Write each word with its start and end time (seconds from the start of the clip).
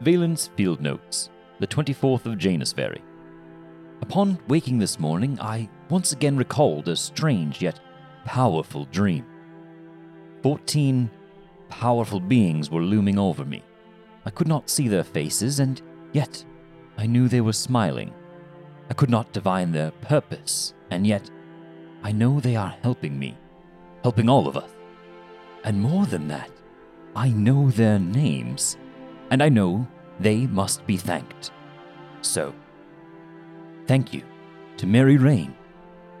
Valen's 0.00 0.48
Field 0.56 0.80
Notes, 0.80 1.30
the 1.58 1.66
24th 1.66 2.26
of 2.26 2.38
Janusberry. 2.38 3.00
Upon 4.02 4.38
waking 4.46 4.78
this 4.78 5.00
morning, 5.00 5.38
I 5.40 5.70
once 5.88 6.12
again 6.12 6.36
recalled 6.36 6.88
a 6.88 6.96
strange 6.96 7.62
yet 7.62 7.80
powerful 8.26 8.84
dream. 8.86 9.24
Fourteen 10.42 11.10
powerful 11.70 12.20
beings 12.20 12.70
were 12.70 12.82
looming 12.82 13.18
over 13.18 13.44
me. 13.44 13.62
I 14.26 14.30
could 14.30 14.48
not 14.48 14.68
see 14.68 14.86
their 14.86 15.02
faces, 15.02 15.60
and 15.60 15.80
yet 16.12 16.44
I 16.98 17.06
knew 17.06 17.26
they 17.26 17.40
were 17.40 17.54
smiling. 17.54 18.12
I 18.90 18.94
could 18.94 19.10
not 19.10 19.32
divine 19.32 19.72
their 19.72 19.92
purpose, 19.92 20.74
and 20.90 21.06
yet 21.06 21.30
I 22.02 22.12
know 22.12 22.38
they 22.38 22.54
are 22.54 22.76
helping 22.82 23.18
me, 23.18 23.36
helping 24.02 24.28
all 24.28 24.46
of 24.46 24.58
us. 24.58 24.70
And 25.64 25.80
more 25.80 26.04
than 26.04 26.28
that, 26.28 26.50
I 27.16 27.30
know 27.30 27.70
their 27.70 27.98
names, 27.98 28.76
and 29.30 29.42
I 29.42 29.48
know 29.48 29.86
they 30.20 30.46
must 30.46 30.86
be 30.86 30.96
thanked. 30.96 31.50
So, 32.22 32.54
thank 33.86 34.12
you 34.12 34.22
to 34.78 34.86
Mary 34.86 35.16
Rain, 35.16 35.54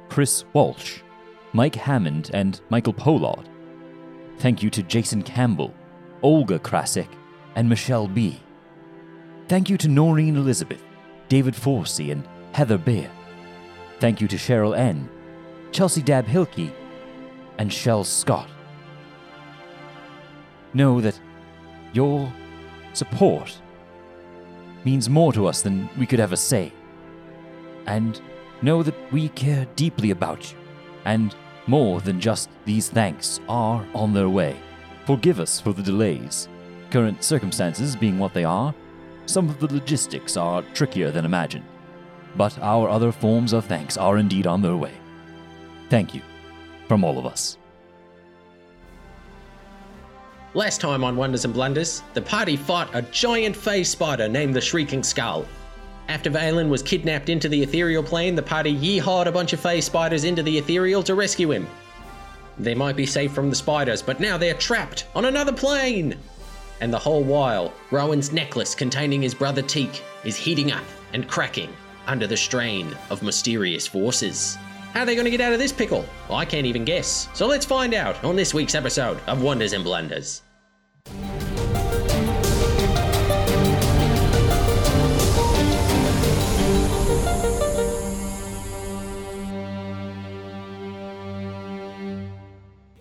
Chris 0.08 0.44
Walsh, 0.52 1.00
Mike 1.52 1.74
Hammond, 1.74 2.30
and 2.34 2.60
Michael 2.68 2.92
Pollard. 2.92 3.48
Thank 4.38 4.62
you 4.62 4.70
to 4.70 4.82
Jason 4.82 5.22
Campbell, 5.22 5.72
Olga 6.22 6.58
Krasik, 6.58 7.08
and 7.54 7.68
Michelle 7.68 8.08
B. 8.08 8.40
Thank 9.48 9.70
you 9.70 9.76
to 9.78 9.88
Noreen 9.88 10.36
Elizabeth, 10.36 10.82
David 11.28 11.54
Forsey, 11.54 12.12
and 12.12 12.26
Heather 12.52 12.78
Bear. 12.78 13.10
Thank 14.00 14.20
you 14.20 14.28
to 14.28 14.36
Cheryl 14.36 14.76
N., 14.76 15.08
Chelsea 15.72 16.02
Dab 16.02 16.26
Hilke, 16.26 16.72
and 17.58 17.72
Shell 17.72 18.04
Scott. 18.04 18.48
Know 20.74 21.00
that 21.00 21.18
your 21.92 22.30
support 22.96 23.60
means 24.84 25.10
more 25.10 25.32
to 25.32 25.46
us 25.46 25.62
than 25.62 25.88
we 25.98 26.06
could 26.06 26.20
ever 26.20 26.36
say. 26.36 26.72
And 27.86 28.20
know 28.62 28.82
that 28.82 29.12
we 29.12 29.28
care 29.30 29.66
deeply 29.76 30.10
about 30.10 30.50
you, 30.50 30.58
and 31.04 31.34
more 31.66 32.00
than 32.00 32.20
just 32.20 32.48
these 32.64 32.88
thanks 32.88 33.40
are 33.48 33.86
on 33.94 34.12
their 34.12 34.28
way. 34.28 34.56
Forgive 35.04 35.40
us 35.40 35.60
for 35.60 35.72
the 35.72 35.82
delays. 35.82 36.48
Current 36.90 37.22
circumstances 37.22 37.96
being 37.96 38.18
what 38.18 38.32
they 38.32 38.44
are, 38.44 38.74
some 39.26 39.48
of 39.48 39.58
the 39.58 39.72
logistics 39.72 40.36
are 40.36 40.62
trickier 40.74 41.10
than 41.10 41.24
imagined. 41.24 41.64
But 42.36 42.58
our 42.60 42.88
other 42.88 43.12
forms 43.12 43.52
of 43.52 43.64
thanks 43.64 43.96
are 43.96 44.18
indeed 44.18 44.46
on 44.46 44.62
their 44.62 44.76
way. 44.76 44.92
Thank 45.90 46.14
you 46.14 46.22
from 46.88 47.04
all 47.04 47.18
of 47.18 47.26
us. 47.26 47.58
Last 50.56 50.80
time 50.80 51.04
on 51.04 51.16
Wonders 51.16 51.44
and 51.44 51.52
Blunders, 51.52 52.02
the 52.14 52.22
party 52.22 52.56
fought 52.56 52.88
a 52.94 53.02
giant 53.02 53.54
phase 53.54 53.90
spider 53.90 54.26
named 54.26 54.54
the 54.54 54.60
Shrieking 54.62 55.02
Skull. 55.02 55.46
After 56.08 56.30
Valen 56.30 56.70
was 56.70 56.82
kidnapped 56.82 57.28
into 57.28 57.50
the 57.50 57.62
ethereal 57.62 58.02
plane, 58.02 58.34
the 58.34 58.42
party 58.42 58.74
yeehawed 58.74 59.26
a 59.26 59.32
bunch 59.32 59.52
of 59.52 59.60
phase 59.60 59.84
spiders 59.84 60.24
into 60.24 60.42
the 60.42 60.56
ethereal 60.56 61.02
to 61.02 61.14
rescue 61.14 61.52
him. 61.52 61.66
They 62.58 62.74
might 62.74 62.96
be 62.96 63.04
safe 63.04 63.34
from 63.34 63.50
the 63.50 63.54
spiders, 63.54 64.00
but 64.00 64.18
now 64.18 64.38
they're 64.38 64.54
trapped 64.54 65.06
on 65.14 65.26
another 65.26 65.52
plane! 65.52 66.16
And 66.80 66.90
the 66.90 66.98
whole 66.98 67.22
while, 67.22 67.74
Rowan's 67.90 68.32
necklace 68.32 68.74
containing 68.74 69.20
his 69.20 69.34
brother 69.34 69.60
Teak 69.60 70.02
is 70.24 70.36
heating 70.36 70.72
up 70.72 70.84
and 71.12 71.28
cracking 71.28 71.68
under 72.06 72.26
the 72.26 72.34
strain 72.34 72.96
of 73.10 73.22
mysterious 73.22 73.86
forces. 73.86 74.56
How 74.94 75.02
are 75.02 75.04
they 75.04 75.16
going 75.16 75.26
to 75.26 75.30
get 75.30 75.42
out 75.42 75.52
of 75.52 75.58
this 75.58 75.70
pickle? 75.70 76.06
I 76.30 76.46
can't 76.46 76.64
even 76.64 76.86
guess. 76.86 77.28
So 77.34 77.46
let's 77.46 77.66
find 77.66 77.92
out 77.92 78.24
on 78.24 78.36
this 78.36 78.54
week's 78.54 78.74
episode 78.74 79.20
of 79.26 79.42
Wonders 79.42 79.74
and 79.74 79.84
Blunders. 79.84 80.40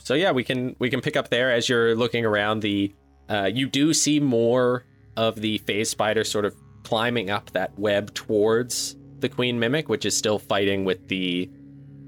So 0.06 0.14
yeah, 0.14 0.32
we 0.32 0.44
can 0.44 0.76
we 0.78 0.92
can 0.92 1.02
pick 1.02 1.18
up 1.18 1.30
there 1.30 1.52
as 1.52 1.68
you're 1.68 1.96
looking 1.96 2.26
around 2.26 2.60
the 2.60 2.94
uh, 3.28 3.50
you 3.52 3.68
do 3.68 3.92
see 3.92 4.20
more 4.20 4.86
of 5.18 5.42
the 5.42 5.58
phase 5.60 5.90
spider 5.90 6.24
sort 6.24 6.46
of 6.46 6.56
climbing 6.84 7.32
up 7.32 7.50
that 7.52 7.78
web 7.80 8.14
towards 8.14 8.96
the 9.18 9.28
queen 9.28 9.60
mimic, 9.60 9.90
which 9.90 10.06
is 10.06 10.16
still 10.16 10.38
fighting 10.38 10.86
with 10.86 11.08
the 11.08 11.50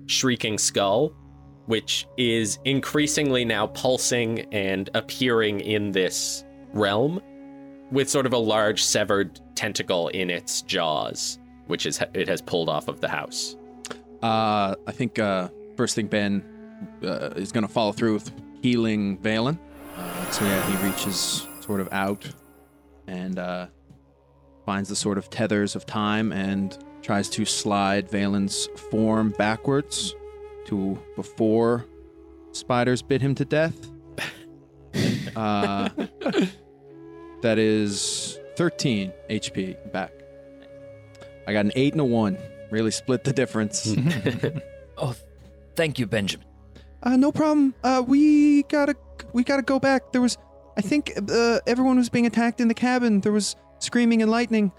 shrieking 0.06 0.60
skull, 0.60 1.12
which 1.66 2.06
is 2.18 2.60
increasingly 2.66 3.44
now 3.44 3.66
pulsing 3.66 4.42
and 4.54 4.92
appearing 4.94 5.60
in 5.60 5.92
this 5.92 6.46
realm 6.74 7.20
with 7.90 8.08
sort 8.08 8.28
of 8.28 8.34
a 8.34 8.38
large 8.38 8.84
severed 8.84 9.40
tentacle 9.56 10.10
in 10.10 10.30
its 10.30 10.62
jaws, 10.62 11.40
which 11.66 11.88
is 11.88 12.00
it 12.14 12.28
has 12.28 12.44
pulled 12.44 12.70
off 12.70 12.90
of 12.90 13.02
the 13.02 13.10
house. 13.10 13.56
Uh, 14.22 14.76
I 14.86 14.92
think 14.92 15.18
uh, 15.18 15.48
first 15.76 15.96
thing 15.96 16.06
Ben 16.06 16.44
uh, 17.04 17.32
is 17.36 17.52
going 17.52 17.66
to 17.66 17.72
follow 17.72 17.92
through 17.92 18.14
with 18.14 18.32
healing 18.62 19.18
Valen. 19.20 19.60
Uh, 19.96 20.32
so 20.32 20.46
yeah, 20.46 20.62
he 20.70 20.88
reaches 20.88 21.48
sort 21.62 21.80
of 21.80 21.90
out 21.92 22.30
and 23.08 23.40
uh, 23.40 23.68
finds 24.66 24.90
the 24.90 24.96
sort 24.96 25.18
of 25.18 25.30
tethers 25.30 25.76
of 25.76 25.86
time 25.86 26.32
and 26.32 26.78
tries 27.02 27.30
to 27.30 27.46
slide 27.46 28.10
Valen's 28.10 28.68
form 28.90 29.34
backwards 29.38 30.16
to 30.66 31.00
before 31.16 31.86
spiders 32.52 33.02
bit 33.02 33.22
him 33.22 33.36
to 33.36 33.46
death. 33.46 33.76
Uh, 35.36 35.90
that 37.44 37.60
is 37.60 38.40
13 38.56 39.14
HP 39.30 39.92
back. 39.92 40.12
I 41.46 41.54
got 41.54 41.66
an 41.66 41.72
8 41.76 41.94
and 41.94 42.02
a 42.02 42.06
1. 42.06 42.38
Really 42.72 42.90
split 42.90 43.24
the 43.24 43.34
difference. 43.34 43.96
Oh, 45.00 45.14
thank 45.76 46.00
you, 46.00 46.08
Benjamin. 46.08 46.48
Uh, 47.04 47.16
no 47.18 47.32
problem. 47.32 47.74
Uh, 47.84 48.04
we 48.06 48.64
gotta 48.64 48.96
we 49.34 49.44
gotta 49.44 49.62
go 49.62 49.80
back. 49.80 50.12
There 50.12 50.22
was, 50.22 50.38
I 50.78 50.82
think, 50.82 51.14
uh, 51.32 51.60
everyone 51.68 51.98
was 51.98 52.10
being 52.10 52.26
attacked 52.26 52.60
in 52.62 52.68
the 52.68 52.74
cabin. 52.74 53.22
There 53.22 53.32
was 53.32 53.56
screaming 53.80 54.22
and 54.22 54.32
lightning. 54.32 54.72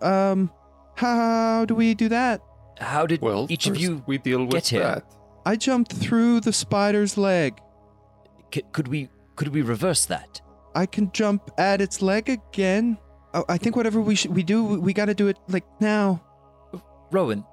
Um, 0.00 0.50
how 0.96 1.64
do 1.64 1.74
we 1.74 1.94
do 1.94 2.08
that? 2.10 2.40
How 2.78 3.06
did 3.06 3.20
Well, 3.22 3.46
each 3.48 3.66
of 3.66 3.76
you 3.76 4.02
we 4.06 4.18
deal 4.18 4.40
with 4.44 4.52
get 4.52 4.68
here? 4.68 4.82
that. 4.82 5.04
I 5.46 5.56
jumped 5.56 5.92
through 5.92 6.40
the 6.40 6.52
spider's 6.52 7.16
leg. 7.16 7.58
C- 8.54 8.62
could 8.72 8.88
we 8.88 9.08
could 9.36 9.48
we 9.48 9.62
reverse 9.62 10.04
that? 10.06 10.40
I 10.74 10.86
can 10.86 11.10
jump 11.12 11.50
at 11.58 11.80
its 11.80 12.00
leg 12.02 12.28
again. 12.28 12.98
Oh, 13.34 13.44
I 13.48 13.56
think 13.58 13.76
whatever 13.76 14.00
we 14.00 14.14
should 14.14 14.34
we 14.34 14.42
do, 14.42 14.64
we 14.80 14.92
gotta 14.92 15.14
do 15.14 15.28
it 15.28 15.38
like 15.48 15.64
now. 15.80 16.22
Rowan, 17.10 17.44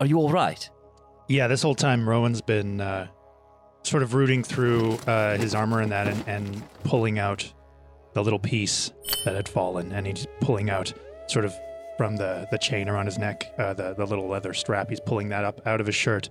are 0.00 0.06
you 0.06 0.18
all 0.18 0.30
right? 0.30 0.68
Yeah, 1.28 1.46
this 1.48 1.62
whole 1.62 1.74
time 1.76 2.08
Rowan's 2.08 2.40
been 2.40 2.80
uh, 2.80 3.06
sort 3.82 4.02
of 4.02 4.14
rooting 4.14 4.42
through 4.42 4.94
uh, 5.06 5.36
his 5.38 5.54
armor 5.54 5.80
and 5.80 5.92
that, 5.92 6.08
and, 6.08 6.24
and 6.26 6.62
pulling 6.84 7.18
out 7.18 7.52
the 8.14 8.22
little 8.22 8.38
piece 8.38 8.92
that 9.24 9.34
had 9.34 9.48
fallen, 9.48 9.92
and 9.92 10.06
he's 10.06 10.26
pulling 10.40 10.70
out 10.70 10.92
sort 11.28 11.44
of 11.44 11.54
from 11.96 12.16
the 12.16 12.46
the 12.50 12.58
chain 12.58 12.88
around 12.88 13.06
his 13.06 13.18
neck, 13.18 13.44
uh, 13.58 13.74
the 13.74 13.94
the 13.94 14.06
little 14.06 14.26
leather 14.28 14.52
strap. 14.54 14.88
He's 14.88 15.00
pulling 15.00 15.28
that 15.28 15.44
up 15.44 15.60
out 15.66 15.80
of 15.80 15.86
his 15.86 15.94
shirt, 15.94 16.28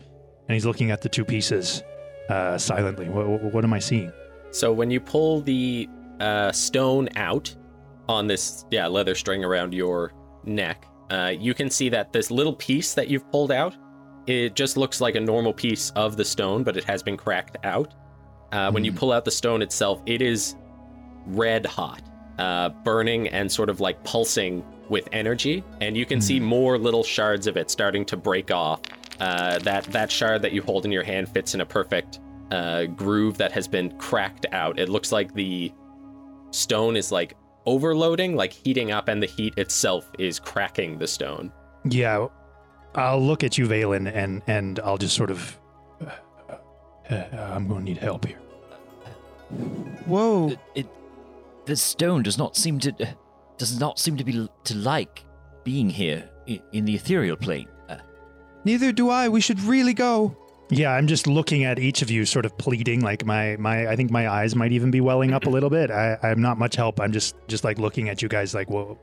and 0.47 0.53
he's 0.53 0.65
looking 0.65 0.91
at 0.91 1.01
the 1.01 1.09
two 1.09 1.23
pieces 1.23 1.83
uh, 2.29 2.57
silently. 2.57 3.07
What, 3.07 3.53
what 3.53 3.63
am 3.63 3.73
I 3.73 3.79
seeing? 3.79 4.11
So 4.51 4.73
when 4.73 4.89
you 4.91 4.99
pull 4.99 5.41
the 5.41 5.87
uh, 6.19 6.51
stone 6.51 7.09
out 7.15 7.55
on 8.07 8.27
this 8.27 8.65
yeah 8.71 8.87
leather 8.87 9.15
string 9.15 9.43
around 9.45 9.73
your 9.73 10.11
neck, 10.43 10.85
uh, 11.11 11.33
you 11.37 11.53
can 11.53 11.69
see 11.69 11.89
that 11.89 12.11
this 12.11 12.31
little 12.31 12.53
piece 12.53 12.93
that 12.95 13.07
you've 13.07 13.29
pulled 13.31 13.51
out, 13.51 13.75
it 14.29 14.55
just 14.55 14.77
looks 14.77 15.01
like 15.01 15.15
a 15.15 15.19
normal 15.19 15.53
piece 15.53 15.89
of 15.91 16.15
the 16.15 16.23
stone, 16.23 16.63
but 16.63 16.77
it 16.77 16.83
has 16.83 17.01
been 17.01 17.17
cracked 17.17 17.57
out. 17.63 17.93
Uh, 18.51 18.71
When 18.71 18.85
you 18.85 18.91
pull 18.91 19.11
out 19.11 19.25
the 19.25 19.31
stone 19.31 19.61
itself, 19.61 20.01
it 20.05 20.21
is 20.21 20.55
red 21.25 21.65
hot, 21.65 22.01
uh, 22.37 22.69
burning 22.83 23.27
and 23.29 23.51
sort 23.51 23.69
of 23.69 23.79
like 23.79 24.03
pulsing 24.03 24.63
with 24.87 25.07
energy, 25.11 25.63
and 25.81 25.97
you 25.97 26.05
can 26.05 26.21
see 26.21 26.39
more 26.39 26.77
little 26.77 27.03
shards 27.03 27.47
of 27.47 27.57
it 27.57 27.69
starting 27.69 28.05
to 28.05 28.17
break 28.17 28.51
off. 28.51 28.81
Uh, 29.19 29.59
that 29.59 29.83
that 29.85 30.11
shard 30.11 30.41
that 30.41 30.51
you 30.51 30.61
hold 30.61 30.85
in 30.85 30.91
your 30.91 31.03
hand 31.03 31.27
fits 31.29 31.53
in 31.53 31.61
a 31.61 31.65
perfect 31.65 32.19
uh, 32.51 32.85
groove 32.85 33.37
that 33.37 33.51
has 33.51 33.67
been 33.67 33.95
cracked 33.97 34.45
out. 34.51 34.79
It 34.79 34.89
looks 34.89 35.11
like 35.11 35.33
the 35.33 35.71
stone 36.51 36.95
is 36.95 37.11
like 37.11 37.35
overloading, 37.65 38.35
like 38.35 38.53
heating 38.53 38.91
up, 38.91 39.07
and 39.07 39.21
the 39.21 39.27
heat 39.27 39.53
itself 39.57 40.09
is 40.17 40.39
cracking 40.39 40.97
the 40.97 41.07
stone. 41.07 41.51
Yeah, 41.89 42.27
I'll 42.95 43.21
look 43.21 43.43
at 43.43 43.57
you, 43.57 43.67
Valen, 43.67 44.11
and 44.13 44.41
and 44.47 44.79
I'll 44.79 44.97
just 44.97 45.15
sort 45.15 45.31
of. 45.31 45.59
Uh, 46.01 47.13
uh, 47.13 47.51
I'm 47.55 47.67
going 47.67 47.79
to 47.79 47.85
need 47.85 47.97
help 47.97 48.25
here. 48.25 48.37
Whoa! 50.05 50.49
It, 50.49 50.59
it 50.75 50.87
the 51.65 51.75
stone 51.75 52.23
does 52.23 52.37
not 52.37 52.55
seem 52.55 52.79
to 52.79 52.91
does 53.57 53.79
not 53.79 53.99
seem 53.99 54.17
to 54.17 54.23
be 54.23 54.49
to 54.63 54.75
like 54.75 55.23
being 55.63 55.89
here 55.89 56.29
in, 56.47 56.61
in 56.71 56.85
the 56.85 56.95
ethereal 56.95 57.35
plane. 57.35 57.67
Uh, 57.87 57.97
Neither 58.63 58.91
do 58.91 59.09
I. 59.09 59.29
We 59.29 59.41
should 59.41 59.61
really 59.61 59.93
go. 59.93 60.35
Yeah, 60.71 60.91
I'm 60.91 61.07
just 61.07 61.25
looking 61.25 61.63
at 61.63 61.79
each 61.79 62.03
of 62.03 62.11
you, 62.11 62.25
sort 62.25 62.45
of 62.45 62.55
pleading. 62.57 63.01
Like 63.01 63.25
my 63.25 63.55
my, 63.57 63.87
I 63.87 63.95
think 63.95 64.11
my 64.11 64.29
eyes 64.29 64.55
might 64.55 64.71
even 64.71 64.91
be 64.91 65.01
welling 65.01 65.33
up 65.33 65.45
a 65.45 65.49
little 65.49 65.69
bit. 65.69 65.89
I, 65.89 66.17
I'm 66.21 66.41
not 66.41 66.59
much 66.59 66.75
help. 66.75 66.99
I'm 66.99 67.11
just 67.11 67.35
just 67.47 67.63
like 67.63 67.79
looking 67.79 68.09
at 68.09 68.21
you 68.21 68.29
guys, 68.29 68.53
like, 68.53 68.69
whoa, 68.69 68.97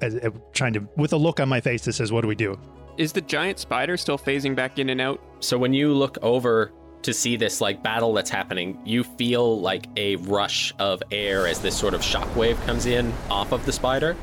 as, 0.00 0.14
uh, 0.14 0.30
trying 0.52 0.74
to 0.74 0.88
with 0.96 1.12
a 1.12 1.16
look 1.16 1.40
on 1.40 1.48
my 1.48 1.60
face 1.60 1.84
that 1.86 1.94
says, 1.94 2.12
"What 2.12 2.20
do 2.20 2.28
we 2.28 2.36
do?" 2.36 2.58
Is 2.98 3.12
the 3.12 3.20
giant 3.20 3.60
spider 3.60 3.96
still 3.96 4.18
phasing 4.18 4.56
back 4.56 4.80
in 4.80 4.90
and 4.90 5.00
out? 5.00 5.22
So 5.38 5.56
when 5.56 5.72
you 5.72 5.94
look 5.94 6.18
over 6.20 6.72
to 7.02 7.14
see 7.14 7.36
this 7.36 7.60
like 7.60 7.80
battle 7.80 8.12
that's 8.12 8.28
happening, 8.28 8.76
you 8.84 9.04
feel 9.04 9.60
like 9.60 9.86
a 9.96 10.16
rush 10.16 10.74
of 10.80 11.00
air 11.12 11.46
as 11.46 11.60
this 11.60 11.78
sort 11.78 11.94
of 11.94 12.00
shockwave 12.00 12.60
comes 12.66 12.86
in 12.86 13.12
off 13.30 13.52
of 13.52 13.64
the 13.64 13.70
spider, 13.70 14.16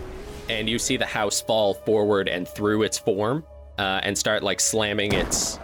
and 0.50 0.68
you 0.68 0.78
see 0.78 0.98
the 0.98 1.06
house 1.06 1.40
fall 1.40 1.74
forward 1.74 2.28
and 2.28 2.50
through 2.50 2.84
its 2.84 2.98
form, 2.98 3.46
uh, 3.78 4.02
and 4.04 4.18
start 4.18 4.44
like 4.44 4.60
slamming 4.60 5.14
its 5.14 5.58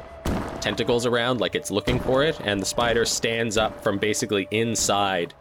tentacles 0.61 1.05
around 1.05 1.41
like 1.41 1.53
it's 1.53 1.69
looking 1.69 1.99
for 1.99 2.23
it, 2.23 2.39
and 2.45 2.61
the 2.61 2.65
spider 2.65 3.03
stands 3.03 3.57
up 3.57 3.83
from 3.83 3.97
basically 3.97 4.47
inside 4.51 5.33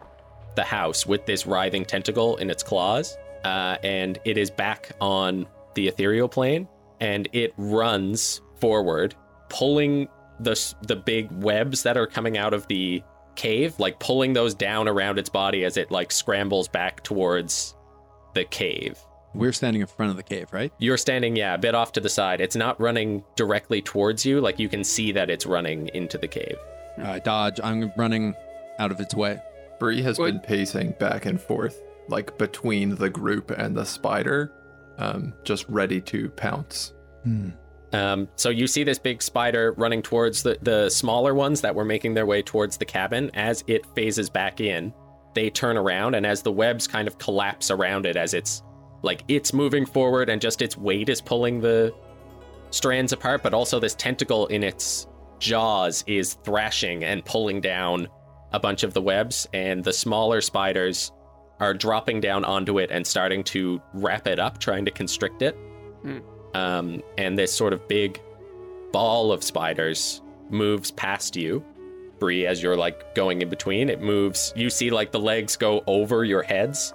the 0.57 0.63
house 0.63 1.05
with 1.05 1.25
this 1.25 1.47
writhing 1.47 1.85
tentacle 1.85 2.35
in 2.35 2.49
its 2.49 2.63
claws, 2.63 3.17
uh, 3.45 3.77
and 3.81 4.19
it 4.25 4.37
is 4.37 4.51
back 4.51 4.91
on 4.99 5.47
the 5.75 5.87
ethereal 5.87 6.27
plane, 6.27 6.67
and 7.01 7.27
it 7.33 7.53
runs 7.57 8.41
forward, 8.61 9.15
pulling 9.49 10.07
the 10.39 10.73
the 10.87 10.95
big 10.95 11.29
webs 11.43 11.83
that 11.83 11.97
are 11.97 12.07
coming 12.07 12.37
out 12.37 12.53
of 12.53 12.65
the 12.67 13.03
cave, 13.35 13.77
like 13.79 13.99
pulling 13.99 14.33
those 14.33 14.53
down 14.53 14.87
around 14.87 15.19
its 15.19 15.29
body 15.29 15.65
as 15.65 15.77
it 15.77 15.91
like 15.91 16.11
scrambles 16.11 16.67
back 16.67 17.03
towards 17.03 17.75
the 18.33 18.45
cave. 18.45 18.97
We're 19.33 19.53
standing 19.53 19.81
in 19.81 19.87
front 19.87 20.09
of 20.11 20.17
the 20.17 20.23
cave, 20.23 20.47
right? 20.51 20.73
You're 20.77 20.97
standing, 20.97 21.37
yeah, 21.37 21.53
a 21.53 21.57
bit 21.57 21.73
off 21.73 21.93
to 21.93 22.01
the 22.01 22.09
side. 22.09 22.41
It's 22.41 22.55
not 22.55 22.79
running 22.81 23.23
directly 23.37 23.81
towards 23.81 24.25
you. 24.25 24.41
Like 24.41 24.59
you 24.59 24.67
can 24.67 24.83
see 24.83 25.13
that 25.13 25.29
it's 25.29 25.45
running 25.45 25.89
into 25.93 26.17
the 26.17 26.27
cave. 26.27 26.57
Uh, 27.01 27.19
dodge. 27.19 27.59
I'm 27.63 27.93
running 27.95 28.35
out 28.77 28.91
of 28.91 28.99
its 28.99 29.15
way. 29.15 29.39
Bree 29.79 30.01
has 30.01 30.19
What- 30.19 30.25
been 30.27 30.39
pacing 30.41 30.95
back 30.99 31.25
and 31.25 31.39
forth, 31.39 31.81
like 32.09 32.37
between 32.37 32.95
the 32.95 33.09
group 33.09 33.51
and 33.51 33.75
the 33.75 33.85
spider, 33.85 34.51
um, 35.01 35.33
just 35.43 35.65
ready 35.67 35.99
to 36.01 36.29
pounce. 36.29 36.93
Hmm. 37.23 37.49
Um, 37.93 38.29
so 38.35 38.49
you 38.49 38.67
see 38.67 38.83
this 38.83 38.99
big 38.99 39.21
spider 39.21 39.73
running 39.73 40.01
towards 40.01 40.43
the, 40.43 40.57
the 40.61 40.89
smaller 40.89 41.33
ones 41.33 41.59
that 41.61 41.75
were 41.75 41.83
making 41.83 42.13
their 42.13 42.25
way 42.25 42.41
towards 42.41 42.77
the 42.77 42.85
cabin. 42.85 43.29
As 43.33 43.63
it 43.67 43.85
phases 43.95 44.29
back 44.29 44.61
in, 44.61 44.93
they 45.33 45.49
turn 45.49 45.77
around, 45.77 46.15
and 46.15 46.25
as 46.25 46.41
the 46.41 46.51
webs 46.51 46.87
kind 46.87 47.07
of 47.07 47.17
collapse 47.17 47.71
around 47.71 48.05
it, 48.05 48.15
as 48.15 48.33
it's 48.33 48.63
like 49.01 49.23
it's 49.27 49.53
moving 49.53 49.85
forward, 49.85 50.29
and 50.29 50.41
just 50.41 50.61
its 50.61 50.77
weight 50.77 51.09
is 51.09 51.19
pulling 51.19 51.59
the 51.59 51.93
strands 52.69 53.11
apart, 53.11 53.43
but 53.43 53.53
also 53.53 53.79
this 53.79 53.95
tentacle 53.95 54.47
in 54.47 54.63
its 54.63 55.07
jaws 55.39 56.03
is 56.07 56.35
thrashing 56.45 57.03
and 57.03 57.25
pulling 57.25 57.59
down 57.59 58.07
a 58.53 58.59
bunch 58.59 58.83
of 58.83 58.93
the 58.93 59.01
webs, 59.01 59.47
and 59.53 59.83
the 59.83 59.93
smaller 59.93 60.39
spiders 60.39 61.11
are 61.61 61.73
dropping 61.75 62.19
down 62.19 62.43
onto 62.43 62.79
it 62.79 62.89
and 62.91 63.05
starting 63.05 63.43
to 63.43 63.81
wrap 63.93 64.27
it 64.27 64.39
up, 64.39 64.57
trying 64.57 64.83
to 64.83 64.91
constrict 64.91 65.43
it. 65.43 65.55
Hmm. 66.01 66.17
Um, 66.53 67.03
and 67.17 67.37
this 67.37 67.53
sort 67.53 67.71
of 67.71 67.87
big 67.87 68.19
ball 68.91 69.31
of 69.31 69.43
spiders 69.43 70.21
moves 70.49 70.91
past 70.91 71.37
you, 71.37 71.63
Bree, 72.19 72.45
as 72.45 72.61
you're 72.61 72.75
like 72.75 73.15
going 73.15 73.41
in 73.41 73.49
between. 73.49 73.89
It 73.89 74.01
moves. 74.01 74.51
You 74.55 74.69
see 74.69 74.89
like 74.89 75.11
the 75.11 75.19
legs 75.19 75.55
go 75.55 75.83
over 75.87 76.25
your 76.25 76.41
heads, 76.41 76.93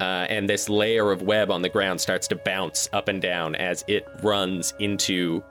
uh, 0.00 0.26
and 0.28 0.48
this 0.48 0.68
layer 0.68 1.12
of 1.12 1.22
web 1.22 1.50
on 1.50 1.62
the 1.62 1.68
ground 1.68 2.00
starts 2.00 2.26
to 2.28 2.36
bounce 2.36 2.88
up 2.92 3.08
and 3.08 3.20
down 3.20 3.54
as 3.54 3.84
it 3.86 4.06
runs 4.22 4.74
into 4.80 5.44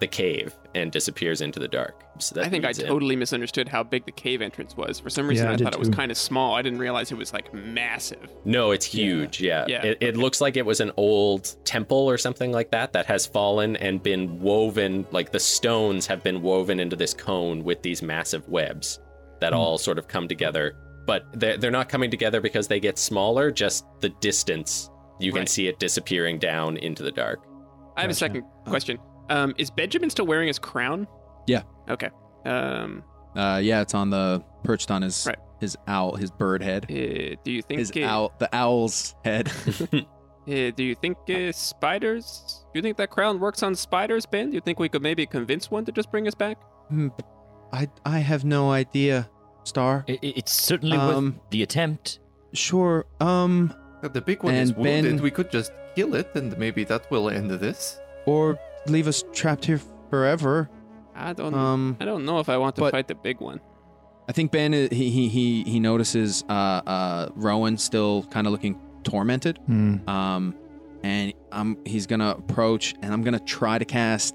the 0.00 0.08
cave 0.08 0.52
and 0.74 0.90
disappears 0.90 1.40
into 1.40 1.60
the 1.60 1.68
dark. 1.68 2.03
So 2.18 2.36
that 2.36 2.44
I 2.44 2.48
think 2.48 2.64
I 2.64 2.68
leads 2.68 2.78
in. 2.78 2.86
totally 2.86 3.16
misunderstood 3.16 3.68
how 3.68 3.82
big 3.82 4.04
the 4.06 4.12
cave 4.12 4.40
entrance 4.40 4.76
was. 4.76 5.00
For 5.00 5.10
some 5.10 5.26
reason, 5.28 5.46
Yeah, 5.46 5.50
I 5.50 5.54
I, 5.54 5.56
did 5.56 5.64
thought 5.64 5.72
it 5.74 5.78
was 5.80 5.88
kind 5.88 6.10
of 6.10 6.16
small. 6.16 6.54
I 6.54 6.62
didn't 6.62 6.78
realize 6.78 7.10
it 7.10 7.18
was 7.18 7.32
like 7.32 7.52
massive. 7.52 8.30
No, 8.44 8.70
it's 8.70 8.86
huge. 8.86 9.40
Yeah. 9.40 9.64
Yeah, 9.68 9.82
It, 9.84 9.98
it 10.00 10.16
looks 10.16 10.40
like 10.40 10.56
it 10.56 10.64
was 10.64 10.80
an 10.80 10.92
old 10.96 11.56
temple 11.64 11.98
or 12.08 12.16
something 12.16 12.52
like 12.52 12.70
that 12.70 12.92
that 12.92 13.06
has 13.06 13.26
fallen 13.26 13.76
and 13.76 14.02
been 14.02 14.40
woven, 14.40 15.06
like 15.10 15.32
the 15.32 15.40
stones 15.40 16.06
have 16.06 16.22
been 16.22 16.40
woven 16.42 16.78
into 16.78 16.94
this 16.96 17.14
cone 17.14 17.64
with 17.64 17.82
these 17.82 18.00
massive 18.02 18.48
webs 18.48 19.00
that 19.40 19.52
Hmm. 19.52 19.58
all 19.58 19.78
sort 19.78 19.98
of 19.98 20.06
come 20.06 20.28
together. 20.28 20.76
But 21.06 21.24
they're, 21.34 21.58
they're 21.58 21.70
not 21.70 21.88
coming 21.88 22.10
together 22.10 22.40
because 22.40 22.66
they 22.68 22.80
get 22.80 22.96
smaller, 22.98 23.50
just 23.50 23.84
the 24.00 24.08
distance. 24.20 24.88
You 25.20 25.32
can 25.32 25.40
Right. 25.40 25.48
see 25.48 25.66
it 25.68 25.78
disappearing 25.78 26.38
down 26.38 26.76
into 26.78 27.02
the 27.02 27.12
dark. 27.12 27.40
I 27.96 28.02
have 28.02 28.10
a 28.10 28.14
second 28.14 28.44
question. 28.66 28.98
Um, 29.30 29.54
is 29.58 29.70
Benjamin 29.70 30.10
still 30.10 30.26
wearing 30.26 30.48
his 30.48 30.58
crown? 30.58 31.06
Yeah. 31.46 31.62
Okay. 31.88 32.10
Um, 32.44 33.02
Uh, 33.36 33.60
yeah, 33.62 33.80
it's 33.80 33.94
on 33.94 34.10
the 34.10 34.42
perched 34.62 34.90
on 34.90 35.02
his 35.02 35.26
Right. 35.26 35.38
his 35.60 35.76
owl, 35.88 36.14
his 36.16 36.30
bird 36.30 36.62
head, 36.62 36.84
uh, 36.84 37.36
do 37.44 37.50
you 37.50 37.62
think 37.62 37.78
his 37.80 37.90
uh, 37.96 38.00
owl, 38.04 38.32
the 38.38 38.48
owl's 38.54 39.14
head. 39.24 39.50
uh, 39.92 40.00
do 40.46 40.82
you 40.84 40.94
think 40.94 41.16
uh, 41.28 41.50
spiders? 41.52 42.64
Do 42.72 42.78
you 42.78 42.82
think 42.82 42.96
that 42.98 43.10
crown 43.10 43.40
works 43.40 43.62
on 43.62 43.74
spiders, 43.74 44.26
Ben? 44.26 44.50
Do 44.50 44.54
you 44.54 44.60
think 44.60 44.78
we 44.78 44.88
could 44.88 45.02
maybe 45.02 45.26
convince 45.26 45.70
one 45.70 45.84
to 45.86 45.92
just 45.92 46.10
bring 46.10 46.28
us 46.28 46.34
back? 46.34 46.58
Hmm, 46.88 47.08
I 47.72 47.88
I 48.04 48.18
have 48.20 48.44
no 48.44 48.70
idea, 48.70 49.28
Star. 49.64 50.04
I- 50.08 50.12
I- 50.22 50.32
it's 50.36 50.52
certainly 50.52 50.96
Um, 50.96 51.24
worth 51.24 51.50
the 51.50 51.62
attempt. 51.62 52.20
Sure. 52.52 53.04
Um, 53.20 53.74
The 54.02 54.20
big 54.20 54.42
one 54.44 54.54
is 54.54 54.70
And 54.70 54.82
Ben- 54.84 55.04
wounded. 55.04 55.20
We 55.22 55.30
could 55.30 55.50
just 55.50 55.72
kill 55.96 56.14
it, 56.14 56.28
and 56.34 56.56
maybe 56.58 56.84
that 56.84 57.10
will 57.10 57.30
end 57.30 57.50
this. 57.50 57.98
or 58.26 58.58
leave 58.86 59.06
us 59.08 59.22
trapped 59.32 59.64
here 59.66 59.80
forever. 60.10 60.68
I 61.14 61.32
don't. 61.32 61.54
Um, 61.54 61.96
I 62.00 62.04
don't 62.04 62.24
know 62.24 62.38
if 62.40 62.48
I 62.48 62.56
want 62.56 62.76
to 62.76 62.82
but- 62.82 62.92
fight 62.92 63.08
the 63.08 63.14
big 63.14 63.40
one. 63.40 63.60
I 64.26 64.32
think 64.32 64.52
Ben 64.52 64.72
uh, 64.72 64.88
he 64.90 65.10
he 65.10 65.28
he 65.28 65.64
he 65.64 65.80
notices 65.80 66.44
uh 66.48 66.52
uh 66.52 67.28
Rowan 67.34 67.76
still 67.76 68.22
kind 68.30 68.46
of 68.46 68.52
looking 68.52 68.80
tormented. 69.02 69.58
Hmm. 69.66 70.08
Um, 70.08 70.54
and 71.02 71.34
I'm 71.52 71.76
he's 71.84 72.06
gonna 72.06 72.30
approach, 72.30 72.94
and 73.02 73.12
I'm 73.12 73.22
gonna 73.22 73.38
try 73.38 73.78
to 73.78 73.84
cast 73.84 74.34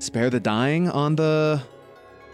spare 0.00 0.28
the 0.28 0.38
dying 0.38 0.90
on 0.90 1.16
the 1.16 1.62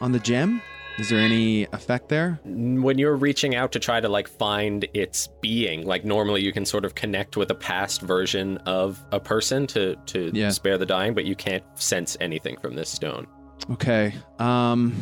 on 0.00 0.10
the 0.10 0.18
gem. 0.18 0.60
Is 0.98 1.08
there 1.08 1.18
any 1.18 1.64
effect 1.72 2.08
there? 2.08 2.38
when 2.44 2.98
you're 2.98 3.16
reaching 3.16 3.54
out 3.56 3.72
to 3.72 3.78
try 3.80 4.00
to 4.00 4.08
like 4.08 4.28
find 4.28 4.86
its 4.94 5.28
being 5.40 5.84
like 5.86 6.04
normally 6.04 6.42
you 6.42 6.52
can 6.52 6.64
sort 6.64 6.84
of 6.84 6.94
connect 6.94 7.36
with 7.36 7.50
a 7.50 7.54
past 7.54 8.00
version 8.02 8.58
of 8.58 9.04
a 9.12 9.18
person 9.18 9.66
to 9.68 9.96
to 10.06 10.30
Yeah. 10.32 10.50
spare 10.50 10.78
the 10.78 10.86
dying 10.86 11.14
but 11.14 11.24
you 11.24 11.34
can't 11.34 11.64
sense 11.74 12.16
anything 12.20 12.56
from 12.58 12.74
this 12.76 12.88
stone 12.88 13.26
Okay. 13.70 14.12
Um. 14.38 14.92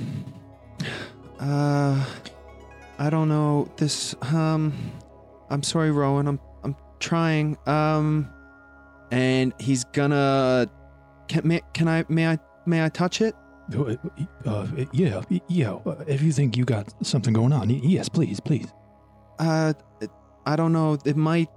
Uh. 1.40 2.04
I 2.98 3.10
don't 3.10 3.28
know 3.28 3.68
this. 3.76 4.14
Um. 4.32 4.72
I'm 5.50 5.62
sorry, 5.62 5.90
Rowan. 5.90 6.28
I'm 6.28 6.38
I'm 6.62 6.76
trying. 7.00 7.56
Um. 7.66 8.28
And 9.10 9.52
he's 9.58 9.84
gonna. 9.84 10.70
Can 11.28 11.48
may, 11.48 11.62
can 11.74 11.88
I 11.88 12.04
may 12.08 12.28
I 12.28 12.38
may 12.66 12.84
I 12.84 12.88
touch 12.88 13.20
it? 13.20 13.34
Uh, 13.74 13.96
uh, 14.44 14.66
yeah, 14.92 15.22
yeah. 15.48 15.78
If 16.06 16.22
you 16.22 16.32
think 16.32 16.56
you 16.56 16.64
got 16.64 16.92
something 17.06 17.32
going 17.32 17.52
on, 17.52 17.70
yes, 17.70 18.08
please, 18.08 18.40
please. 18.40 18.68
Uh. 19.38 19.72
I 20.44 20.56
don't 20.56 20.72
know. 20.72 20.98
It 21.04 21.16
might. 21.16 21.48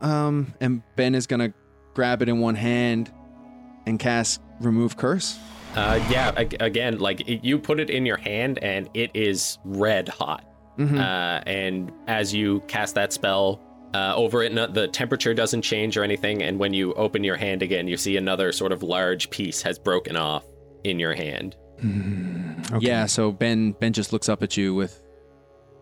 Um. 0.00 0.54
And 0.60 0.82
Ben 0.96 1.14
is 1.14 1.26
gonna 1.26 1.52
grab 1.94 2.20
it 2.22 2.28
in 2.28 2.40
one 2.40 2.54
hand, 2.54 3.10
and 3.86 3.98
cast 3.98 4.40
remove 4.60 4.96
curse. 4.96 5.38
uh 5.76 6.00
yeah 6.10 6.30
again 6.60 6.98
like 6.98 7.22
you 7.26 7.58
put 7.58 7.78
it 7.78 7.90
in 7.90 8.04
your 8.06 8.16
hand 8.16 8.58
and 8.62 8.88
it 8.94 9.10
is 9.14 9.58
red 9.64 10.08
hot 10.08 10.44
Mm-hmm. 10.78 10.96
uh 10.98 11.40
and 11.46 11.92
as 12.06 12.34
you 12.34 12.60
cast 12.68 12.94
that 12.96 13.12
spell 13.12 13.60
uh, 13.94 14.14
over 14.16 14.42
it, 14.42 14.52
no, 14.52 14.66
the 14.66 14.86
temperature 14.88 15.32
doesn't 15.32 15.62
change 15.62 15.96
or 15.96 16.02
anything. 16.04 16.42
And 16.42 16.58
when 16.58 16.74
you 16.74 16.92
open 16.94 17.24
your 17.24 17.36
hand 17.36 17.62
again, 17.62 17.88
you 17.88 17.96
see 17.96 18.16
another 18.18 18.52
sort 18.52 18.70
of 18.70 18.82
large 18.82 19.30
piece 19.30 19.62
has 19.62 19.78
broken 19.78 20.14
off 20.14 20.44
in 20.84 20.98
your 20.98 21.14
hand. 21.14 21.56
Hmm, 21.80 22.52
okay. 22.72 22.86
Yeah. 22.86 23.06
So 23.06 23.30
Ben 23.32 23.72
Ben 23.72 23.92
just 23.92 24.12
looks 24.12 24.28
up 24.28 24.42
at 24.42 24.56
you 24.56 24.74
with, 24.74 25.00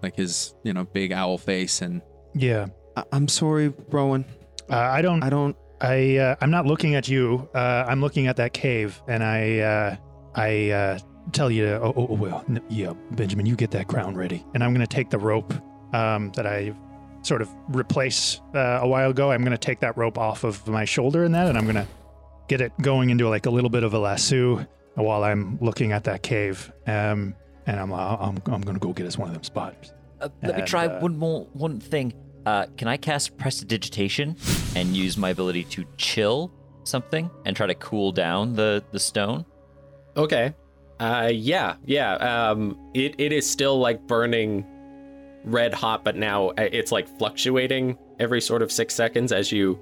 like 0.03 0.17
his 0.17 0.55
you 0.62 0.73
know 0.73 0.85
big 0.85 1.12
owl 1.12 1.38
face, 1.38 1.83
and 1.83 2.03
Yeah. 2.35 2.67
I- 2.97 3.05
I'm 3.12 3.29
sorry, 3.29 3.73
Rowan. 3.91 4.25
Uh, 4.71 4.76
I 4.76 5.03
don't. 5.03 5.23
I 5.23 5.31
don't. 5.31 5.57
I 5.81 6.17
uh, 6.17 6.37
I'm 6.41 6.50
not 6.50 6.67
looking 6.67 6.95
at 6.95 7.09
you. 7.09 7.49
Uh, 7.55 7.85
I'm 7.87 8.00
looking 8.00 8.26
at 8.26 8.37
that 8.37 8.53
cave, 8.53 9.00
and 9.09 9.23
I 9.23 9.59
uh, 9.59 9.97
I 10.35 10.71
uh, 10.71 10.99
tell 11.33 11.50
you 11.50 11.65
to. 11.67 11.81
Oh, 11.83 11.93
oh, 11.97 12.07
oh, 12.11 12.15
well, 12.15 12.45
n- 12.49 12.62
yeah, 12.69 12.93
Benjamin, 13.12 13.45
you 13.47 13.55
get 13.57 13.71
that 13.73 13.87
crown 13.87 14.15
ready, 14.15 14.45
and 14.55 14.65
I'm 14.65 14.73
gonna 14.73 14.87
take 14.87 15.11
the 15.11 15.19
rope 15.19 15.53
um, 15.95 16.33
that 16.33 16.47
I 16.47 16.75
sort 17.23 17.43
of 17.43 17.49
replace 17.69 18.41
uh, 18.55 18.79
a 18.83 18.88
while 18.88 19.11
ago. 19.11 19.31
I'm 19.31 19.43
gonna 19.45 19.59
take 19.59 19.81
that 19.81 19.97
rope 19.99 20.17
off 20.19 20.45
of 20.45 20.67
my 20.67 20.85
shoulder 20.87 21.25
and 21.25 21.35
that, 21.35 21.47
and 21.49 21.59
I'm 21.59 21.67
gonna 21.67 21.87
get 22.49 22.61
it 22.62 22.73
going 22.81 23.11
into 23.11 23.29
like 23.29 23.45
a 23.47 23.50
little 23.50 23.71
bit 23.71 23.83
of 23.85 23.93
a 23.95 23.99
lasso 23.99 24.67
while 25.03 25.25
I'm 25.25 25.59
looking 25.61 25.93
at 25.93 26.05
that 26.05 26.23
cave. 26.23 26.73
Um, 26.87 27.35
and 27.67 27.81
I'm 27.81 27.93
I'm 27.93 28.41
I'm 28.47 28.61
gonna 28.61 28.79
go 28.79 28.93
get 28.93 29.07
us 29.07 29.19
one 29.19 29.29
of 29.29 29.35
them 29.35 29.43
spots. 29.43 29.93
Uh, 30.21 30.29
let 30.43 30.57
me 30.57 30.62
try 30.62 30.87
uh, 30.87 31.00
one 31.00 31.17
more 31.17 31.47
one 31.53 31.81
thing. 31.81 32.15
Uh, 32.45 32.67
can 32.76 32.87
I 32.87 32.97
cast 32.97 33.37
prestidigitation 33.37 34.37
and 34.76 34.97
use 34.97 35.17
my 35.17 35.31
ability 35.31 35.65
to 35.65 35.85
chill 35.97 36.53
something 36.85 37.29
and 37.45 37.57
try 37.57 37.67
to 37.67 37.75
cool 37.75 38.12
down 38.12 38.55
the 38.55 38.85
the 38.93 39.00
stone? 39.00 39.45
Okay. 40.17 40.55
Uh, 40.99 41.31
yeah, 41.33 41.75
yeah. 41.85 42.15
Um, 42.15 42.79
it, 42.95 43.17
it 43.19 43.31
is 43.31 43.49
still 43.49 43.79
like 43.79 44.07
burning 44.07 44.65
red 45.45 45.75
hot, 45.75 46.05
but 46.05 46.17
now 46.17 46.49
uh, 46.50 46.69
it's 46.73 46.91
like 46.91 47.07
fluctuating 47.19 47.99
every 48.19 48.41
sort 48.41 48.62
of 48.62 48.73
six 48.73 48.95
seconds 48.95 49.31
as 49.33 49.53
you. 49.53 49.79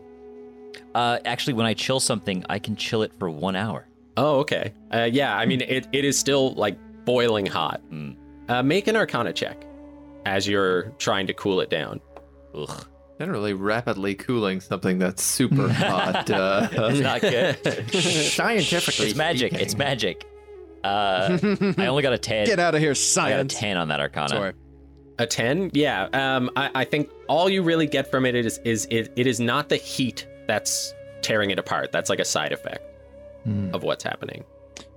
Uh, 0.94 1.18
actually, 1.24 1.52
when 1.52 1.66
I 1.66 1.74
chill 1.74 2.00
something, 2.00 2.44
I 2.48 2.58
can 2.58 2.74
chill 2.74 3.02
it 3.02 3.12
for 3.18 3.30
one 3.30 3.54
hour. 3.54 3.86
Oh, 4.16 4.38
okay. 4.40 4.72
Uh, 4.92 5.08
yeah, 5.10 5.36
I 5.36 5.46
mean, 5.46 5.60
it, 5.60 5.88
it 5.92 6.04
is 6.04 6.18
still 6.18 6.52
like 6.54 6.78
boiling 7.04 7.46
hot. 7.46 7.80
Mm. 7.90 8.16
Uh, 8.48 8.62
make 8.62 8.86
an 8.86 8.96
Arcana 8.96 9.32
check 9.32 9.64
as 10.26 10.46
you're 10.46 10.84
trying 10.98 11.26
to 11.26 11.34
cool 11.34 11.60
it 11.60 11.70
down. 11.70 12.00
Ugh, 12.54 12.86
Generally, 13.18 13.54
rapidly 13.54 14.14
cooling 14.14 14.60
something 14.60 14.98
that's 14.98 15.22
super 15.22 15.68
hot. 15.72 16.28
Uh, 16.30 16.68
it's 16.72 17.00
not 17.00 17.20
good. 17.20 17.92
Scientifically, 17.92 19.06
it's 19.08 19.16
magic. 19.16 19.52
speaking. 19.52 19.64
It's 19.66 19.76
magic. 19.76 20.24
Uh, 20.82 21.38
I 21.78 21.86
only 21.86 22.02
got 22.02 22.12
a 22.12 22.18
ten. 22.18 22.46
Get 22.46 22.58
out 22.60 22.74
of 22.74 22.80
here, 22.80 22.94
I 23.18 23.30
got 23.30 23.40
a 23.40 23.44
ten 23.44 23.76
on 23.76 23.88
that 23.88 24.00
Arcana. 24.00 24.28
Sorry. 24.28 24.52
A 25.18 25.26
ten? 25.26 25.70
Yeah. 25.72 26.08
Um, 26.12 26.50
I, 26.56 26.70
I 26.74 26.84
think 26.84 27.08
all 27.28 27.48
you 27.48 27.62
really 27.62 27.86
get 27.86 28.10
from 28.10 28.26
it 28.26 28.34
is 28.34 28.58
is 28.64 28.86
it, 28.90 29.12
it 29.16 29.26
is 29.26 29.40
not 29.40 29.68
the 29.68 29.76
heat 29.76 30.26
that's 30.46 30.92
tearing 31.22 31.50
it 31.50 31.58
apart. 31.58 31.92
That's 31.92 32.10
like 32.10 32.18
a 32.18 32.24
side 32.24 32.52
effect 32.52 32.82
Hmm. 33.44 33.74
of 33.74 33.82
what's 33.82 34.02
happening. 34.04 34.44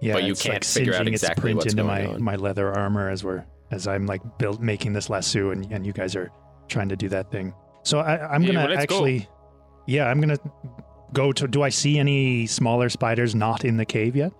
Yeah, 0.02 0.14
But 0.14 0.24
you 0.24 0.34
can't 0.36 0.56
like 0.56 0.64
figure 0.64 0.94
out 0.94 0.98
singeing 0.98 1.14
its 1.14 1.24
exactly 1.24 1.54
print 1.54 1.66
into 1.66 1.76
going 1.84 1.88
my, 1.88 2.06
on. 2.06 2.24
my 2.24 2.36
leather 2.36 2.72
armor 2.74 3.10
as 3.10 3.24
we're 3.24 3.46
as 3.72 3.88
I'm 3.88 4.06
like 4.06 4.22
built 4.40 4.62
making 4.62 4.94
this 4.94 5.10
lasso 5.10 5.52
and, 5.52 5.70
and 5.72 5.86
you 5.86 5.92
guys 5.94 6.16
are 6.16 6.32
trying 6.68 6.90
to 6.90 6.96
do 6.96 7.10
that 7.10 7.30
thing. 7.32 7.54
So 7.84 8.00
I, 8.00 8.34
I'm 8.34 8.44
gonna 8.46 8.60
well, 8.60 8.70
let's 8.70 8.86
go. 8.86 8.96
actually, 8.96 9.28
yeah, 9.86 10.06
I'm 10.08 10.20
gonna 10.22 10.38
go 11.14 11.32
to. 11.34 11.48
Do 11.48 11.62
I 11.64 11.70
see 11.70 12.00
any 12.00 12.46
smaller 12.48 12.90
spiders 12.90 13.36
not 13.36 13.66
in 13.66 13.78
the 13.78 13.86
cave 13.86 14.16
yet? 14.16 14.32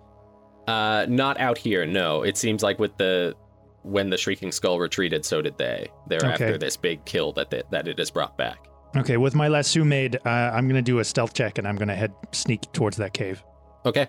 Uh, 0.66 1.06
not 1.08 1.38
out 1.40 1.56
here. 1.58 1.86
No. 1.86 2.22
It 2.22 2.36
seems 2.36 2.62
like 2.62 2.78
with 2.78 2.96
the 2.98 3.34
when 3.82 4.10
the 4.10 4.18
shrieking 4.18 4.52
skull 4.52 4.78
retreated, 4.78 5.24
so 5.24 5.40
did 5.40 5.56
they. 5.58 5.88
They're 6.08 6.18
Okay. 6.18 6.28
after 6.32 6.58
this 6.58 6.76
big 6.76 7.04
kill 7.04 7.32
that 7.34 7.50
they, 7.50 7.62
that 7.70 7.88
it 7.88 7.98
has 7.98 8.10
brought 8.10 8.36
back. 8.36 8.66
Okay, 8.96 9.16
with 9.18 9.34
my 9.34 9.48
lasso 9.48 9.84
made, 9.84 10.16
uh, 10.26 10.28
I'm 10.28 10.66
gonna 10.68 10.82
do 10.82 10.98
a 10.98 11.04
stealth 11.04 11.32
check 11.34 11.58
and 11.58 11.66
I'm 11.68 11.76
gonna 11.76 11.94
head 11.96 12.12
sneak 12.32 12.70
towards 12.72 12.96
that 12.98 13.12
cave. 13.14 13.42
Okay. 13.86 14.06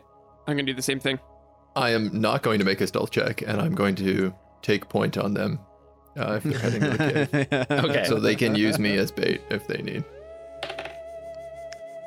I'm 0.47 0.55
gonna 0.57 0.63
do 0.63 0.73
the 0.73 0.81
same 0.81 0.99
thing. 0.99 1.19
I 1.75 1.91
am 1.91 2.09
not 2.19 2.41
going 2.43 2.59
to 2.59 2.65
make 2.65 2.81
a 2.81 2.87
stealth 2.87 3.11
check, 3.11 3.41
and 3.43 3.61
I'm 3.61 3.75
going 3.75 3.95
to 3.95 4.33
take 4.61 4.89
point 4.89 5.17
on 5.17 5.33
them 5.35 5.59
uh, 6.17 6.33
if 6.33 6.43
they're 6.43 6.59
heading 6.59 6.81
to 6.81 6.89
the 6.89 7.45
cave, 7.67 7.71
Okay. 7.85 8.05
so 8.05 8.19
they 8.19 8.35
can 8.35 8.55
use 8.55 8.79
me 8.79 8.97
as 8.97 9.11
bait 9.11 9.41
if 9.49 9.67
they 9.67 9.81
need. 9.81 10.03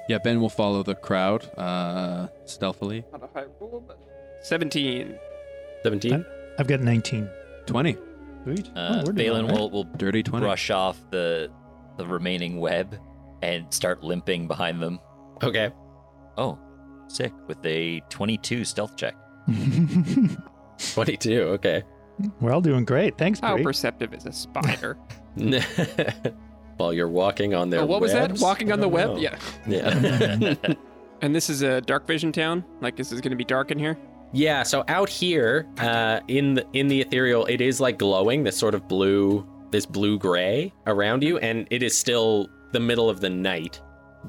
Yeah, 0.08 0.18
Ben 0.18 0.40
will 0.40 0.50
follow 0.50 0.82
the 0.82 0.96
crowd 0.96 1.48
uh, 1.56 2.26
stealthily. 2.44 3.04
Not 3.12 3.22
a 3.22 3.28
high 3.32 3.46
roll, 3.60 3.82
but 3.86 3.98
17. 4.42 5.16
Seventeen. 5.84 6.24
I've 6.58 6.66
got 6.66 6.80
19. 6.80 7.28
20. 7.66 7.96
Sweet. 8.44 8.70
Uh, 8.74 8.80
Oh, 9.00 9.02
we're 9.06 9.12
doing 9.12 9.28
Valen 9.46 9.52
will, 9.52 9.70
will 9.70 9.84
Dirty 9.84 10.22
20. 10.22 10.44
brush 10.44 10.70
off 10.70 10.98
the 11.10 11.50
the 11.98 12.06
remaining 12.06 12.58
web 12.58 12.98
and 13.42 13.72
start 13.72 14.02
limping 14.02 14.48
behind 14.48 14.82
them. 14.82 14.98
Okay. 15.42 15.70
Oh, 16.36 16.58
sick 17.12 17.32
with 17.46 17.64
a 17.64 18.00
22 18.08 18.64
stealth 18.64 18.96
check. 18.96 19.14
Twenty-two. 20.94 21.42
Okay. 21.42 21.82
we're 22.40 22.52
all 22.52 22.60
doing 22.60 22.84
great. 22.84 23.16
Thanks, 23.18 23.40
How 23.40 23.54
Bree. 23.54 23.62
perceptive 23.62 24.14
is 24.14 24.26
a 24.26 24.32
spider? 24.32 24.96
While 26.76 26.92
you're 26.92 27.08
walking 27.08 27.54
on 27.54 27.70
their 27.70 27.80
oh, 27.80 27.86
what 27.86 28.00
was 28.00 28.12
that? 28.12 28.38
Walking 28.40 28.70
I 28.70 28.74
on 28.74 28.80
the 28.80 28.88
web? 28.88 29.10
know. 29.10 29.16
Yeah. 29.18 29.38
Yeah. 29.66 30.54
And 31.20 31.34
this 31.34 31.48
is 31.48 31.62
a 31.62 31.80
dark 31.80 32.06
vision 32.06 32.32
town? 32.32 32.64
Like, 32.80 32.96
this 32.96 33.12
is 33.12 33.20
gonna 33.20 33.36
be 33.36 33.44
dark 33.44 33.70
in 33.70 33.78
here? 33.78 33.96
Yeah, 34.32 34.62
so 34.64 34.82
out 34.88 35.08
here, 35.08 35.68
uh, 35.78 36.20
in 36.26 36.54
the 36.54 36.66
in 36.72 36.88
the 36.88 37.00
ethereal, 37.00 37.44
it 37.46 37.60
is 37.60 37.80
like 37.80 37.98
glowing, 37.98 38.42
this 38.42 38.56
sort 38.56 38.74
of 38.74 38.88
blue, 38.88 39.46
this 39.70 39.86
blue 39.86 40.18
gray 40.18 40.72
around 40.86 41.22
you, 41.22 41.38
and 41.38 41.68
it 41.70 41.82
is 41.82 41.96
still 41.96 42.48
the 42.72 42.80
middle 42.80 43.08
of 43.10 43.20
the 43.20 43.28
night. 43.30 43.80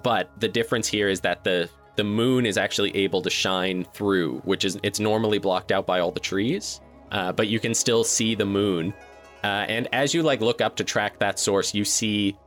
But 0.04 0.30
the 0.40 0.48
difference 0.50 0.88
here 0.88 1.08
is 1.08 1.22
that 1.22 1.44
the 1.44 1.70
the 1.96 2.04
moon 2.04 2.46
is 2.46 2.58
actually 2.58 2.96
able 2.96 3.22
to 3.22 3.30
shine 3.30 3.86
through, 3.94 4.40
which 4.40 4.66
is 4.66 4.80
it's 4.84 5.00
normally 5.00 5.38
blocked 5.38 5.72
out 5.72 5.86
by 5.86 6.00
all 6.00 6.12
the 6.12 6.20
trees, 6.20 6.82
uh, 7.12 7.32
but 7.32 7.48
you 7.48 7.60
can 7.60 7.74
still 7.74 8.04
see 8.04 8.36
the 8.36 8.46
moon. 8.46 8.94
Uh, 9.44 9.66
and 9.68 9.88
as 9.92 10.14
you 10.14 10.24
like 10.24 10.42
look 10.42 10.62
up 10.62 10.76
to 10.78 10.84
track 10.84 11.20
that 11.20 11.38
source, 11.38 11.74
you 11.74 11.86
see 11.86 12.38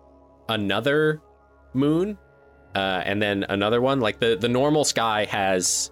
another 0.49 1.21
moon, 1.75 2.19
uh, 2.75 3.03
and 3.05 3.21
then 3.21 3.45
another 3.49 3.81
one. 3.81 4.01
Like 4.01 4.19
the 4.19 4.37
the 4.37 4.49
normal 4.49 4.85
sky 4.85 5.25
has 5.27 5.91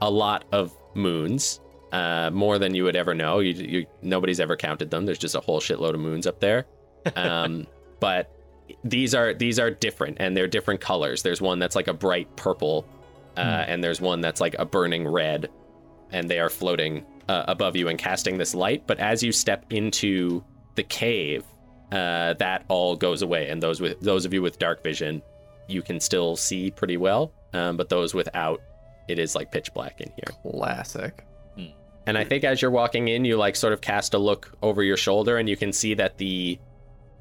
a 0.00 0.10
lot 0.10 0.44
of 0.52 0.76
moons, 0.94 1.60
uh, 1.92 2.30
more 2.32 2.58
than 2.58 2.74
you 2.74 2.84
would 2.84 2.96
ever 2.96 3.14
know. 3.14 3.40
You, 3.40 3.52
you 3.52 3.86
nobody's 4.02 4.40
ever 4.40 4.56
counted 4.56 4.90
them. 4.90 5.06
There's 5.06 5.18
just 5.18 5.34
a 5.34 5.40
whole 5.40 5.60
shitload 5.60 5.94
of 5.94 6.00
moons 6.00 6.26
up 6.26 6.40
there. 6.40 6.66
Um, 7.16 7.66
but 7.98 8.30
these 8.84 9.14
are 9.14 9.34
these 9.34 9.58
are 9.58 9.70
different, 9.70 10.18
and 10.20 10.36
they're 10.36 10.48
different 10.48 10.80
colors. 10.80 11.22
There's 11.22 11.40
one 11.40 11.58
that's 11.58 11.76
like 11.76 11.88
a 11.88 11.94
bright 11.94 12.34
purple, 12.36 12.86
uh, 13.36 13.40
and 13.40 13.82
there's 13.82 14.00
one 14.00 14.20
that's 14.20 14.40
like 14.40 14.54
a 14.58 14.64
burning 14.64 15.06
red, 15.06 15.50
and 16.10 16.28
they 16.28 16.38
are 16.38 16.50
floating 16.50 17.04
uh, 17.28 17.44
above 17.48 17.76
you 17.76 17.88
and 17.88 17.98
casting 17.98 18.38
this 18.38 18.54
light. 18.54 18.86
But 18.86 18.98
as 18.98 19.22
you 19.22 19.32
step 19.32 19.66
into 19.70 20.44
the 20.74 20.82
cave, 20.82 21.44
uh, 21.90 22.34
that 22.34 22.64
all 22.68 22.96
goes 22.96 23.22
away, 23.22 23.48
and 23.48 23.62
those 23.62 23.80
with 23.80 24.00
those 24.00 24.24
of 24.24 24.34
you 24.34 24.42
with 24.42 24.58
dark 24.58 24.82
vision, 24.82 25.22
you 25.68 25.82
can 25.82 26.00
still 26.00 26.36
see 26.36 26.70
pretty 26.70 26.96
well. 26.96 27.32
Um, 27.54 27.76
but 27.76 27.88
those 27.88 28.14
without, 28.14 28.62
it 29.08 29.18
is 29.18 29.34
like 29.34 29.52
pitch 29.52 29.74
black 29.74 30.00
in 30.00 30.10
here. 30.16 30.36
Classic. 30.42 31.24
And 32.06 32.18
I 32.18 32.24
think 32.24 32.44
as 32.44 32.60
you're 32.60 32.70
walking 32.70 33.08
in, 33.08 33.24
you 33.24 33.36
like 33.36 33.54
sort 33.54 33.72
of 33.72 33.80
cast 33.80 34.14
a 34.14 34.18
look 34.18 34.52
over 34.62 34.82
your 34.82 34.96
shoulder, 34.96 35.36
and 35.36 35.48
you 35.48 35.56
can 35.56 35.72
see 35.72 35.94
that 35.94 36.18
the 36.18 36.58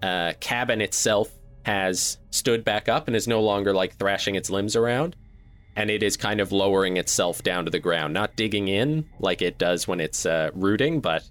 uh, 0.01 0.33
cabin 0.39 0.81
itself 0.81 1.31
has 1.63 2.17
stood 2.29 2.63
back 2.63 2.89
up 2.89 3.07
and 3.07 3.15
is 3.15 3.27
no 3.27 3.41
longer 3.41 3.73
like 3.73 3.95
thrashing 3.97 4.35
its 4.35 4.49
limbs 4.49 4.75
around. 4.75 5.15
And 5.75 5.89
it 5.89 6.03
is 6.03 6.17
kind 6.17 6.41
of 6.41 6.51
lowering 6.51 6.97
itself 6.97 7.43
down 7.43 7.65
to 7.65 7.71
the 7.71 7.79
ground, 7.79 8.13
not 8.13 8.35
digging 8.35 8.67
in 8.67 9.07
like 9.19 9.41
it 9.41 9.57
does 9.57 9.87
when 9.87 10.01
it's 10.01 10.25
uh, 10.25 10.51
rooting, 10.53 10.99
but 10.99 11.23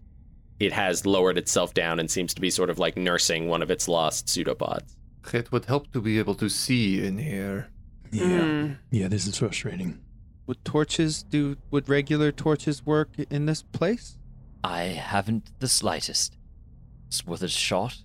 it 0.58 0.72
has 0.72 1.04
lowered 1.04 1.36
itself 1.36 1.74
down 1.74 1.98
and 1.98 2.10
seems 2.10 2.34
to 2.34 2.40
be 2.40 2.50
sort 2.50 2.70
of 2.70 2.78
like 2.78 2.96
nursing 2.96 3.48
one 3.48 3.62
of 3.62 3.70
its 3.70 3.88
lost 3.88 4.28
pseudopods. 4.28 4.96
It 5.32 5.52
would 5.52 5.66
help 5.66 5.92
to 5.92 6.00
be 6.00 6.18
able 6.18 6.34
to 6.36 6.48
see 6.48 7.04
in 7.04 7.18
here. 7.18 7.68
Yeah. 8.10 8.40
Hmm. 8.40 8.72
Yeah, 8.90 9.08
this 9.08 9.26
is 9.26 9.38
frustrating. 9.38 10.00
Would 10.46 10.64
torches 10.64 11.22
do? 11.22 11.56
Would 11.70 11.88
regular 11.88 12.32
torches 12.32 12.84
work 12.84 13.10
in 13.30 13.46
this 13.46 13.62
place? 13.62 14.18
I 14.64 14.82
haven't 14.82 15.50
the 15.60 15.68
slightest. 15.68 16.36
It's 17.06 17.24
worth 17.26 17.42
a 17.42 17.48
shot. 17.48 17.98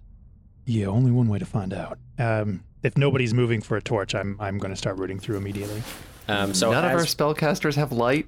Yeah, 0.65 0.87
only 0.87 1.11
one 1.11 1.27
way 1.27 1.39
to 1.39 1.45
find 1.45 1.73
out. 1.73 1.99
Um, 2.17 2.63
if 2.83 2.97
nobody's 2.97 3.33
moving 3.33 3.61
for 3.61 3.77
a 3.77 3.81
torch, 3.81 4.15
I'm 4.15 4.37
I'm 4.39 4.57
going 4.57 4.71
to 4.71 4.77
start 4.77 4.97
rooting 4.97 5.19
through 5.19 5.37
immediately. 5.37 5.81
Um, 6.27 6.53
so 6.53 6.71
None 6.71 6.85
of 6.85 6.91
our 6.91 7.05
spellcasters 7.05 7.75
have 7.75 7.91
light. 7.91 8.27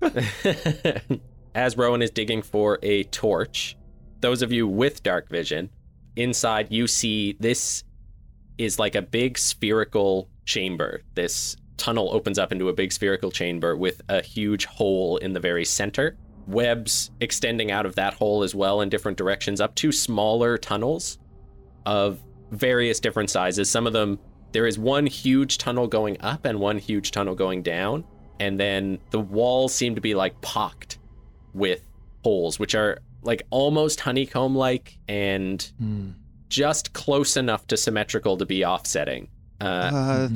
As 1.54 1.76
Rowan 1.76 2.02
is 2.02 2.10
digging 2.10 2.42
for 2.42 2.78
a 2.82 3.04
torch, 3.04 3.76
those 4.20 4.42
of 4.42 4.52
you 4.52 4.66
with 4.66 5.02
dark 5.02 5.28
vision, 5.28 5.70
inside 6.16 6.70
you 6.70 6.86
see 6.86 7.36
this 7.40 7.84
is 8.58 8.78
like 8.78 8.94
a 8.94 9.02
big 9.02 9.38
spherical 9.38 10.28
chamber. 10.44 11.02
This 11.14 11.56
tunnel 11.76 12.10
opens 12.12 12.38
up 12.38 12.52
into 12.52 12.68
a 12.68 12.72
big 12.72 12.92
spherical 12.92 13.30
chamber 13.30 13.76
with 13.76 14.00
a 14.08 14.22
huge 14.22 14.64
hole 14.66 15.16
in 15.18 15.32
the 15.32 15.40
very 15.40 15.64
center. 15.64 16.16
Webs 16.46 17.10
extending 17.20 17.70
out 17.70 17.86
of 17.86 17.94
that 17.94 18.14
hole 18.14 18.42
as 18.42 18.54
well 18.54 18.80
in 18.80 18.88
different 18.88 19.18
directions, 19.18 19.60
up 19.60 19.74
to 19.76 19.90
smaller 19.90 20.58
tunnels 20.58 21.18
of 21.86 22.20
various 22.50 23.00
different 23.00 23.30
sizes. 23.30 23.70
Some 23.70 23.86
of 23.86 23.92
them, 23.92 24.18
there 24.52 24.66
is 24.66 24.78
one 24.78 25.06
huge 25.06 25.58
tunnel 25.58 25.86
going 25.86 26.16
up 26.20 26.44
and 26.44 26.60
one 26.60 26.78
huge 26.78 27.10
tunnel 27.10 27.34
going 27.34 27.62
down. 27.62 28.04
And 28.40 28.58
then 28.58 28.98
the 29.10 29.20
walls 29.20 29.74
seem 29.74 29.94
to 29.94 30.00
be 30.00 30.14
like 30.14 30.40
pocked 30.40 30.98
with 31.52 31.82
holes, 32.22 32.58
which 32.58 32.74
are 32.74 32.98
like 33.22 33.42
almost 33.50 34.00
honeycomb 34.00 34.54
like 34.56 34.98
and 35.08 35.62
Hmm. 35.78 36.10
just 36.48 36.92
close 36.92 37.36
enough 37.36 37.66
to 37.68 37.76
symmetrical 37.76 38.36
to 38.36 38.44
be 38.46 38.64
offsetting. 38.64 39.28
Uh, 39.60 40.28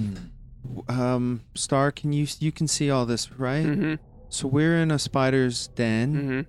Uh, 0.89 0.93
um, 0.93 1.43
Star, 1.55 1.91
can 1.93 2.13
you 2.13 2.27
you 2.41 2.53
can 2.53 2.67
see 2.69 2.91
all 2.91 3.07
this, 3.07 3.31
right? 3.33 3.65
Mm-hmm. 3.67 3.95
So 4.29 4.49
we're 4.49 4.79
in 4.81 4.91
a 4.91 4.99
spider's 4.99 5.69
den, 5.69 6.15
Mm-hmm. 6.15 6.41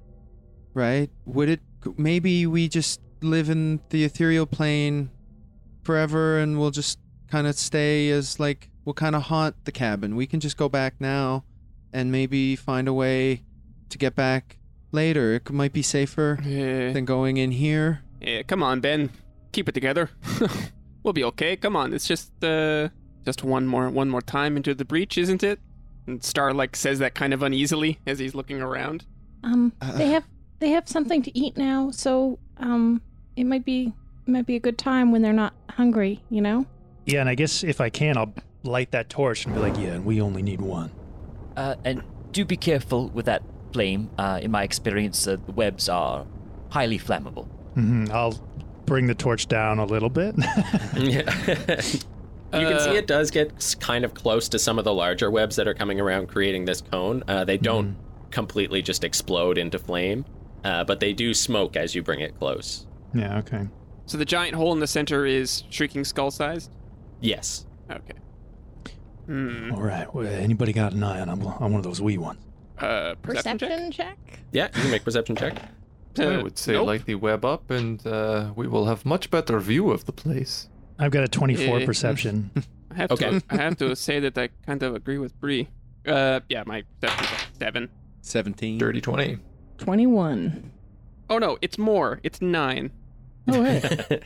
right? 0.74 1.10
Would 1.26 1.50
it 1.50 1.62
maybe 1.98 2.46
we 2.46 2.68
just 2.68 3.00
live 3.22 3.50
in 3.50 3.80
the 3.90 4.04
ethereal 4.04 4.46
plane 4.46 5.10
forever, 5.84 6.40
and 6.40 6.60
we'll 6.60 6.72
just 6.72 7.00
kind 7.28 7.48
of 7.48 7.56
stay 7.58 8.10
as 8.10 8.40
like 8.40 8.70
we'll 8.86 8.94
kind 8.94 9.16
of 9.16 9.24
haunt 9.24 9.56
the 9.66 9.72
cabin. 9.72 10.16
We 10.16 10.26
can 10.28 10.40
just 10.40 10.58
go 10.58 10.70
back 10.70 10.96
now, 11.00 11.44
and 11.94 12.12
maybe 12.12 12.56
find 12.56 12.88
a 12.88 12.94
way 12.94 13.44
to 13.90 13.98
get 13.98 14.16
back 14.16 14.58
later. 14.92 15.34
It 15.36 15.50
might 15.52 15.74
be 15.74 15.82
safer 15.82 16.40
Yeah. 16.44 16.92
than 16.94 17.06
going 17.06 17.38
in 17.38 17.52
here. 17.52 18.02
yeah. 18.22 18.42
Come 18.44 18.64
on, 18.64 18.80
Ben. 18.82 19.10
Keep 19.52 19.70
it 19.70 19.72
together. 19.74 20.10
we'll 21.04 21.14
be 21.14 21.24
okay. 21.24 21.56
Come 21.56 21.76
on. 21.76 21.94
It's 21.94 22.08
just 22.08 22.44
uh, 22.44 22.90
just 23.26 23.44
one 23.44 23.66
more 23.68 23.90
one 23.90 24.10
more 24.10 24.22
time 24.22 24.58
into 24.58 24.74
the 24.76 24.86
breach, 24.86 25.18
isn't 25.18 25.44
it? 25.44 25.60
And 26.08 26.24
Star 26.24 26.54
like 26.54 26.76
says 26.76 27.00
that 27.00 27.14
kind 27.16 27.34
of 27.34 27.42
uneasily 27.44 28.00
as 28.06 28.20
he's 28.20 28.34
looking 28.36 28.62
around. 28.62 29.06
Um, 29.44 29.74
Uh, 29.82 29.98
they 29.98 30.08
have 30.10 30.26
they 30.60 30.70
have 30.70 30.88
something 30.90 31.22
to 31.24 31.38
eat 31.38 31.58
now, 31.58 31.90
so 31.92 32.38
um, 32.58 33.02
it 33.40 33.46
might 33.46 33.64
be 33.64 33.94
it 34.28 34.32
might 34.32 34.46
be 34.46 34.58
a 34.58 34.60
good 34.60 34.78
time 34.78 35.12
when 35.12 35.22
they're 35.22 35.34
not 35.34 35.54
hungry. 35.70 36.22
You 36.30 36.42
know. 36.42 36.66
Yeah, 37.06 37.22
and 37.22 37.30
I 37.30 37.36
guess 37.36 37.64
if 37.64 37.82
I 37.82 37.90
can, 37.90 38.18
I'll 38.18 38.34
light 38.64 38.92
that 38.92 39.10
torch 39.10 39.46
and 39.46 39.56
be 39.56 39.62
like, 39.62 39.78
yeah, 39.78 39.94
and 39.94 40.06
we 40.06 40.22
only 40.22 40.44
need 40.44 40.62
one. 40.62 40.92
Uh, 41.56 41.76
and 41.84 42.04
do 42.32 42.46
be 42.46 42.58
careful 42.58 43.08
with 43.10 43.26
that 43.26 43.42
flame. 43.72 44.10
Uh, 44.18 44.40
in 44.42 44.52
my 44.52 44.64
experience, 44.64 45.26
uh, 45.26 45.38
the 45.46 45.52
webs 45.54 45.90
are 45.90 46.28
highly 46.70 47.00
flammable. 47.00 47.48
Mm-hmm. 47.76 48.08
I'll 48.12 48.38
bring 48.86 49.08
the 49.08 49.16
torch 49.16 49.48
down 49.48 49.80
a 49.80 49.86
little 49.86 50.10
bit. 50.10 50.36
Yeah. 50.96 51.34
you 52.54 52.68
can 52.68 52.80
see 52.80 52.96
it 52.96 53.08
does 53.08 53.32
get 53.32 53.78
kind 53.80 54.04
of 54.04 54.14
close 54.14 54.50
to 54.50 54.60
some 54.60 54.78
of 54.78 54.86
the 54.86 54.94
larger 54.94 55.32
webs 55.32 55.56
that 55.56 55.68
are 55.68 55.74
coming 55.74 56.00
around 56.00 56.28
creating 56.28 56.66
this 56.66 56.82
cone. 56.82 57.24
Uh, 57.28 57.46
they 57.46 57.58
don't 57.58 57.96
completely 58.32 58.82
just 58.82 59.04
explode 59.04 59.58
into 59.58 59.80
flame, 59.80 60.26
uh, 60.64 60.84
but 60.84 61.00
they 61.00 61.14
do 61.14 61.34
smoke 61.34 61.76
as 61.76 61.96
you 61.96 62.04
bring 62.04 62.20
it 62.20 62.38
close. 62.38 62.86
Yeah, 63.14 63.38
okay. 63.40 63.68
So 64.06 64.18
the 64.18 64.26
giant 64.26 64.56
hole 64.56 64.74
in 64.74 64.80
the 64.80 64.88
center 64.88 65.26
is 65.26 65.64
shrieking 65.70 66.04
skull 66.04 66.32
sized? 66.32 66.72
Yes. 67.22 67.66
Okay. 67.92 68.14
Hmm. 69.26 69.72
All 69.74 69.82
right. 69.84 70.12
Well, 70.14 70.26
anybody 70.26 70.74
got 70.74 70.94
an 70.94 71.04
eye 71.04 71.20
on, 71.22 71.30
on 71.30 71.40
one 71.40 71.76
of 71.76 71.84
those 71.84 72.02
wee 72.02 72.18
ones? 72.18 72.40
Uh, 72.80 73.16
perception, 73.22 73.60
check? 73.60 73.70
Perception 73.70 73.92
check. 73.92 74.18
Yeah, 74.52 74.68
you 74.76 74.82
can 74.82 74.92
make 74.92 75.04
perception 75.04 75.36
check. 75.36 75.62
I 76.18 76.24
Uh, 76.24 76.44
would 76.44 76.58
say 76.58 76.74
nope. 76.74 76.88
light 76.88 77.06
the 77.06 77.16
web 77.16 77.46
up, 77.46 77.70
and 77.70 78.06
uh, 78.08 78.52
we 78.56 78.68
will 78.68 78.86
have 78.86 79.06
much 79.06 79.30
better 79.30 79.60
view 79.60 79.92
of 79.92 80.06
the 80.06 80.12
place. 80.12 80.68
I've 80.98 81.12
got 81.12 81.24
a 81.24 81.28
24 81.28 81.80
Eh. 81.82 81.86
perception. 81.86 82.52
I 82.92 82.96
have 82.96 83.12
Okay. 83.12 83.30
to. 83.40 83.44
I 83.52 83.58
have 83.58 83.78
to 83.78 83.96
say 83.96 84.20
that 84.22 84.38
I 84.38 84.50
kind 84.66 84.82
of 84.82 84.96
agree 84.96 85.20
with 85.20 85.40
Bree. 85.40 85.68
Uh, 86.08 86.40
yeah, 86.50 86.64
my 86.66 86.84
perception's 87.00 87.32
like 87.32 87.48
seven. 87.60 87.90
17. 88.22 88.78
Dirty 88.80 89.02
twenty. 89.02 89.38
Twenty-one. 89.78 90.72
Oh 91.30 91.38
no, 91.38 91.58
it's 91.62 91.78
more. 91.78 92.20
It's 92.24 92.42
nine. 92.42 92.92
Oh 93.48 93.64
hey. 93.64 94.22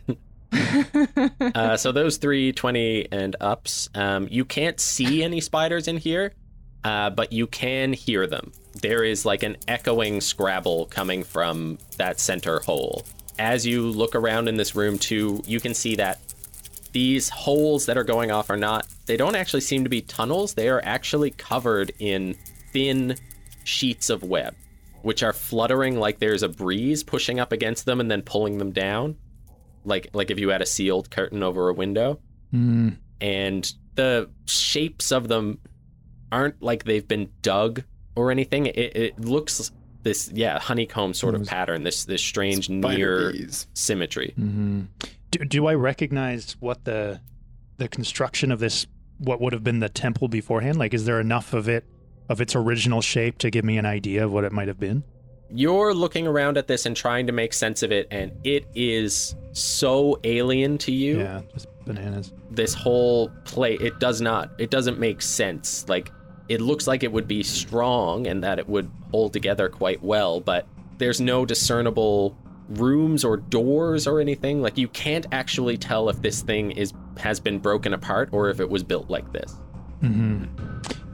uh, 1.56 1.78
so 1.78 1.92
those 1.92 2.18
three 2.18 2.52
20 2.52 3.12
and 3.12 3.36
ups, 3.40 3.90
um, 3.96 4.28
you 4.30 4.46
can't 4.46 4.80
see 4.80 5.24
any 5.24 5.42
spiders 5.42 5.88
in 5.88 5.98
here, 5.98 6.34
uh, 6.84 7.10
but 7.10 7.32
you 7.34 7.48
can 7.48 7.94
hear 7.94 8.28
them. 8.28 8.52
There 8.82 9.04
is 9.04 9.26
like 9.26 9.44
an 9.44 9.58
echoing 9.68 10.22
scrabble 10.22 10.88
coming 10.88 11.24
from 11.24 11.78
that 11.98 12.20
center 12.20 12.60
hole. 12.60 13.04
As 13.40 13.66
you 13.66 13.84
look 13.84 14.16
around 14.16 14.48
in 14.48 14.58
this 14.58 14.76
room 14.76 14.98
too, 14.98 15.42
you 15.46 15.60
can 15.60 15.74
see 15.74 15.96
that 15.96 16.20
these 16.92 17.30
holes 17.30 17.88
that 17.88 17.98
are 17.98 18.04
going 18.04 18.32
off 18.32 18.50
are 18.50 18.58
not, 18.58 18.88
they 19.08 19.18
don't 19.18 19.36
actually 19.36 19.62
seem 19.62 19.84
to 19.84 19.90
be 19.90 20.02
tunnels. 20.02 20.54
They 20.54 20.70
are 20.70 20.82
actually 20.84 21.32
covered 21.32 21.92
in 22.00 22.36
thin 22.72 23.16
sheets 23.64 24.10
of 24.10 24.24
web, 24.24 24.56
which 25.04 25.22
are 25.24 25.32
fluttering 25.34 25.98
like 26.00 26.18
there's 26.20 26.42
a 26.44 26.50
breeze 26.50 27.04
pushing 27.04 27.40
up 27.40 27.52
against 27.52 27.86
them 27.86 28.00
and 28.00 28.10
then 28.10 28.22
pulling 28.24 28.58
them 28.58 28.72
down 28.72 29.16
like 29.86 30.10
like 30.14 30.32
if 30.32 30.40
you 30.40 30.50
had 30.50 30.62
a 30.62 30.66
sealed 30.66 31.10
curtain 31.12 31.44
over 31.44 31.70
a 31.70 31.74
window 31.74 32.20
Hmm. 32.52 32.90
and 33.22 33.72
the 33.96 34.30
shapes 34.46 35.12
of 35.12 35.28
them 35.28 35.60
aren't 36.32 36.62
like 36.62 36.84
they've 36.84 37.08
been 37.08 37.30
dug 37.42 37.84
or 38.16 38.32
anything 38.32 38.66
it, 38.68 38.78
it 38.78 39.20
looks 39.20 39.72
this 40.04 40.30
yeah 40.34 40.60
honeycomb 40.60 41.14
sort 41.14 41.36
of 41.36 41.46
pattern 41.48 41.84
this 41.84 42.06
this 42.06 42.22
strange 42.22 42.66
Spider 42.66 42.98
near 42.98 43.32
bees. 43.32 43.68
symmetry 43.74 44.34
hmm 44.36 44.82
Do, 45.32 45.46
do 45.46 45.66
I 45.68 45.74
recognize 45.76 46.56
what 46.60 46.84
the 46.86 47.20
the 47.78 47.88
construction 47.88 48.52
of 48.52 48.60
this, 48.60 48.86
what 49.18 49.42
would 49.42 49.52
have 49.52 49.64
been 49.64 49.80
the 49.80 49.90
temple 49.90 50.28
beforehand? 50.28 50.78
Like, 50.78 50.94
is 50.94 51.06
there 51.06 51.20
enough 51.20 51.54
of 51.54 51.68
it, 51.68 51.84
of 52.30 52.42
its 52.42 52.56
original 52.56 53.02
shape 53.02 53.38
to 53.40 53.50
give 53.50 53.66
me 53.66 53.78
an 53.78 53.86
idea 53.86 54.26
of 54.26 54.32
what 54.32 54.44
it 54.44 54.52
might 54.52 54.68
have 54.68 54.80
been? 54.80 55.04
you're 55.56 55.94
looking 55.94 56.26
around 56.26 56.58
at 56.58 56.68
this 56.68 56.86
and 56.88 56.96
trying 56.98 57.28
to 57.28 57.34
make 57.34 57.54
sense 57.54 57.84
of 57.84 57.92
it 57.92 58.08
and 58.10 58.32
it 58.44 58.66
is 58.74 59.36
so 59.52 60.20
alien 60.24 60.80
to 60.80 60.92
you. 60.92 61.20
Yeah, 61.20 61.42
just 61.54 61.68
bananas. 61.86 62.34
this 62.50 62.74
whole 62.74 63.30
play 63.44 63.76
it 63.76 64.00
does 64.00 64.20
not 64.20 64.50
it 64.58 64.72
doesn't 64.72 65.00
make 65.00 65.22
sense. 65.22 65.88
Like 65.88 66.12
it 66.50 66.60
looks 66.60 66.88
like 66.88 67.04
it 67.04 67.12
would 67.12 67.28
be 67.28 67.44
strong 67.44 68.26
and 68.26 68.44
that 68.44 68.58
it 68.58 68.68
would 68.68 68.90
hold 69.12 69.34
together 69.34 69.70
quite 69.70 70.02
well 70.02 70.40
but 70.40 70.68
there's 70.98 71.22
no 71.22 71.46
discernible 71.46 72.36
rooms 72.70 73.24
or 73.24 73.38
doors 73.38 74.08
or 74.08 74.20
anything. 74.20 74.60
Like 74.62 74.78
you 74.78 74.88
can't 74.88 75.28
actually 75.32 75.78
tell 75.78 76.10
if 76.10 76.20
this 76.24 76.42
thing 76.42 76.72
is 76.72 76.94
has 77.18 77.40
been 77.40 77.60
broken 77.60 77.94
apart 77.94 78.30
or 78.32 78.50
if 78.50 78.60
it 78.60 78.70
was 78.70 78.82
built 78.82 79.08
like 79.10 79.32
this. 79.32 79.56
Hmm 80.00 80.46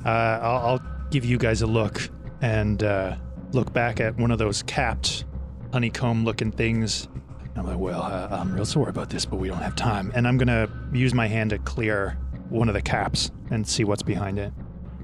Uh, 0.06 0.10
I'll, 0.10 0.58
I'll 0.66 0.99
give 1.10 1.26
you 1.26 1.38
guys 1.38 1.62
a 1.62 1.68
look 1.68 2.10
and 2.42 2.84
uh, 2.84 3.16
look 3.52 3.74
back 3.74 4.00
at 4.00 4.18
one 4.18 4.32
of 4.32 4.38
those 4.38 4.64
capped 4.64 5.26
honeycomb-looking 5.74 6.52
things. 6.52 7.08
I'm 7.56 7.66
like, 7.66 7.78
well, 7.78 8.02
uh, 8.02 8.28
I'm 8.32 8.54
real 8.54 8.66
sorry 8.66 8.90
about 8.90 9.10
this, 9.10 9.26
but 9.26 9.38
we 9.38 9.48
don't 9.48 9.62
have 9.62 9.76
time. 9.76 10.12
And 10.16 10.28
I'm 10.28 10.38
gonna 10.38 10.70
use 10.94 11.14
my 11.14 11.28
hand 11.28 11.50
to 11.50 11.60
clear 11.60 12.18
one 12.50 12.68
of 12.70 12.74
the 12.74 12.82
caps 12.82 13.32
and 13.52 13.68
see 13.68 13.84
what's 13.84 14.04
behind 14.04 14.40
it. 14.40 14.54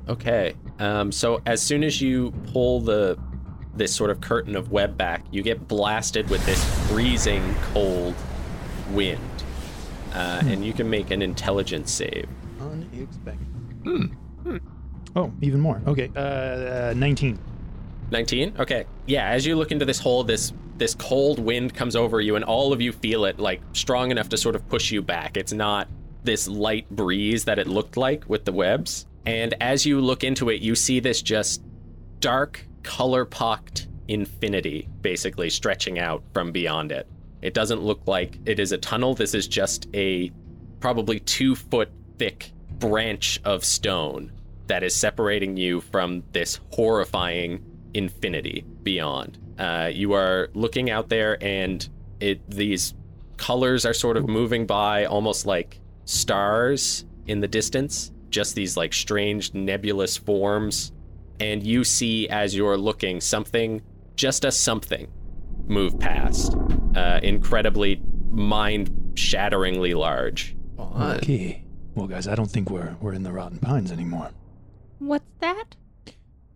Okay. 0.08 0.56
Um, 0.80 1.12
so 1.12 1.42
as 1.46 1.62
soon 1.62 1.84
as 1.84 2.02
you 2.02 2.32
pull 2.52 2.80
the 2.80 3.18
this 3.76 3.94
sort 3.94 4.10
of 4.10 4.22
curtain 4.22 4.56
of 4.56 4.72
web 4.72 4.98
back, 4.98 5.26
you 5.32 5.44
get 5.44 5.68
blasted 5.68 6.30
with 6.30 6.46
this 6.46 6.64
freezing 6.88 7.56
cold 7.74 8.16
wind, 8.92 9.20
uh, 10.14 10.42
and 10.46 10.66
you 10.66 10.72
can 10.72 10.90
make 10.90 11.12
an 11.12 11.22
intelligence 11.22 11.92
save. 11.92 12.26
Unexpected. 12.62 14.16
Oh, 15.16 15.32
even 15.42 15.60
more. 15.60 15.82
Okay, 15.88 16.12
uh, 16.16 16.20
uh 16.20 16.94
19. 16.96 17.40
19 18.12 18.54
okay. 18.60 18.86
Yeah 19.06 19.28
as 19.30 19.46
you 19.46 19.56
look 19.56 19.72
into 19.72 19.86
this 19.86 20.00
hole 20.00 20.24
this 20.24 20.54
this 20.78 20.94
cold 20.94 21.40
wind 21.40 21.74
comes 21.74 21.96
over 21.96 22.20
you 22.22 22.36
and 22.36 22.44
all 22.44 22.74
of 22.74 22.82
you 22.82 22.92
feel 22.92 23.26
it 23.26 23.40
like 23.40 23.62
strong 23.74 24.12
enough 24.12 24.30
to 24.30 24.38
sort 24.38 24.56
of 24.56 24.68
push 24.70 24.92
you 24.92 25.02
back. 25.02 25.38
It's 25.38 25.54
not 25.54 25.88
this 26.24 26.48
light 26.48 26.90
breeze 26.90 27.46
that 27.46 27.60
it 27.60 27.68
looked 27.68 27.98
like 27.98 28.28
with 28.28 28.46
the 28.46 28.52
webs. 28.52 29.06
And 29.26 29.56
as 29.62 29.86
you 29.86 30.02
look 30.02 30.24
into 30.24 30.50
it 30.50 30.62
you 30.62 30.76
see 30.76 31.00
this 31.00 31.22
just 31.22 31.64
dark 32.20 32.66
color 32.84 33.26
pocked 33.26 33.88
infinity 34.08 34.88
basically 35.02 35.50
stretching 35.50 35.98
out 35.98 36.24
from 36.34 36.52
beyond 36.52 36.92
it. 36.92 37.08
It 37.42 37.54
doesn't 37.54 37.82
look 37.82 38.02
like 38.06 38.38
it 38.46 38.60
is 38.60 38.72
a 38.72 38.78
tunnel. 38.78 39.16
This 39.16 39.34
is 39.34 39.48
just 39.48 39.88
a 39.94 40.32
probably 40.80 41.20
two 41.20 41.56
foot 41.56 41.90
thick 42.18 42.52
branch 42.78 43.40
of 43.46 43.64
stone 43.64 44.32
that 44.68 44.84
is 44.84 44.96
separating 44.96 45.58
you 45.58 45.82
from 45.82 46.24
this 46.32 46.60
horrifying 46.72 47.64
infinity 47.94 48.66
beyond. 48.84 49.38
Uh, 49.58 49.90
you 49.94 50.14
are 50.14 50.50
looking 50.54 50.90
out 50.90 51.10
there, 51.10 51.42
and 51.44 51.88
it 52.20 52.50
these 52.50 52.94
colors 53.38 53.86
are 53.86 53.94
sort 53.94 54.18
of 54.18 54.28
moving 54.28 54.66
by, 54.66 55.06
almost 55.06 55.46
like 55.46 55.80
stars 56.06 57.06
in 57.28 57.40
the 57.40 57.48
distance. 57.48 58.12
Just 58.30 58.56
these 58.56 58.76
like 58.76 58.92
strange 58.92 59.54
nebulous 59.54 60.18
forms, 60.18 60.92
and 61.40 61.64
you 61.64 61.84
see 61.86 62.28
as 62.28 62.54
you're 62.56 62.78
looking 62.78 63.22
something, 63.22 63.82
just 64.18 64.44
a 64.44 64.52
something, 64.52 65.08
move 65.68 65.98
past, 66.00 66.56
uh, 66.96 67.22
incredibly 67.24 68.02
mind-shatteringly 68.30 69.94
large. 69.94 70.58
Okay. 70.78 71.64
Well, 71.94 72.08
guys, 72.08 72.28
I 72.28 72.36
don't 72.36 72.52
think 72.52 72.70
we're 72.70 72.98
we're 73.00 73.14
in 73.14 73.24
the 73.24 73.32
Rotten 73.32 73.60
Pines 73.60 73.90
anymore. 73.92 74.32
What's 75.00 75.26
that? 75.42 75.76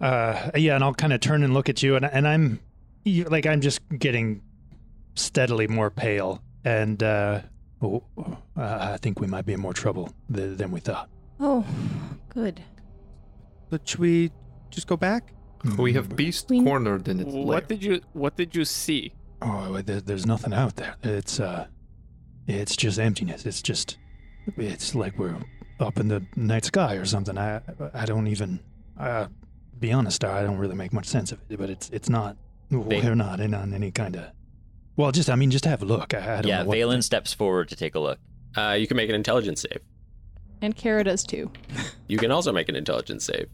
Uh, 0.02 0.52
yeah, 0.56 0.76
and 0.76 0.84
I'll 0.84 0.94
kind 0.94 1.12
of 1.14 1.20
turn 1.20 1.44
and 1.44 1.54
look 1.54 1.68
at 1.70 1.84
you, 1.84 1.96
and 1.96 2.06
and 2.06 2.28
I'm 2.28 2.60
you- 3.04 3.26
like 3.26 3.46
I'm 3.46 3.62
just 3.62 3.82
getting 3.98 4.42
steadily 5.16 5.68
more 5.68 5.90
pale, 5.90 6.42
and 6.64 7.02
uh, 7.04 7.42
oh, 7.82 8.04
uh, 8.18 8.32
I 8.94 8.98
think 8.98 9.20
we 9.20 9.28
might 9.28 9.46
be 9.46 9.54
in 9.54 9.60
more 9.60 9.74
trouble 9.74 10.14
th- 10.34 10.58
than 10.58 10.72
we 10.72 10.80
thought. 10.80 11.10
Oh, 11.40 11.66
good. 12.30 12.62
But 13.70 13.88
should 13.88 14.00
we 14.00 14.32
just 14.70 14.88
go 14.88 14.96
back? 14.98 15.34
We 15.78 15.92
have 15.94 16.16
beast 16.16 16.50
We- 16.50 16.64
cornered 16.64 17.08
in 17.10 17.20
its 17.20 17.34
lair. 17.34 17.46
What 17.46 17.68
did 17.68 17.84
you 17.84 18.02
What 18.14 18.38
did 18.38 18.56
you 18.56 18.64
see? 18.66 19.14
Oh, 19.42 19.82
there, 19.82 20.00
there's 20.02 20.26
nothing 20.26 20.54
out 20.54 20.78
there. 20.78 20.96
It's 21.04 21.40
uh, 21.42 21.68
it's 22.48 22.76
just 22.78 23.00
emptiness. 23.00 23.46
It's 23.46 23.62
just, 23.62 23.98
it's 24.58 24.96
like 24.96 25.18
we're 25.20 25.36
up 25.80 25.98
in 26.00 26.08
the 26.08 26.24
night 26.36 26.66
sky 26.66 26.96
or 26.96 27.06
something. 27.06 27.38
I 27.38 27.62
I 27.94 28.06
don't 28.06 28.28
even. 28.28 28.60
Uh, 28.98 29.28
be 29.80 29.92
honest, 29.94 30.24
I 30.26 30.44
don't 30.44 30.58
really 30.58 30.76
make 30.76 30.92
much 30.92 31.06
sense 31.06 31.32
of 31.32 31.40
it. 31.50 31.58
But 31.58 31.70
it's 31.70 31.90
it's 31.92 32.10
not. 32.10 32.36
They- 32.70 33.02
We're 33.02 33.16
not 33.16 33.40
in 33.40 33.54
on 33.54 33.74
any 33.74 33.92
kind 33.92 34.16
of. 34.16 34.26
Well, 34.98 35.12
just 35.12 35.30
I 35.30 35.36
mean, 35.36 35.50
just 35.52 35.66
have 35.66 35.82
a 35.82 35.86
look. 35.86 36.14
I, 36.14 36.18
I 36.40 36.42
don't 36.42 36.48
Yeah, 36.48 36.64
know. 36.64 36.70
what- 36.70 36.78
Valen 36.78 37.04
steps 37.04 37.34
forward 37.34 37.70
to 37.70 37.76
take 37.76 37.96
a 37.96 38.00
look. 38.00 38.20
Uh, 38.58 38.76
you 38.80 38.88
can 38.88 38.98
make 38.98 39.10
an 39.10 39.16
intelligence 39.16 39.62
save. 39.62 39.80
And 40.62 40.76
Kara 40.76 41.04
does 41.06 41.24
too. 41.24 41.50
You 42.08 42.18
can 42.18 42.32
also 42.32 42.52
make 42.52 42.68
an 42.68 42.76
intelligence 42.76 43.24
save. 43.24 43.48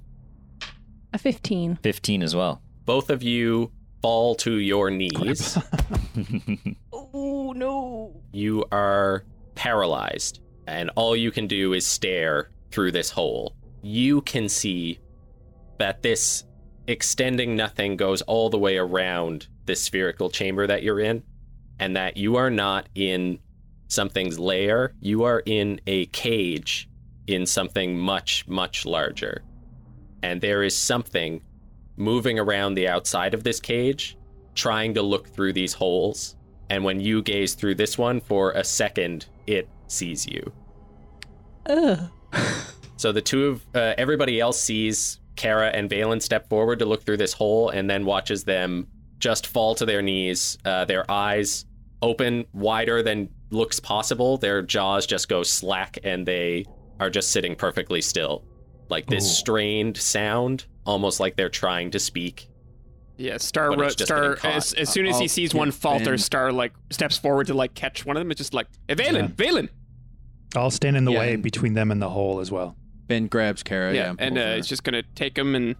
A 1.13 1.17
fifteen. 1.19 1.77
15 1.83 2.23
as 2.23 2.35
well. 2.35 2.61
Both 2.85 3.09
of 3.11 3.21
you 3.21 3.71
fall 4.01 4.35
to 4.35 4.53
your 4.55 4.89
knees. 4.89 5.57
Oh 7.17 7.53
no. 7.55 8.21
you 8.33 8.65
are 8.71 9.23
paralyzed, 9.55 10.39
and 10.67 10.89
all 10.95 11.15
you 11.15 11.31
can 11.31 11.47
do 11.47 11.73
is 11.73 11.85
stare 11.85 12.49
through 12.71 12.91
this 12.91 13.09
hole. 13.09 13.55
You 13.81 14.21
can 14.21 14.49
see 14.49 14.99
that 15.77 16.01
this 16.01 16.43
extending 16.87 17.55
nothing 17.55 17.97
goes 17.97 18.21
all 18.23 18.49
the 18.49 18.57
way 18.57 18.77
around 18.77 19.47
this 19.65 19.83
spherical 19.83 20.29
chamber 20.29 20.67
that 20.67 20.83
you're 20.83 20.99
in, 20.99 21.23
and 21.79 21.95
that 21.95 22.17
you 22.17 22.35
are 22.35 22.49
not 22.49 22.87
in 22.95 23.39
something's 23.87 24.39
lair. 24.39 24.93
You 24.99 25.23
are 25.23 25.41
in 25.45 25.81
a 25.87 26.05
cage 26.07 26.89
in 27.27 27.45
something 27.45 27.97
much, 27.97 28.47
much 28.47 28.85
larger. 28.85 29.43
And 30.21 30.41
there 30.41 30.63
is 30.63 30.77
something 30.77 31.41
moving 31.97 32.39
around 32.39 32.73
the 32.73 32.87
outside 32.87 33.33
of 33.33 33.43
this 33.43 33.59
cage, 33.59 34.17
trying 34.53 34.93
to 34.93 35.01
look 35.01 35.27
through 35.27 35.53
these 35.53 35.73
holes. 35.73 36.35
And 36.69 36.83
when 36.83 36.99
you 36.99 37.21
gaze 37.21 37.53
through 37.53 37.75
this 37.75 37.97
one 37.97 38.19
for 38.19 38.51
a 38.51 38.63
second, 38.63 39.27
it 39.47 39.67
sees 39.87 40.27
you. 40.27 40.51
Ugh. 41.67 42.09
So 42.97 43.11
the 43.11 43.21
two 43.21 43.47
of 43.47 43.65
uh, 43.75 43.93
everybody 43.97 44.39
else 44.39 44.59
sees 44.59 45.19
Kara 45.35 45.67
and 45.67 45.89
Valen 45.89 46.21
step 46.21 46.47
forward 46.49 46.79
to 46.79 46.85
look 46.85 47.03
through 47.03 47.17
this 47.17 47.33
hole, 47.33 47.69
and 47.69 47.89
then 47.89 48.05
watches 48.05 48.43
them 48.43 48.87
just 49.19 49.47
fall 49.47 49.75
to 49.75 49.85
their 49.85 50.01
knees. 50.01 50.57
Uh, 50.63 50.85
their 50.85 51.09
eyes 51.11 51.65
open 52.01 52.45
wider 52.53 53.03
than 53.03 53.29
looks 53.49 53.79
possible. 53.79 54.37
Their 54.37 54.61
jaws 54.61 55.05
just 55.05 55.27
go 55.27 55.43
slack, 55.43 55.97
and 56.03 56.25
they 56.25 56.65
are 56.99 57.09
just 57.09 57.31
sitting 57.31 57.55
perfectly 57.55 58.01
still, 58.01 58.45
like 58.89 59.07
this 59.07 59.25
Ooh. 59.25 59.35
strained 59.35 59.97
sound, 59.97 60.65
almost 60.85 61.19
like 61.19 61.35
they're 61.35 61.49
trying 61.49 61.91
to 61.91 61.99
speak. 61.99 62.47
Yeah, 63.17 63.37
Star. 63.37 63.75
Ro- 63.75 63.87
Star. 63.89 64.37
As, 64.43 64.73
as 64.73 64.89
soon 64.89 65.05
as 65.07 65.17
he 65.17 65.23
I'll 65.25 65.29
sees 65.29 65.53
one 65.53 65.71
falter, 65.71 66.11
Ben. 66.11 66.17
Star 66.17 66.51
like 66.51 66.73
steps 66.91 67.17
forward 67.17 67.47
to 67.47 67.53
like 67.53 67.73
catch 67.73 68.05
one 68.05 68.17
of 68.17 68.21
them. 68.21 68.31
It's 68.31 68.37
just 68.39 68.53
like, 68.53 68.67
hey, 68.87 68.95
Valen, 68.95 69.13
Yeah. 69.13 69.27
Valen. 69.27 69.69
I'll 70.55 70.71
stand 70.71 70.95
in 70.97 71.05
the 71.05 71.11
Yeah, 71.11 71.19
way 71.19 71.35
between 71.35 71.73
them 71.73 71.91
and 71.91 72.01
the 72.01 72.09
hole 72.09 72.39
as 72.39 72.51
well. 72.51 72.75
Ben 73.07 73.27
grabs 73.27 73.61
Kara. 73.63 73.93
yeah, 73.93 74.07
Yeah, 74.07 74.15
and 74.19 74.37
uh, 74.37 74.55
he's 74.55 74.67
just 74.67 74.83
gonna 74.83 75.03
take 75.15 75.37
him 75.37 75.53
and 75.55 75.75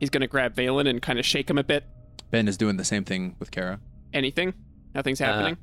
he's 0.00 0.10
gonna 0.10 0.26
grab 0.26 0.54
Valen 0.54 0.88
and 0.88 1.00
kind 1.02 1.18
of 1.18 1.24
shake 1.26 1.48
him 1.50 1.58
a 1.58 1.64
bit. 1.64 1.84
Ben 2.30 2.46
is 2.48 2.56
doing 2.56 2.76
the 2.76 2.84
same 2.84 3.04
thing 3.04 3.36
with 3.38 3.50
Kara. 3.50 3.80
Anything? 4.12 4.54
Nothing's 4.94 5.20
Uh, 5.20 5.24
happening. 5.26 5.56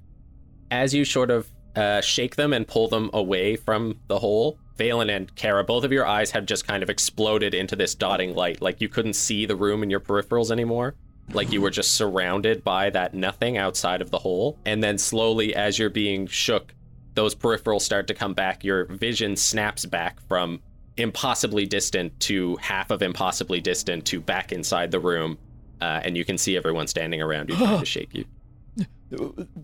As 0.71 0.93
you 0.93 1.05
sort 1.05 1.31
of 1.31 1.47
uh, 1.75 2.01
shake 2.01 2.35
them 2.35 2.51
and 2.53 2.67
pull 2.67 2.87
them 2.87 3.09
away 3.13 3.55
from 3.55 3.99
the 4.07 4.19
hole, 4.19 4.59
Valen 4.79 5.13
and 5.13 5.33
Kara, 5.35 5.63
both 5.63 5.83
of 5.83 5.91
your 5.91 6.07
eyes 6.07 6.31
have 6.31 6.45
just 6.45 6.65
kind 6.65 6.81
of 6.81 6.89
exploded 6.89 7.53
into 7.53 7.75
this 7.75 7.93
dotting 7.93 8.33
light. 8.33 8.61
Like 8.61 8.79
you 8.79 8.87
couldn't 8.87 9.13
see 9.13 9.45
the 9.45 9.55
room 9.55 9.83
in 9.83 9.89
your 9.89 9.99
peripherals 9.99 10.51
anymore. 10.51 10.95
Like 11.33 11.51
you 11.51 11.61
were 11.61 11.69
just 11.69 11.91
surrounded 11.91 12.63
by 12.63 12.89
that 12.91 13.13
nothing 13.13 13.57
outside 13.57 14.01
of 14.01 14.09
the 14.09 14.17
hole. 14.17 14.57
And 14.65 14.81
then 14.81 14.97
slowly, 14.97 15.53
as 15.53 15.77
you're 15.77 15.89
being 15.89 16.25
shook, 16.25 16.73
those 17.13 17.35
peripherals 17.35 17.81
start 17.81 18.07
to 18.07 18.13
come 18.13 18.33
back. 18.33 18.63
Your 18.63 18.85
vision 18.85 19.35
snaps 19.35 19.85
back 19.85 20.19
from 20.27 20.61
impossibly 20.97 21.65
distant 21.65 22.17
to 22.21 22.55
half 22.57 22.89
of 22.89 23.01
impossibly 23.01 23.59
distant 23.61 24.05
to 24.05 24.21
back 24.21 24.51
inside 24.51 24.91
the 24.91 24.99
room. 24.99 25.37
Uh, 25.81 26.01
and 26.03 26.17
you 26.17 26.25
can 26.25 26.37
see 26.37 26.57
everyone 26.57 26.87
standing 26.87 27.21
around 27.21 27.49
you 27.49 27.55
trying 27.55 27.79
to 27.79 27.85
shake 27.85 28.13
you. 28.13 28.25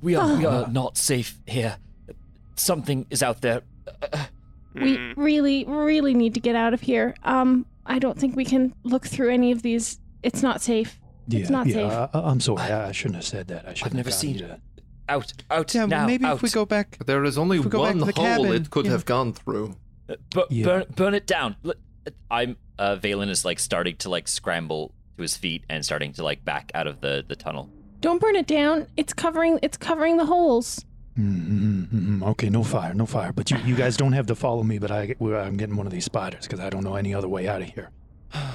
We 0.02 0.16
are 0.16 0.36
we 0.36 0.46
are 0.46 0.68
not 0.72 0.98
safe 0.98 1.40
here. 1.48 1.78
Something 2.56 3.06
is 3.10 3.24
out 3.24 3.42
there. 3.42 3.62
We 4.76 4.98
Mm. 4.98 5.14
really, 5.18 5.66
really 5.66 6.14
need 6.14 6.34
to 6.34 6.40
get 6.40 6.56
out 6.56 6.74
of 6.74 6.82
here. 6.82 7.16
Um, 7.24 7.66
I 7.86 8.00
don't 8.00 8.18
think 8.20 8.36
we 8.36 8.46
can 8.46 8.74
look 8.84 9.06
through 9.08 9.32
any 9.32 9.52
of 9.52 9.62
these. 9.62 10.00
It's 10.24 10.42
not 10.44 10.62
safe. 10.62 11.00
It's 11.30 11.50
not 11.50 11.66
yeah, 11.68 11.74
safe. 11.74 12.10
I, 12.14 12.20
I'm 12.20 12.40
sorry. 12.40 12.62
I, 12.62 12.90
I 12.90 12.92
shouldn't 12.92 13.16
have 13.16 13.26
said 13.26 13.48
that. 13.48 13.68
I 13.68 13.74
shouldn't 13.74 13.96
never 13.96 14.10
have 14.10 14.18
seen 14.18 14.40
it. 14.40 14.60
Out, 15.08 15.34
out 15.52 15.74
Yeah, 15.74 15.86
now. 15.86 16.06
maybe 16.08 16.26
out. 16.26 16.38
if 16.38 16.42
we 16.42 16.50
go 16.50 16.66
back. 16.66 16.98
There 17.06 17.24
is 17.24 17.38
only 17.38 17.58
If 17.60 17.66
we 17.66 17.70
go 17.72 17.84
back 17.84 17.96
one 17.96 18.00
to 18.00 18.06
the 18.14 18.20
hole 18.22 18.26
cabin, 18.38 18.54
it 18.54 18.70
could 18.70 18.86
yeah. 18.86 18.92
have 18.92 19.06
gone 19.06 19.34
through. 19.34 19.76
Uh, 20.10 20.16
bu- 20.32 20.44
Yeah. 20.50 20.66
burn, 20.66 20.84
burn 20.96 21.14
it 21.14 21.26
down. 21.28 21.56
L- 21.66 21.74
I'm. 22.30 22.58
Uh, 22.78 22.98
Valen 22.98 23.30
is 23.30 23.46
like 23.46 23.60
starting 23.60 23.96
to 23.98 24.10
like 24.10 24.28
scramble 24.28 24.94
to 25.16 25.22
his 25.22 25.38
feet 25.38 25.64
and 25.70 25.86
starting 25.86 26.12
to 26.14 26.24
like 26.24 26.44
back 26.44 26.72
out 26.76 26.88
of 26.88 27.02
the 27.02 27.24
the 27.28 27.36
tunnel. 27.36 27.70
Don't 28.02 28.20
burn 28.20 28.36
it 28.36 28.46
down. 28.48 28.88
It's 28.98 29.14
covering. 29.14 29.60
It's 29.62 29.78
covering 29.78 30.18
the 30.18 30.26
holes. 30.26 30.84
Mm, 31.18 31.48
mm, 31.48 31.88
mm, 31.88 32.20
mm. 32.20 32.28
Okay, 32.32 32.50
no 32.50 32.64
fire, 32.64 32.94
no 32.94 33.06
fire. 33.06 33.32
But 33.32 33.50
you, 33.52 33.58
you 33.66 33.76
guys 33.76 33.96
don't 33.96 34.12
have 34.14 34.26
to 34.28 34.36
follow 34.36 34.64
me. 34.64 34.80
But 34.80 34.92
I, 34.92 35.16
I'm 35.22 35.56
getting 35.58 35.76
one 35.78 35.86
of 35.88 35.94
these 35.94 36.06
spiders 36.06 36.44
because 36.46 36.60
I 36.60 36.70
don't 36.70 36.84
know 36.84 36.96
any 36.96 37.14
other 37.14 37.28
way 37.30 37.48
out 37.48 37.62
of 37.62 37.70
here. 37.70 37.90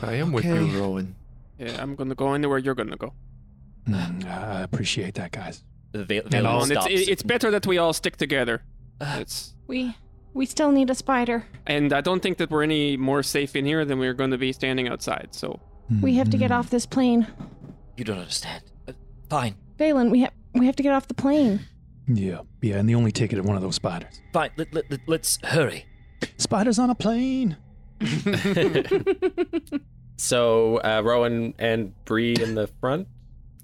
I 0.02 0.14
am 0.14 0.30
with 0.32 0.44
Okay. 0.44 0.62
you, 0.64 0.78
Rowan. 0.78 1.14
Yeah, 1.58 1.80
I'm 1.82 1.94
gonna 1.94 2.14
go 2.14 2.34
anywhere 2.34 2.58
you're 2.58 2.74
gonna 2.74 2.96
go. 2.96 3.14
Mm, 3.88 4.26
I 4.26 4.60
appreciate 4.62 5.14
that, 5.14 5.32
guys. 5.32 5.64
The 5.92 6.04
Va- 6.04 6.22
And 6.24 6.30
Valen 6.32 6.46
I'll- 6.46 6.62
And 6.62 6.72
it's, 6.72 6.80
stops. 6.82 7.08
it's 7.08 7.22
better 7.22 7.50
that 7.50 7.66
we 7.66 7.78
all 7.78 7.92
stick 7.94 8.16
together. 8.16 8.62
It's 9.00 9.54
We, 9.66 9.96
we 10.34 10.44
still 10.46 10.70
need 10.70 10.90
a 10.90 10.94
spider. 10.94 11.46
and 11.66 11.92
I 11.94 12.02
don't 12.02 12.20
think 12.22 12.36
that 12.38 12.50
we're 12.50 12.62
any 12.62 12.96
more 12.98 13.22
safe 13.22 13.56
in 13.56 13.64
here 13.64 13.84
than 13.86 13.98
we're 13.98 14.12
going 14.14 14.30
to 14.32 14.38
be 14.38 14.52
standing 14.52 14.86
outside. 14.88 15.28
So 15.32 15.58
We 16.02 16.14
have 16.16 16.28
to 16.30 16.36
get 16.36 16.52
off 16.52 16.68
this 16.70 16.84
plane. 16.86 17.26
you 17.96 18.04
don't 18.04 18.18
understand. 18.18 18.62
Uh, 18.86 18.92
fine, 19.30 19.54
Valen, 19.78 20.10
we 20.10 20.20
have 20.20 20.32
we 20.52 20.66
have 20.66 20.76
to 20.76 20.82
get 20.82 20.92
off 20.92 21.08
the 21.08 21.14
plane. 21.14 21.60
Yeah, 22.08 22.40
yeah, 22.62 22.76
and 22.76 22.88
the 22.88 22.94
only 22.94 23.12
ticket 23.12 23.38
of 23.38 23.44
one 23.44 23.56
of 23.56 23.62
those 23.62 23.76
spiders. 23.76 24.20
fine. 24.32 24.50
Let, 24.56 24.72
let, 24.74 24.90
let, 24.90 25.00
let's 25.06 25.38
hurry. 25.44 25.84
Spiders 26.38 26.78
on 26.78 26.90
a 26.90 26.94
plane. 26.94 27.56
So 30.16 30.76
uh, 30.78 31.00
Rowan 31.02 31.54
and 31.58 31.94
Bree 32.04 32.34
in 32.38 32.54
the 32.54 32.66
front. 32.78 33.08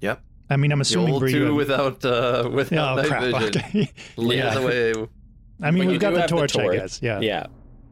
Yep. 0.00 0.22
I 0.48 0.56
mean, 0.56 0.72
I'm 0.72 0.78
The 0.78 0.82
assuming 0.82 1.12
old 1.12 1.20
Bree 1.20 1.32
two 1.32 1.46
would- 1.48 1.54
without 1.68 2.02
uh, 2.04 2.48
without 2.50 2.98
Oh 2.98 3.02
night 3.02 3.08
crap! 3.08 3.22
vision. 3.22 3.46
Okay. 3.48 3.92
Lead 4.16 4.36
Yeah. 4.38 4.46
us 4.48 4.56
away. 4.56 4.92
I 5.62 5.70
mean, 5.70 5.84
But 5.84 5.90
we've 5.90 6.00
got 6.00 6.10
do 6.10 6.14
the 6.16 6.20
have 6.22 6.30
the 6.30 6.36
torch, 6.36 6.56
I 6.56 6.76
guess. 6.76 7.00
Yeah. 7.02 7.20
Yeah. 7.20 7.46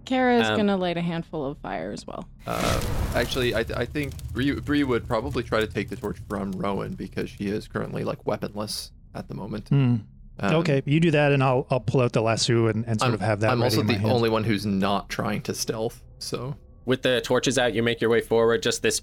Kara 0.07 0.39
is 0.41 0.49
Um, 0.49 0.57
gonna 0.57 0.77
light 0.79 0.97
a 0.97 1.03
handful 1.03 1.45
of 1.45 1.59
fire 1.59 1.93
as 1.93 2.07
well. 2.07 2.27
Uh, 2.47 2.83
actually, 3.15 3.55
I, 3.55 3.65
th- 3.65 3.79
I 3.79 3.85
think 3.87 4.13
Bree, 4.33 4.53
Bree 4.61 4.85
would 4.85 5.07
probably 5.07 5.43
try 5.43 5.61
to 5.61 5.67
take 5.67 5.91
the 5.91 5.97
torch 5.97 6.19
from 6.29 6.53
Rowan 6.53 6.95
because 6.95 7.29
she 7.31 7.49
is 7.49 7.69
currently 7.69 8.03
like 8.05 8.25
weaponless 8.27 8.93
at 9.15 9.29
the 9.29 9.35
moment. 9.35 9.69
Hmm. 9.69 9.97
Um, 10.41 10.57
okay, 10.57 10.83
you 10.85 10.99
do 11.01 11.11
that, 11.13 11.33
and 11.33 11.43
I'll 11.43 11.67
I'll 11.71 11.81
pull 11.81 12.01
out 12.01 12.13
the 12.13 12.21
lasso 12.23 12.67
and, 12.67 12.85
and 12.87 12.99
sort 13.01 13.09
I'm, 13.11 13.15
of 13.15 13.21
have 13.21 13.41
that. 13.41 13.51
I'm 13.53 13.63
ready 13.63 13.77
also 13.77 13.81
in 13.83 13.87
my 13.87 13.93
the 13.95 14.01
hand. 14.01 14.13
only 14.13 14.31
one 14.31 14.45
who's 14.45 14.67
not 14.67 15.09
trying 15.09 15.43
to 15.43 15.55
stealth. 15.55 16.03
So 16.19 16.57
With 16.87 17.03
the 17.03 17.21
torches 17.21 17.57
out, 17.59 17.73
you 17.75 17.83
make 17.83 18.01
your 18.01 18.11
way 18.11 18.21
forward. 18.21 18.63
Just 18.63 18.83
this 18.83 19.01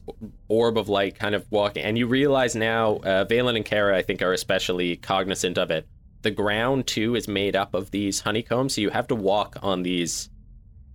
orb 0.50 0.78
of 0.78 0.90
light 0.90 1.16
kind 1.18 1.34
of 1.34 1.46
walking, 1.50 1.84
and 1.84 1.98
you 1.98 2.06
realize 2.08 2.56
now, 2.56 2.98
uh, 2.98 3.26
Valen 3.26 3.56
and 3.56 3.64
Kara, 3.66 3.98
I 3.98 4.02
think, 4.02 4.22
are 4.22 4.34
especially 4.34 4.98
cognizant 4.98 5.58
of 5.58 5.72
it. 5.72 5.88
The 6.24 6.32
ground 6.32 6.86
too 6.86 7.16
is 7.16 7.28
made 7.28 7.56
up 7.56 7.74
of 7.74 7.92
these 7.92 8.20
honeycombs, 8.20 8.76
so 8.76 8.82
you 8.82 8.90
have 8.90 9.08
to 9.08 9.16
walk 9.16 9.58
on 9.64 9.84
these 9.84 10.30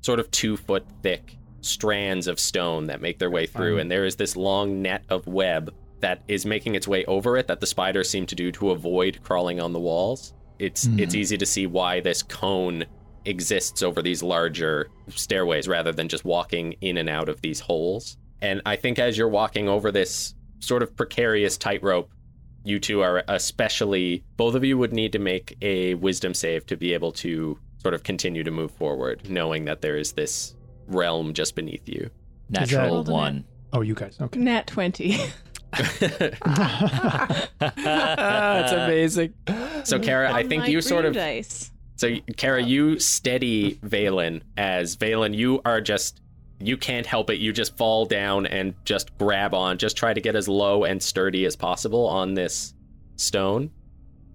sort 0.02 0.20
of 0.20 0.30
two 0.30 0.56
foot 0.56 0.84
thick 1.02 1.36
strands 1.62 2.28
of 2.28 2.38
stone 2.38 2.86
that 2.86 3.00
make 3.00 3.18
their 3.18 3.30
way 3.30 3.46
through, 3.46 3.74
Um. 3.76 3.80
and 3.80 3.90
there 3.90 4.04
is 4.04 4.16
this 4.16 4.36
long 4.36 4.82
net 4.82 5.02
of 5.08 5.26
web 5.26 5.74
that 6.00 6.22
is 6.28 6.44
making 6.46 6.74
its 6.74 6.86
way 6.86 7.04
over 7.06 7.36
it 7.36 7.46
that 7.48 7.60
the 7.60 7.66
spiders 7.66 8.08
seem 8.10 8.26
to 8.26 8.34
do 8.34 8.52
to 8.52 8.70
avoid 8.70 9.20
crawling 9.22 9.60
on 9.60 9.72
the 9.72 9.80
walls. 9.80 10.34
It's 10.58 10.86
Hmm. 10.86 10.98
it's 11.00 11.14
easy 11.14 11.36
to 11.38 11.46
see 11.46 11.66
why 11.66 12.00
this 12.00 12.22
cone 12.22 12.84
exists 13.24 13.82
over 13.82 14.02
these 14.02 14.22
larger 14.22 14.88
stairways 15.08 15.66
rather 15.68 15.92
than 15.92 16.08
just 16.08 16.24
walking 16.24 16.74
in 16.80 16.96
and 16.96 17.08
out 17.08 17.28
of 17.28 17.40
these 17.42 17.60
holes. 17.60 18.16
And 18.40 18.60
I 18.66 18.76
think 18.76 18.98
as 18.98 19.16
you're 19.18 19.28
walking 19.28 19.68
over 19.68 19.90
this 19.90 20.34
sort 20.60 20.82
of 20.82 20.94
precarious 20.96 21.56
tightrope, 21.56 22.10
you 22.64 22.78
two 22.78 23.00
are 23.00 23.22
especially 23.28 24.24
both 24.36 24.54
of 24.54 24.64
you 24.64 24.76
would 24.78 24.92
need 24.92 25.12
to 25.12 25.18
make 25.18 25.56
a 25.62 25.94
wisdom 25.94 26.34
save 26.34 26.66
to 26.66 26.76
be 26.76 26.92
able 26.94 27.12
to 27.12 27.58
sort 27.78 27.94
of 27.94 28.02
continue 28.02 28.42
to 28.44 28.50
move 28.50 28.70
forward, 28.72 29.28
knowing 29.28 29.64
that 29.66 29.80
there 29.80 29.96
is 29.96 30.12
this 30.12 30.54
realm 30.86 31.32
just 31.32 31.54
beneath 31.54 31.88
you. 31.88 32.10
Natural 32.50 33.02
one. 33.04 33.44
Oh, 33.72 33.80
you 33.80 33.94
guys. 33.94 34.16
Okay. 34.20 34.38
Nat 34.40 34.66
twenty. 34.66 35.16
that's 37.58 38.72
amazing. 38.72 39.34
So 39.84 39.98
Kara, 39.98 40.32
I 40.32 40.42
think 40.46 40.68
you 40.68 40.80
sort 40.80 41.04
of 41.04 41.14
dice. 41.14 41.70
So, 41.98 42.16
Kara, 42.36 42.62
you 42.62 42.98
steady 42.98 43.76
Valen 43.76 44.42
as 44.58 44.96
Valen, 44.96 45.34
you 45.34 45.62
are 45.64 45.80
just, 45.80 46.20
you 46.60 46.76
can't 46.76 47.06
help 47.06 47.30
it. 47.30 47.36
You 47.38 47.54
just 47.54 47.74
fall 47.78 48.04
down 48.04 48.44
and 48.46 48.74
just 48.84 49.16
grab 49.16 49.54
on. 49.54 49.78
Just 49.78 49.96
try 49.96 50.12
to 50.12 50.20
get 50.20 50.36
as 50.36 50.46
low 50.46 50.84
and 50.84 51.02
sturdy 51.02 51.46
as 51.46 51.56
possible 51.56 52.06
on 52.06 52.34
this 52.34 52.74
stone. 53.16 53.70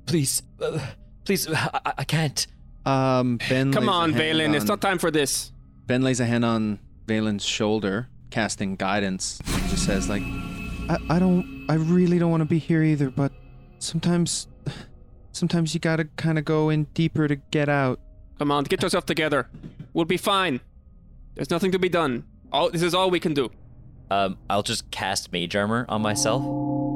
Please, 0.08 0.41
uh, 0.60 0.80
please, 1.23 1.47
I, 1.47 1.69
I- 1.86 1.93
I 1.99 2.04
can't. 2.04 2.47
Um, 2.84 3.38
Ben. 3.47 3.71
Come 3.71 3.84
lays 3.86 3.89
a 3.89 3.93
on, 3.93 4.13
Valen. 4.13 4.56
It's 4.56 4.65
not 4.65 4.82
time 4.82 4.97
for 4.97 5.12
this. 5.12 5.51
Ben 5.86 6.01
lays 6.01 6.19
a 6.19 6.25
hand 6.25 6.43
on 6.43 6.80
Valen's 7.06 7.45
shoulder, 7.45 8.10
casting 8.32 8.75
guidance, 8.75 9.39
and 9.45 9.69
just 9.69 9.86
says, 9.86 10.10
like, 10.10 10.23
I, 10.89 10.98
I 11.10 11.20
don't, 11.20 11.65
I 11.70 11.76
really 11.76 12.20
don't 12.20 12.32
want 12.32 12.41
to 12.41 12.46
be 12.50 12.58
here 12.60 12.84
either, 12.84 13.10
but 13.10 13.32
sometimes, 13.80 14.48
sometimes 15.32 15.74
you 15.74 15.80
gotta 15.80 16.06
kind 16.17 16.38
of 16.38 16.46
go 16.46 16.70
in 16.70 16.86
deeper 16.94 17.28
to 17.28 17.36
get 17.36 17.70
out. 17.70 18.00
Come 18.39 18.52
on, 18.52 18.63
get 18.65 18.82
yourself 18.82 19.06
together. 19.06 19.48
We'll 19.94 20.06
be 20.06 20.17
fine. 20.17 20.60
There's 21.36 21.50
nothing 21.50 21.72
to 21.72 21.80
be 21.80 21.89
done. 21.89 22.26
All 22.52 22.70
this 22.70 22.82
is 22.82 22.94
all 22.94 23.10
we 23.10 23.20
can 23.20 23.34
do. 23.34 23.50
Um, 24.10 24.38
I'll 24.50 24.63
just 24.63 24.91
cast 24.91 25.32
Mage 25.32 25.56
Armor 25.56 25.86
on 25.88 26.02
myself 26.02 26.44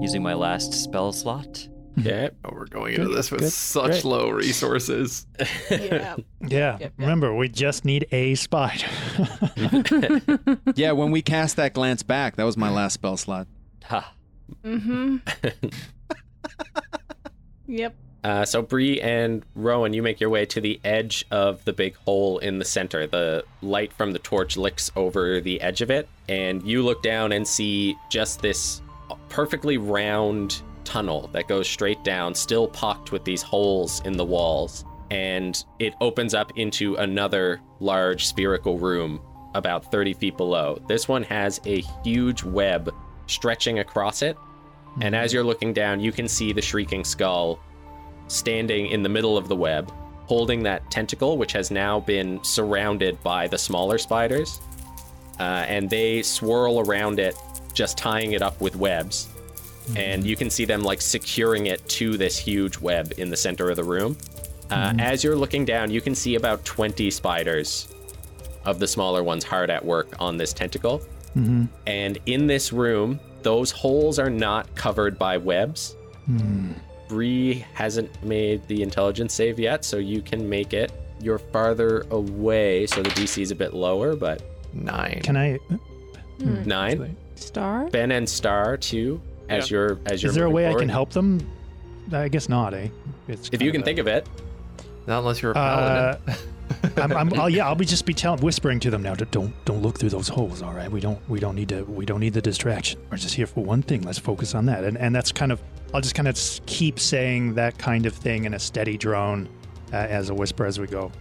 using 0.01 0.21
my 0.21 0.33
last 0.33 0.73
spell 0.73 1.13
slot. 1.13 1.67
Yeah. 1.97 2.29
oh, 2.43 2.49
we're 2.51 2.65
going 2.65 2.95
into 2.95 3.07
Good, 3.07 3.15
this 3.17 3.31
with 3.31 3.39
good, 3.39 3.51
such 3.53 3.85
great. 3.91 4.03
low 4.03 4.29
resources. 4.29 5.25
Yeah. 5.71 6.17
Yeah. 6.41 6.77
Yep, 6.77 6.81
yep. 6.81 6.93
Remember, 6.97 7.33
we 7.33 7.47
just 7.47 7.85
need 7.85 8.05
a 8.11 8.35
spider. 8.35 8.85
Yeah, 10.75 10.91
when 10.91 11.11
we 11.11 11.21
cast 11.21 11.55
that 11.55 11.73
glance 11.73 12.03
back, 12.03 12.35
that 12.35 12.43
was 12.43 12.57
my 12.57 12.69
last 12.69 12.93
spell 12.95 13.15
slot. 13.17 13.47
Ha. 13.87 14.13
Mm-hmm. 14.63 15.17
yep. 17.67 17.95
Uh, 18.23 18.43
so 18.43 18.63
Bree 18.63 18.99
and 19.01 19.45
Rowan, 19.53 19.93
you 19.93 20.01
make 20.01 20.19
your 20.19 20.31
way 20.31 20.47
to 20.47 20.59
the 20.59 20.79
edge 20.83 21.25
of 21.29 21.63
the 21.65 21.73
big 21.73 21.95
hole 21.95 22.39
in 22.39 22.57
the 22.57 22.65
center. 22.65 23.05
The 23.05 23.45
light 23.61 23.93
from 23.93 24.13
the 24.13 24.19
torch 24.19 24.57
licks 24.57 24.91
over 24.95 25.39
the 25.39 25.61
edge 25.61 25.81
of 25.81 25.91
it, 25.91 26.09
and 26.27 26.63
you 26.63 26.81
look 26.83 27.03
down 27.03 27.31
and 27.33 27.47
see 27.47 27.95
just 28.09 28.41
this 28.41 28.81
perfectly 29.29 29.77
round 29.77 30.63
tunnel 30.83 31.29
that 31.33 31.47
goes 31.47 31.67
straight 31.69 32.03
down, 32.03 32.33
still 32.33 32.67
pocked 32.67 33.11
with 33.11 33.23
these 33.23 33.43
holes 33.43 34.01
in 34.05 34.17
the 34.17 34.25
walls. 34.25 34.85
And 35.11 35.63
it 35.77 35.93
opens 36.01 36.33
up 36.33 36.51
into 36.57 36.95
another 36.95 37.61
large 37.79 38.25
spherical 38.25 38.79
room 38.79 39.21
about 39.53 39.91
30 39.91 40.13
feet 40.13 40.35
below. 40.35 40.81
This 40.87 41.07
one 41.07 41.23
has 41.23 41.61
a 41.65 41.81
huge 42.03 42.43
web 42.43 42.91
stretching 43.27 43.79
across 43.79 44.21
it. 44.21 44.37
And 45.01 45.15
as 45.15 45.33
you're 45.33 45.43
looking 45.43 45.73
down, 45.73 45.99
you 45.99 46.11
can 46.11 46.27
see 46.27 46.53
the 46.53 46.61
shrieking 46.61 47.03
skull 47.03 47.59
standing 48.27 48.87
in 48.87 49.03
the 49.03 49.09
middle 49.09 49.37
of 49.37 49.47
the 49.47 49.55
web, 49.55 49.91
holding 50.25 50.63
that 50.63 50.89
tentacle, 50.89 51.37
which 51.37 51.51
has 51.51 51.69
now 51.69 51.99
been 51.99 52.43
surrounded 52.43 53.21
by 53.23 53.47
the 53.47 53.57
smaller 53.57 53.97
spiders. 53.97 54.61
Uh, 55.39 55.65
and 55.67 55.89
they 55.89 56.21
swirl 56.21 56.79
around 56.79 57.19
it, 57.19 57.35
just 57.73 57.97
tying 57.97 58.31
it 58.31 58.41
up 58.41 58.59
with 58.61 58.75
webs. 58.75 59.27
And 59.95 60.25
you 60.25 60.35
can 60.35 60.49
see 60.49 60.65
them 60.65 60.81
like 60.81 61.01
securing 61.01 61.67
it 61.67 61.87
to 61.89 62.17
this 62.17 62.37
huge 62.37 62.79
web 62.79 63.13
in 63.17 63.29
the 63.29 63.37
center 63.37 63.69
of 63.69 63.75
the 63.75 63.83
room. 63.83 64.17
Uh, 64.71 64.93
As 64.97 65.23
you're 65.23 65.35
looking 65.35 65.65
down, 65.65 65.91
you 65.91 66.01
can 66.01 66.15
see 66.15 66.35
about 66.35 66.65
20 66.65 67.11
spiders 67.11 67.93
of 68.63 68.79
the 68.79 68.87
smaller 68.87 69.23
ones 69.23 69.43
hard 69.43 69.69
at 69.69 69.83
work 69.83 70.15
on 70.19 70.37
this 70.37 70.53
tentacle. 70.53 71.01
And 71.35 72.17
in 72.25 72.47
this 72.47 72.71
room, 72.71 73.19
those 73.43 73.69
holes 73.71 74.19
are 74.19 74.29
not 74.29 74.73
covered 74.75 75.19
by 75.19 75.37
webs. 75.37 75.95
Bree 77.07 77.63
hasn't 77.73 78.23
made 78.23 78.67
the 78.67 78.81
intelligence 78.81 79.33
save 79.33 79.59
yet, 79.59 79.85
so 79.85 79.97
you 79.97 80.21
can 80.21 80.47
make 80.49 80.73
it. 80.73 80.91
You're 81.21 81.37
farther 81.39 82.05
away, 82.11 82.87
so 82.87 83.01
the 83.03 83.09
DC 83.11 83.41
is 83.41 83.51
a 83.51 83.55
bit 83.55 83.73
lower, 83.73 84.15
but 84.15 84.41
Nine. 84.73 85.21
Can 85.23 85.37
I? 85.37 85.57
nine. 86.39 87.15
Star? 87.35 87.85
Ben 87.89 88.11
and 88.11 88.27
Star 88.27 88.75
too, 88.77 89.21
as 89.49 89.69
you're 89.71 89.99
as 90.05 90.21
you're. 90.23 90.29
Is 90.31 90.35
there 90.35 90.45
a 90.45 90.49
moving 90.49 90.65
way 90.65 90.67
I 90.67 90.73
can 90.77 90.89
help 90.89 91.11
them? 91.11 91.47
I 92.11 92.27
guess 92.27 92.49
not, 92.49 92.73
eh? 92.73 92.89
It's 93.27 93.49
If 93.53 93.61
you 93.61 93.71
can 93.71 93.83
think 93.83 93.99
of 93.99 94.07
it, 94.07 94.27
Not 95.07 95.19
unless 95.19 95.41
you're 95.41 95.51
a 95.53 95.55
Uh, 95.57 96.15
paladin. 96.17 96.35
I'm, 96.97 97.11
I'm, 97.13 97.33
I'll, 97.39 97.49
yeah, 97.49 97.67
I'll 97.67 97.75
be 97.75 97.85
just 97.85 98.05
be 98.05 98.13
telling, 98.13 98.41
whispering 98.41 98.79
to 98.81 98.89
them 98.89 99.03
now. 99.03 99.15
to 99.15 99.25
Don't, 99.25 99.53
don't 99.65 99.81
look 99.81 99.99
through 99.99 100.09
those 100.09 100.27
holes. 100.27 100.61
All 100.61 100.73
right, 100.73 100.89
we 100.89 100.99
don't, 100.99 101.19
we 101.29 101.39
don't 101.39 101.55
need 101.55 101.69
to, 101.69 101.83
we 101.83 102.05
don't 102.05 102.19
need 102.19 102.33
the 102.33 102.41
distraction. 102.41 102.99
We're 103.11 103.17
just 103.17 103.35
here 103.35 103.47
for 103.47 103.63
one 103.63 103.81
thing. 103.81 104.01
Let's 104.01 104.19
focus 104.19 104.55
on 104.55 104.65
that. 104.67 104.83
And, 104.83 104.97
and 104.97 105.13
that's 105.13 105.31
kind 105.31 105.51
of, 105.51 105.61
I'll 105.93 106.01
just 106.01 106.15
kind 106.15 106.27
of 106.27 106.37
keep 106.65 106.99
saying 106.99 107.55
that 107.55 107.77
kind 107.77 108.05
of 108.05 108.13
thing 108.13 108.45
in 108.45 108.53
a 108.53 108.59
steady 108.59 108.97
drone, 108.97 109.49
uh, 109.93 109.97
as 109.97 110.29
a 110.29 110.33
whisper 110.33 110.65
as 110.65 110.79
we 110.79 110.87
go. 110.87 111.11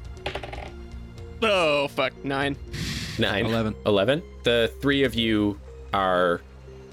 Oh 1.43 1.89
fuck, 1.89 2.13
nine. 2.25 2.57
nine, 3.19 3.47
11. 3.47 3.75
11. 3.87 4.23
The 4.45 4.73
three 4.81 5.05
of 5.05 5.15
you 5.15 5.59
are 5.93 6.41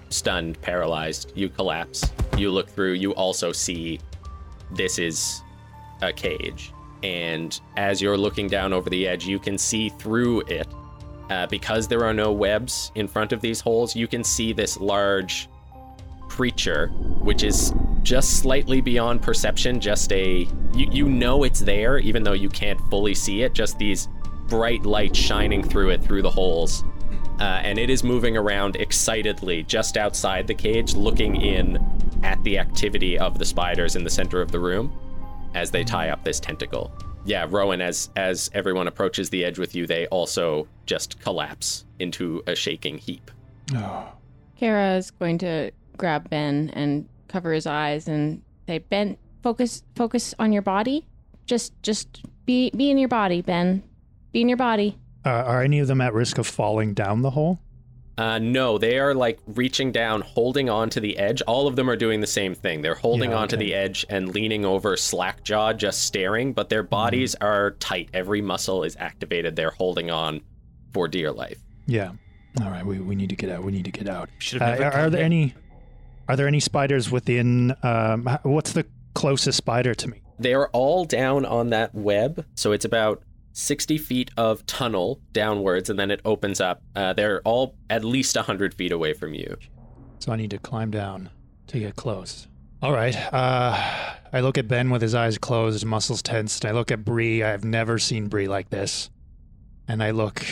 stunned, 0.10 0.62
paralyzed. 0.62 1.32
You 1.36 1.50
collapse. 1.50 2.12
You 2.38 2.52
look 2.52 2.70
through. 2.70 2.94
You 2.94 3.14
also 3.14 3.52
see 3.52 4.00
this 4.72 5.00
is 5.00 5.42
a 6.02 6.12
cage. 6.12 6.74
And 7.04 7.60
as 7.78 8.02
you're 8.02 8.18
looking 8.18 8.48
down 8.48 8.74
over 8.74 8.90
the 8.90 9.08
edge, 9.08 9.26
you 9.26 9.40
can 9.40 9.58
see 9.58 9.90
through 9.90 10.42
it. 10.42 10.68
Uh, 11.30 11.48
because 11.48 11.88
there 11.88 12.04
are 12.04 12.14
no 12.14 12.32
webs 12.32 12.92
in 12.96 13.08
front 13.08 13.32
of 13.32 13.40
these 13.40 13.62
holes, 13.62 13.96
you 13.96 14.06
can 14.06 14.22
see 14.22 14.52
this 14.52 14.78
large 14.78 15.48
creature, 16.28 16.88
which 17.22 17.44
is 17.44 17.74
just 18.04 18.40
slightly 18.40 18.82
beyond 18.82 19.22
perception. 19.22 19.80
Just 19.80 20.12
a. 20.12 20.48
You, 20.74 20.88
you 20.92 21.10
know 21.10 21.44
it's 21.44 21.62
there, 21.62 22.00
even 22.00 22.24
though 22.24 22.34
you 22.34 22.50
can't 22.50 22.80
fully 22.90 23.16
see 23.16 23.44
it. 23.44 23.54
Just 23.54 23.78
these 23.78 24.10
bright 24.48 24.86
lights 24.86 25.18
shining 25.18 25.64
through 25.64 25.92
it 25.92 26.04
through 26.04 26.22
the 26.22 26.30
holes. 26.30 26.84
Uh, 27.40 27.62
and 27.64 27.80
it 27.80 27.90
is 27.90 28.04
moving 28.04 28.36
around 28.36 28.76
excitedly 28.76 29.64
just 29.64 29.98
outside 29.98 30.48
the 30.48 30.54
cage, 30.54 30.96
looking 30.96 31.38
in 31.38 31.80
at 32.24 32.44
the 32.44 32.60
activity 32.60 33.18
of 33.18 33.40
the 33.40 33.46
spiders 33.46 33.96
in 33.96 34.04
the 34.04 34.10
center 34.10 34.42
of 34.42 34.52
the 34.52 34.60
room 34.60 34.92
as 35.54 35.72
they 35.72 35.84
tie 35.84 36.10
up 36.10 36.24
this 36.24 36.40
tentacle. 36.40 36.92
Yeah, 37.24 37.46
Rowan, 37.50 37.82
as 37.82 38.10
as 38.16 38.50
everyone 38.54 38.88
approaches 38.88 39.30
the 39.30 39.46
edge 39.46 39.60
with 39.60 39.76
you, 39.76 39.86
they 39.86 40.08
also 40.08 40.68
just 40.86 41.20
collapse 41.22 41.86
into 42.00 42.42
a 42.48 42.56
shaking 42.56 42.98
heap. 42.98 43.30
Oh, 43.76 44.12
Kara 44.58 44.96
is 44.96 45.12
going 45.12 45.38
to 45.40 45.72
grab 45.98 46.30
Ben 46.30 46.72
and 46.74 47.08
cover 47.28 47.54
his 47.54 47.68
eyes 47.68 48.08
and 48.08 48.42
say, 48.68 48.80
"Ben, 48.80 49.18
focus, 49.44 49.84
focus 49.96 50.34
on 50.40 50.52
your 50.52 50.62
body. 50.64 51.06
Just, 51.46 51.74
just 51.84 52.24
be, 52.46 52.72
be 52.72 52.90
in 52.90 52.98
your 52.98 53.10
body, 53.10 53.42
Ben. 53.42 53.84
Be 54.32 54.42
in 54.42 54.48
your 54.50 54.58
body." 54.58 54.98
uh, 55.26 55.30
are 55.30 55.62
any 55.62 55.80
of 55.80 55.88
them 55.88 56.02
at 56.02 56.14
risk 56.14 56.38
of 56.38 56.48
falling 56.48 56.94
down 56.94 57.22
the 57.22 57.32
hole? 57.32 57.60
Uh, 58.22 58.38
no, 58.40 58.78
they 58.78 59.00
are 59.00 59.14
like 59.16 59.40
reaching 59.48 59.92
down, 59.92 60.22
holding 60.22 60.70
on 60.70 60.90
to 60.92 61.00
the 61.00 61.18
edge. 61.18 61.42
All 61.48 61.66
of 61.68 61.76
them 61.76 61.90
are 61.90 61.96
doing 61.96 62.22
the 62.22 62.28
same 62.28 62.54
thing. 62.54 62.82
They're 62.82 62.94
holding 62.94 63.32
Yeah, 63.32 63.38
onto 63.38 63.58
the 63.58 63.74
edge 63.74 64.06
and 64.10 64.30
leaning 64.30 64.64
over, 64.64 64.96
slack 64.96 65.44
jawed, 65.44 65.80
just 65.80 66.04
staring, 66.04 66.54
but 66.54 66.70
their 66.70 66.84
bodies 66.84 67.34
are 67.42 67.72
tight. 67.72 68.10
Every 68.14 68.42
muscle 68.42 68.84
is 68.84 68.96
activated. 69.00 69.56
They're 69.56 69.72
holding 69.72 70.12
on 70.12 70.42
for 70.94 71.08
dear 71.08 71.32
life. 71.32 71.60
Yeah. 71.88 72.12
All 72.62 72.70
right, 72.70 72.86
we, 72.86 73.00
we 73.00 73.16
need 73.16 73.30
to 73.30 73.36
get 73.36 73.50
out. 73.50 73.64
We 73.64 73.72
need 73.72 73.86
to 73.86 73.92
get 73.92 74.08
out. 74.08 74.30
Should 74.40 74.62
Uh, 74.62 74.66
have 74.66 74.80
are, 74.82 74.94
are 74.94 75.10
there 75.10 75.24
any, 75.24 75.56
are 76.28 76.36
there 76.36 76.48
any 76.48 76.60
spiders 76.60 77.10
within? 77.10 77.74
Um, 77.82 78.28
what's 78.44 78.74
the 78.74 78.86
closest 79.16 79.58
spider 79.58 79.96
to 79.96 80.08
me? 80.10 80.22
They're 80.38 80.68
all 80.70 81.06
down 81.06 81.46
on 81.46 81.70
that 81.70 81.96
web, 81.96 82.46
so 82.56 82.72
it's 82.72 82.86
about 82.86 83.24
60 83.54 83.98
feet 83.98 84.32
of 84.38 84.66
tunnel 84.66 85.20
downwards, 85.34 85.90
and 85.90 86.00
then 86.00 86.12
it 86.12 86.22
opens 86.26 86.62
up. 86.62 86.82
Uh, 86.96 87.14
they're 87.14 87.42
all 87.44 87.76
at 87.90 88.04
least 88.04 88.36
100 88.36 88.74
feet 88.74 88.92
away 88.92 89.14
from 89.14 89.34
you. 89.34 89.58
So 90.20 90.32
I 90.32 90.36
need 90.36 90.52
to 90.52 90.58
climb 90.58 90.92
down 90.92 91.30
to 91.68 91.80
get 91.80 91.96
close. 91.96 92.48
All 92.82 92.92
right. 92.94 93.16
Uh, 93.34 94.16
I 94.34 94.40
look 94.42 94.58
at 94.58 94.68
Ben 94.68 94.90
with 94.90 95.02
his 95.02 95.14
eyes 95.16 95.38
closed, 95.38 95.86
muscles 95.86 96.22
tensed. 96.22 96.66
I 96.66 96.72
look 96.72 96.92
at 96.92 97.04
Bree. 97.06 97.44
I've 97.44 97.64
never 97.64 98.00
seen 98.00 98.28
Bree 98.28 98.48
like 98.48 98.70
this. 98.70 99.10
And 99.88 100.02
I 100.02 100.12
look 100.12 100.44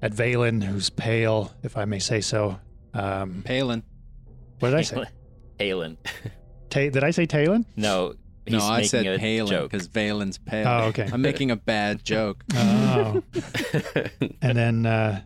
at 0.00 0.12
Valen, 0.12 0.62
who's 0.64 0.90
pale, 0.90 1.52
if 1.62 1.76
I 1.76 1.84
may 1.84 1.98
say 1.98 2.20
so. 2.20 2.58
Um, 2.94 3.42
Palin. 3.44 3.82
what 4.60 4.70
did 4.70 4.78
I 4.78 4.82
say? 4.82 5.04
Aelin. 5.60 5.96
Ta- 6.70 6.90
did 6.90 7.02
I 7.04 7.10
say 7.10 7.26
Talon? 7.26 7.66
No, 7.76 8.10
he's 8.10 8.16
no, 8.52 8.60
I 8.64 8.82
said 8.82 9.06
a 9.06 9.18
Palin 9.18 9.62
because 9.64 9.86
Valen's 9.86 10.38
pale. 10.38 10.66
Oh, 10.68 10.86
okay. 10.88 11.08
I'm 11.12 11.22
making 11.22 11.50
a 11.50 11.56
bad 11.56 12.04
joke. 12.04 12.44
Oh. 12.54 13.22
and 14.42 14.56
then, 14.58 14.86
uh, 14.86 15.20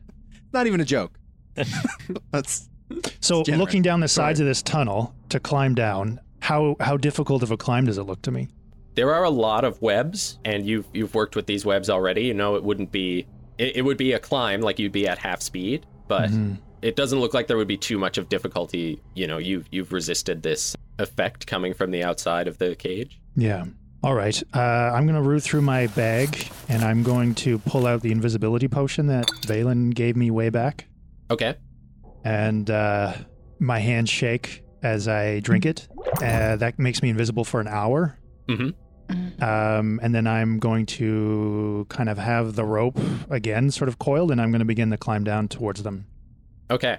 Not 0.52 0.66
even 0.66 0.80
a 0.80 0.84
joke. 0.84 1.18
That's 2.32 2.68
so 3.20 3.42
generous. 3.42 3.60
looking 3.60 3.82
down 3.82 4.00
the 4.00 4.08
sides 4.08 4.40
of 4.40 4.46
this 4.46 4.62
tunnel 4.62 5.14
to 5.30 5.40
climb 5.40 5.74
down, 5.74 6.20
how 6.40 6.76
how 6.80 6.96
difficult 6.96 7.42
of 7.42 7.50
a 7.50 7.56
climb 7.56 7.86
does 7.86 7.98
it 7.98 8.02
look 8.02 8.20
to 8.22 8.30
me? 8.30 8.48
There 8.94 9.14
are 9.14 9.24
a 9.24 9.30
lot 9.30 9.64
of 9.64 9.80
webs, 9.80 10.38
and 10.44 10.66
you've 10.66 10.86
you've 10.92 11.14
worked 11.14 11.36
with 11.36 11.46
these 11.46 11.64
webs 11.64 11.88
already. 11.88 12.22
You 12.24 12.34
know 12.34 12.56
it 12.56 12.64
wouldn't 12.64 12.92
be 12.92 13.26
it, 13.58 13.76
it 13.76 13.82
would 13.82 13.96
be 13.96 14.12
a 14.12 14.18
climb, 14.18 14.60
like 14.60 14.78
you'd 14.78 14.92
be 14.92 15.06
at 15.08 15.18
half 15.18 15.40
speed, 15.40 15.86
but 16.08 16.30
Mhm. 16.30 16.58
It 16.82 16.96
doesn't 16.96 17.20
look 17.20 17.32
like 17.32 17.46
there 17.46 17.56
would 17.56 17.68
be 17.68 17.76
too 17.76 17.98
much 17.98 18.18
of 18.18 18.28
difficulty. 18.28 19.00
You 19.14 19.26
know, 19.26 19.38
you've 19.38 19.66
you've 19.70 19.92
resisted 19.92 20.42
this 20.42 20.76
effect 20.98 21.46
coming 21.46 21.74
from 21.74 21.90
the 21.90 22.02
outside 22.02 22.48
of 22.48 22.58
the 22.58 22.74
cage. 22.74 23.20
Yeah. 23.36 23.64
All 24.04 24.14
right. 24.14 24.42
Uh, 24.52 24.58
I'm 24.58 25.06
going 25.06 25.14
to 25.14 25.22
root 25.22 25.44
through 25.44 25.62
my 25.62 25.86
bag 25.88 26.48
and 26.68 26.82
I'm 26.82 27.04
going 27.04 27.36
to 27.36 27.58
pull 27.60 27.86
out 27.86 28.02
the 28.02 28.10
invisibility 28.10 28.66
potion 28.66 29.06
that 29.06 29.28
Valen 29.42 29.94
gave 29.94 30.16
me 30.16 30.30
way 30.32 30.48
back. 30.48 30.86
Okay. 31.30 31.54
And 32.24 32.68
uh, 32.68 33.14
my 33.60 33.78
hands 33.78 34.10
shake 34.10 34.64
as 34.82 35.06
I 35.06 35.38
drink 35.38 35.66
it. 35.66 35.86
Uh, 36.16 36.56
that 36.56 36.80
makes 36.80 37.00
me 37.00 37.10
invisible 37.10 37.44
for 37.44 37.60
an 37.60 37.68
hour. 37.68 38.18
Mm-hmm. 38.48 38.70
Um, 39.42 40.00
and 40.02 40.14
then 40.14 40.26
I'm 40.26 40.58
going 40.58 40.86
to 40.86 41.86
kind 41.88 42.08
of 42.08 42.18
have 42.18 42.56
the 42.56 42.64
rope 42.64 42.98
again 43.30 43.70
sort 43.70 43.88
of 43.88 44.00
coiled 44.00 44.32
and 44.32 44.40
I'm 44.40 44.50
going 44.50 44.60
to 44.60 44.64
begin 44.64 44.90
to 44.90 44.96
climb 44.96 45.22
down 45.22 45.46
towards 45.46 45.84
them. 45.84 46.06
Okay. 46.72 46.98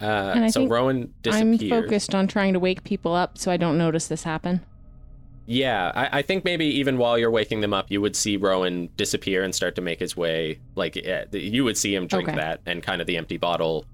And 0.00 0.40
Uh, 0.40 0.44
I 0.44 0.48
so 0.48 0.60
think 0.60 0.72
Rowan 0.72 1.14
I'm 1.30 1.58
focused 1.58 2.14
on 2.14 2.26
trying 2.26 2.54
to 2.54 2.60
wake 2.60 2.84
people 2.84 3.14
up 3.14 3.36
so 3.38 3.50
I 3.50 3.56
don't 3.56 3.76
notice 3.78 4.08
this 4.08 4.22
happen. 4.22 4.60
Yeah, 5.46 5.90
I, 5.94 6.18
I 6.18 6.22
think 6.22 6.44
maybe 6.44 6.64
even 6.66 6.96
while 6.96 7.18
you're 7.18 7.30
waking 7.30 7.60
them 7.60 7.74
up, 7.74 7.90
you 7.90 8.00
would 8.00 8.14
see 8.14 8.36
Rowan 8.36 8.88
disappear 8.96 9.42
and 9.42 9.54
start 9.54 9.74
to 9.74 9.80
make 9.82 9.98
his 9.98 10.16
way. 10.16 10.60
Like 10.74 10.96
eh, 10.96 11.24
you 11.32 11.64
would 11.64 11.76
see 11.76 11.94
him 11.94 12.06
drink 12.06 12.28
Okay. 12.28 12.36
that 12.38 12.60
and 12.66 12.82
kind 12.82 13.00
of 13.00 13.06
the 13.06 13.16
empty 13.16 13.36
bottle 13.36 13.84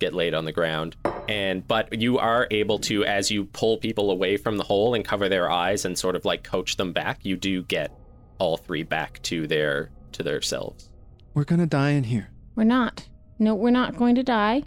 get 0.00 0.12
laid 0.12 0.34
on 0.34 0.44
the 0.44 0.52
ground. 0.52 0.96
And 1.28 1.66
but 1.66 2.00
you 2.00 2.18
are 2.18 2.46
able 2.50 2.78
to, 2.80 3.04
as 3.04 3.30
you 3.30 3.44
pull 3.46 3.78
people 3.78 4.10
away 4.10 4.36
from 4.36 4.56
the 4.56 4.64
hole 4.64 4.94
and 4.94 5.04
cover 5.04 5.28
their 5.28 5.50
eyes 5.50 5.84
and 5.84 5.96
sort 5.96 6.16
of 6.16 6.24
like 6.24 6.42
coach 6.42 6.76
them 6.76 6.92
back, 6.92 7.24
you 7.24 7.36
do 7.36 7.62
get 7.62 7.90
all 8.38 8.56
three 8.56 8.82
back 8.82 9.22
to 9.24 9.46
their 9.46 9.90
to 10.12 10.22
their 10.22 10.40
selves. 10.42 10.90
We're 11.34 11.44
gonna 11.44 11.66
die 11.66 11.90
in 11.90 12.04
here. 12.04 12.30
We're 12.56 12.64
not. 12.64 13.06
No, 13.38 13.54
we're 13.54 13.70
not 13.70 13.96
going 13.96 14.14
to 14.16 14.22
die. 14.22 14.62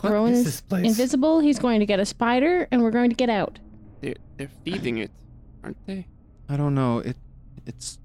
What 0.00 0.10
is 0.10 0.12
Rowan's 0.12 0.44
this 0.44 0.60
place? 0.60 0.86
invisible. 0.86 1.40
He's 1.40 1.58
going 1.58 1.80
to 1.80 1.86
get 1.86 1.98
a 2.00 2.04
spider, 2.06 2.68
and 2.70 2.82
we're 2.82 2.90
going 2.90 3.10
to 3.10 3.16
get 3.16 3.28
out. 3.28 3.58
They're, 4.00 4.14
they're 4.36 4.50
feeding 4.64 4.98
it, 4.98 5.10
aren't 5.64 5.84
they? 5.86 6.06
I 6.48 6.56
don't 6.56 6.74
know. 6.74 7.00
It 7.00 7.16
it's 7.66 7.98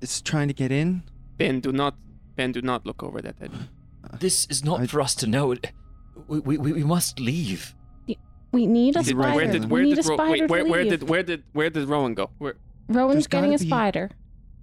it's 0.00 0.20
trying 0.20 0.48
to 0.48 0.54
get 0.54 0.70
in. 0.72 1.02
Ben, 1.36 1.60
do 1.60 1.72
not, 1.72 1.94
Ben, 2.36 2.52
do 2.52 2.60
not 2.60 2.84
look 2.84 3.02
over 3.02 3.20
that 3.22 3.36
edge. 3.40 3.52
This 4.18 4.46
is 4.50 4.64
not 4.64 4.80
I- 4.80 4.86
for 4.86 5.00
us 5.00 5.14
to 5.16 5.26
know. 5.26 5.54
We, 6.26 6.40
we, 6.40 6.58
we 6.58 6.72
we 6.72 6.84
must 6.84 7.20
leave. 7.20 7.74
We 8.52 8.66
need 8.66 8.96
a 8.96 9.04
spider. 9.04 9.36
Where 9.36 9.46
did, 9.46 9.70
where 9.70 9.82
we 9.82 9.90
need 9.90 9.94
did, 9.94 10.06
a 10.06 10.08
Ro- 10.08 10.30
wait, 10.30 10.48
where, 10.50 10.64
where 10.66 10.82
did, 10.82 11.08
where 11.08 11.22
did, 11.22 11.44
where 11.52 11.70
did 11.70 11.88
Rowan 11.88 12.14
go? 12.14 12.30
Where, 12.38 12.54
Rowan's 12.88 13.14
There's 13.14 13.26
getting 13.28 13.50
a 13.50 13.58
gotta 13.58 13.64
be- 13.64 13.68
spider. 13.70 14.10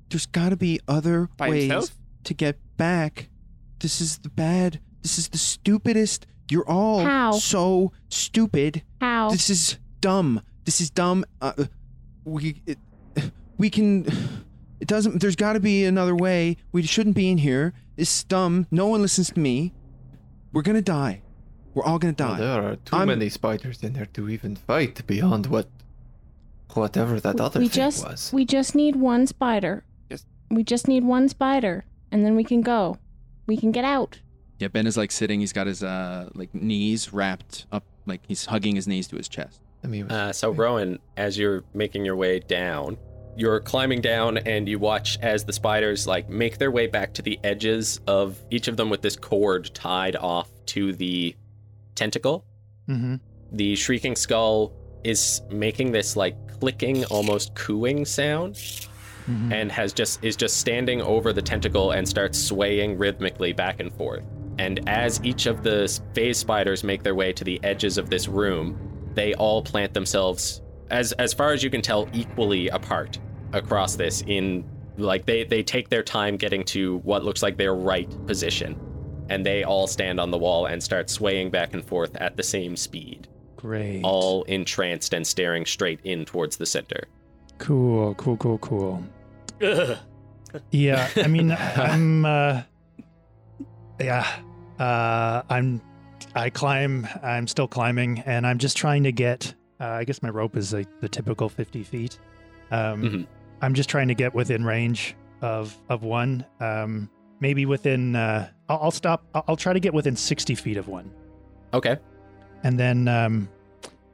There's 0.09 0.25
got 0.25 0.49
to 0.49 0.57
be 0.57 0.81
other 0.89 1.29
by 1.37 1.49
ways 1.49 1.71
himself? 1.71 1.97
to 2.25 2.33
get 2.33 2.57
back. 2.75 3.29
This 3.79 4.01
is 4.01 4.17
the 4.19 4.29
bad. 4.29 4.79
This 5.01 5.17
is 5.17 5.27
the 5.29 5.37
stupidest. 5.37 6.25
You're 6.49 6.67
all 6.67 7.03
How? 7.03 7.31
so 7.33 7.91
stupid. 8.09 8.83
How? 9.01 9.29
This 9.29 9.49
is 9.49 9.77
dumb. 10.01 10.41
This 10.65 10.81
is 10.81 10.89
dumb. 10.89 11.25
Uh, 11.41 11.53
we 12.25 12.61
it, 12.65 12.77
we 13.57 13.69
can. 13.69 14.05
It 14.79 14.87
doesn't. 14.87 15.21
There's 15.21 15.35
got 15.35 15.53
to 15.53 15.59
be 15.59 15.85
another 15.85 16.15
way. 16.15 16.57
We 16.71 16.83
shouldn't 16.83 17.15
be 17.15 17.29
in 17.29 17.39
here. 17.39 17.73
It's 17.97 18.23
dumb. 18.23 18.67
No 18.71 18.87
one 18.87 19.01
listens 19.01 19.31
to 19.31 19.39
me. 19.39 19.73
We're 20.53 20.61
gonna 20.61 20.81
die. 20.81 21.21
We're 21.73 21.83
all 21.83 21.99
gonna 21.99 22.15
Well, 22.17 22.29
die. 22.33 22.37
there 22.39 22.61
are 22.63 22.75
too 22.77 22.95
I'm- 22.95 23.07
many 23.07 23.29
spiders 23.29 23.83
in 23.83 23.93
there 23.93 24.05
to 24.13 24.29
even 24.29 24.55
fight 24.55 25.05
beyond 25.07 25.47
what, 25.47 25.67
whatever 26.73 27.19
that 27.19 27.35
We- 27.35 27.41
other 27.41 27.59
we 27.59 27.67
thing 27.67 27.75
just 27.75 28.05
was. 28.05 28.31
we 28.33 28.45
just 28.45 28.75
need 28.75 28.95
one 28.95 29.27
spider. 29.27 29.83
Just- 30.09 30.25
We 30.49 30.63
just 30.63 30.87
need 30.87 31.03
one 31.03 31.27
spider, 31.27 31.85
and 32.11 32.25
then 32.25 32.35
we 32.35 32.43
can 32.43 32.61
go. 32.61 32.97
We 33.47 33.57
can 33.57 33.71
get 33.71 33.86
out. 33.86 34.19
Yeah, 34.60 34.67
Ben 34.67 34.86
is 34.88 34.97
like 34.97 35.12
sitting. 35.12 35.39
He's 35.39 35.53
got 35.53 35.67
his 35.67 35.83
uh 35.83 36.29
like 36.36 36.53
knees 36.53 37.13
wrapped 37.13 37.65
up, 37.71 37.83
like 38.05 38.21
he's 38.27 38.45
hugging 38.45 38.75
his 38.75 38.88
knees 38.88 39.07
to 39.07 39.15
his 39.15 39.27
chest. 39.27 39.62
I 39.83 39.88
mean, 39.88 40.12
Uh, 40.12 40.33
so 40.33 40.51
Rowan, 40.51 40.99
as 41.15 41.38
you're 41.38 41.63
making 41.73 42.03
your 42.05 42.15
way 42.15 42.39
down, 42.39 42.97
you're 43.38 43.60
climbing 43.60 44.01
down 44.01 44.39
and 44.39 44.67
you 44.67 44.79
watch 44.79 45.17
as 45.21 45.45
the 45.45 45.53
spiders 45.53 46.07
like 46.07 46.27
make 46.27 46.57
their 46.57 46.71
way 46.71 46.88
back 46.88 47.13
to 47.13 47.21
the 47.21 47.39
edges 47.43 47.99
of 48.07 48.38
each 48.49 48.67
of 48.67 48.75
them 48.77 48.89
with 48.89 49.01
this 49.03 49.15
cord 49.15 49.69
tied 49.75 50.15
off 50.15 50.49
to 50.67 50.91
the 50.93 51.36
tentacle. 51.93 52.43
Mm-hmm. 52.89 53.15
The 53.51 53.75
shrieking 53.75 54.15
skull 54.15 54.73
is 55.03 55.41
making 55.51 55.91
this 55.91 56.15
like 56.15 56.36
clicking, 56.60 57.05
almost 57.05 57.53
cooing 57.53 58.03
sound, 58.05 58.60
Mm-hmm. 59.27 59.51
and 59.51 59.71
has 59.73 59.91
just 59.91 60.23
is 60.23 60.37
just 60.37 60.55
standing 60.55 61.01
over 61.01 61.33
the 61.33 61.41
tentacle 61.41 61.91
and 61.91 62.07
starts 62.07 62.39
swaying 62.39 62.97
rhythmically 62.97 63.51
back 63.51 63.81
and 63.81 63.91
forth. 63.93 64.23
And 64.57 64.87
as 64.87 65.19
each 65.21 65.47
of 65.47 65.63
the 65.63 65.99
phase 66.13 66.37
spiders 66.37 66.81
make 66.81 67.03
their 67.03 67.13
way 67.13 67.33
to 67.33 67.43
the 67.43 67.59
edges 67.61 67.97
of 67.97 68.09
this 68.09 68.29
room, 68.29 68.79
they 69.15 69.33
all 69.33 69.61
plant 69.61 69.93
themselves 69.93 70.61
as 70.89 71.11
as 71.13 71.33
far 71.33 71.51
as 71.51 71.61
you 71.61 71.69
can 71.69 71.81
tell 71.81 72.07
equally 72.13 72.69
apart 72.69 73.19
across 73.51 73.97
this 73.97 74.23
in 74.27 74.63
like 74.97 75.25
they 75.25 75.43
they 75.43 75.61
take 75.61 75.89
their 75.89 76.03
time 76.03 76.37
getting 76.37 76.63
to 76.63 76.99
what 76.99 77.25
looks 77.25 77.43
like 77.43 77.57
their 77.57 77.75
right 77.75 78.09
position 78.27 78.79
and 79.29 79.45
they 79.45 79.65
all 79.65 79.87
stand 79.87 80.21
on 80.21 80.31
the 80.31 80.37
wall 80.37 80.67
and 80.67 80.81
start 80.81 81.09
swaying 81.09 81.49
back 81.49 81.73
and 81.73 81.83
forth 81.83 82.15
at 82.15 82.37
the 82.37 82.43
same 82.43 82.77
speed 82.77 83.27
Great. 83.57 84.01
all 84.03 84.43
entranced 84.43 85.13
and 85.13 85.27
staring 85.27 85.65
straight 85.65 85.99
in 86.05 86.23
towards 86.23 86.55
the 86.55 86.65
center 86.65 87.03
Cool, 87.57 88.13
cool, 88.15 88.37
cool, 88.37 88.57
cool. 88.59 89.03
Yeah, 90.72 91.10
I 91.17 91.28
mean, 91.28 91.52
I'm, 91.52 92.26
uh, 92.26 92.62
yeah, 94.00 94.26
uh, 94.80 95.41
I'm, 95.50 95.82
I 96.36 96.50
climb, 96.50 97.08
I'm 97.22 97.48
still 97.48 97.67
climbing, 97.67 98.20
and 98.26 98.46
I'm 98.48 98.58
just 98.58 98.78
trying 98.78 99.04
to 99.04 99.12
get, 99.12 99.54
uh, 99.80 99.86
I 99.86 100.04
guess 100.04 100.22
my 100.24 100.30
rope 100.30 100.56
is 100.56 100.74
like 100.74 100.88
the 101.02 101.10
typical 101.10 101.50
50 101.50 101.84
feet. 101.84 102.17
Um, 102.72 103.02
Mhm. 103.04 103.28
I'm 103.62 103.74
just 103.74 103.89
trying 103.89 104.08
to 104.08 104.15
get 104.15 104.34
within 104.36 104.63
range 104.63 105.15
of, 105.41 105.76
of 105.89 106.04
one. 106.04 106.46
Um, 106.60 107.10
maybe 107.39 107.65
within, 107.65 108.15
uh, 108.15 108.50
I'll, 108.70 108.80
I'll 108.84 108.91
stop, 108.91 109.26
I'll, 109.34 109.43
I'll 109.50 109.56
try 109.56 109.74
to 109.74 109.80
get 109.80 109.93
within 109.93 110.15
60 110.15 110.56
feet 110.56 110.78
of 110.78 110.88
one. 110.88 111.12
okay 111.74 111.98
And 112.63 112.80
then, 112.80 113.08
um, 113.08 113.50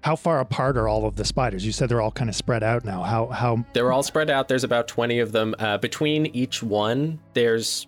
how 0.03 0.17
far 0.17 0.41
apart 0.41 0.75
are 0.77 0.87
all 0.89 1.05
of 1.05 1.15
the 1.15 1.23
spiders? 1.23 1.65
You 1.65 1.71
said 1.71 1.87
they're 1.87 2.01
all 2.01 2.11
kind 2.11 2.29
of 2.29 2.35
spread 2.35 2.61
out 2.61 2.83
now. 2.83 3.03
How, 3.03 3.27
how, 3.27 3.65
They're 3.71 3.93
all 3.93 4.03
spread 4.03 4.29
out. 4.29 4.49
There's 4.49 4.65
about 4.65 4.87
20 4.89 5.19
of 5.19 5.31
them. 5.31 5.55
Uh, 5.59 5.77
between 5.77 6.25
each 6.27 6.61
one, 6.61 7.19
there's 7.33 7.87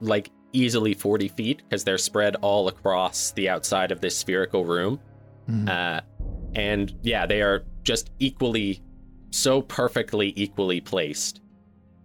like 0.00 0.30
easily 0.52 0.92
40 0.92 1.28
feet 1.28 1.62
because 1.62 1.84
they're 1.84 1.98
spread 1.98 2.34
all 2.42 2.66
across 2.66 3.30
the 3.32 3.48
outside 3.48 3.92
of 3.92 4.00
this 4.00 4.16
spherical 4.16 4.64
room. 4.64 4.98
Mhm. 5.48 5.68
Uh, 5.68 6.00
and 6.56 6.94
yeah, 7.02 7.26
they 7.26 7.40
are 7.42 7.64
just 7.84 8.10
equally, 8.18 8.82
so 9.30 9.62
perfectly 9.62 10.32
equally 10.34 10.80
placed 10.80 11.40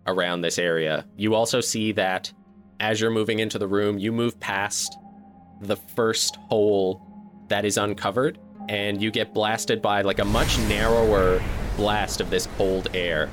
around 0.05 0.41
this 0.41 0.59
area. 0.59 1.03
You 1.17 1.33
also 1.33 1.61
see 1.61 1.91
that 1.93 2.31
as 2.79 3.01
you're 3.01 3.09
moving 3.09 3.39
into 3.39 3.57
the 3.57 3.67
room, 3.67 3.97
you 3.97 4.11
move 4.11 4.39
past 4.39 4.95
the 5.61 5.75
first 5.75 6.35
hole 6.47 7.01
that 7.49 7.65
is 7.65 7.77
uncovered, 7.77 8.37
and 8.69 9.01
you 9.01 9.11
get 9.11 9.33
blasted 9.33 9.81
by 9.81 10.01
like 10.01 10.19
a 10.19 10.25
much 10.25 10.57
narrower 10.59 11.41
blast 11.75 12.21
of 12.21 12.29
this 12.29 12.47
cold 12.57 12.89
air. 12.93 13.29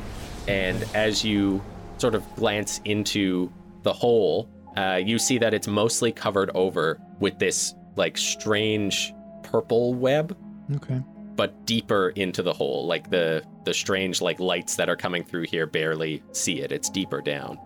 And 0.47 0.85
as 0.95 1.25
you 1.25 1.63
sort 1.99 2.15
of 2.15 2.25
glance 2.37 2.81
into 2.85 3.53
the 3.83 3.93
hole, 3.93 4.49
uh, 4.77 5.01
you 5.05 5.19
see 5.19 5.39
that 5.39 5.55
it's 5.55 5.69
mostly 5.69 6.13
covered 6.13 6.51
over 6.55 7.01
with 7.21 7.39
this 7.39 7.75
like 7.97 8.17
strange 8.19 9.15
purple 9.43 9.95
web, 9.95 10.37
okay. 10.77 11.01
but 11.37 11.65
deeper 11.65 12.11
into 12.11 12.43
the 12.43 12.53
hole. 12.53 12.87
Like 12.87 13.11
the 13.11 13.43
the 13.65 13.73
strange 13.73 14.21
like 14.21 14.41
lights 14.41 14.77
that 14.77 14.89
are 14.89 14.97
coming 14.97 15.25
through 15.25 15.47
here 15.47 15.67
barely 15.67 16.23
see 16.33 16.61
it. 16.61 16.73
It's 16.73 16.91
deeper 16.91 17.21
down. 17.21 17.59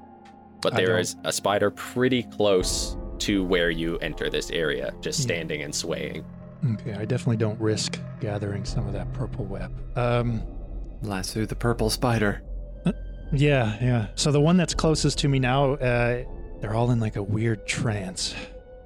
But 0.61 0.75
there 0.75 0.99
is 0.99 1.17
a 1.25 1.33
spider 1.33 1.71
pretty 1.71 2.25
close 2.25 2.97
to 3.21 3.45
where 3.45 3.71
you 3.71 3.97
enter 3.99 4.29
this 4.29 4.51
area, 4.51 4.93
just 5.01 5.23
standing 5.23 5.63
and 5.63 5.75
swaying. 5.75 6.25
Okay, 6.75 6.95
I 6.95 7.05
definitely 7.05 7.37
don't 7.37 7.61
risk 7.61 8.01
gathering 8.21 8.65
some 8.65 8.87
of 8.87 8.93
that 8.93 9.13
purple 9.13 9.45
web. 9.45 9.73
Um, 9.97 10.43
lasso 11.03 11.47
the 11.47 11.55
purple 11.55 11.91
spider. 11.91 12.43
yeah, 13.33 13.77
yeah. 13.81 14.07
So 14.17 14.33
the 14.33 14.41
one 14.41 14.57
that's 14.57 14.75
closest 14.75 15.19
to 15.19 15.29
me 15.29 15.39
now, 15.39 15.75
uh, 15.75 16.25
they're 16.61 16.75
all 16.75 16.91
in 16.91 17.01
like 17.01 17.17
a 17.17 17.23
weird 17.23 17.67
trance. 17.67 18.35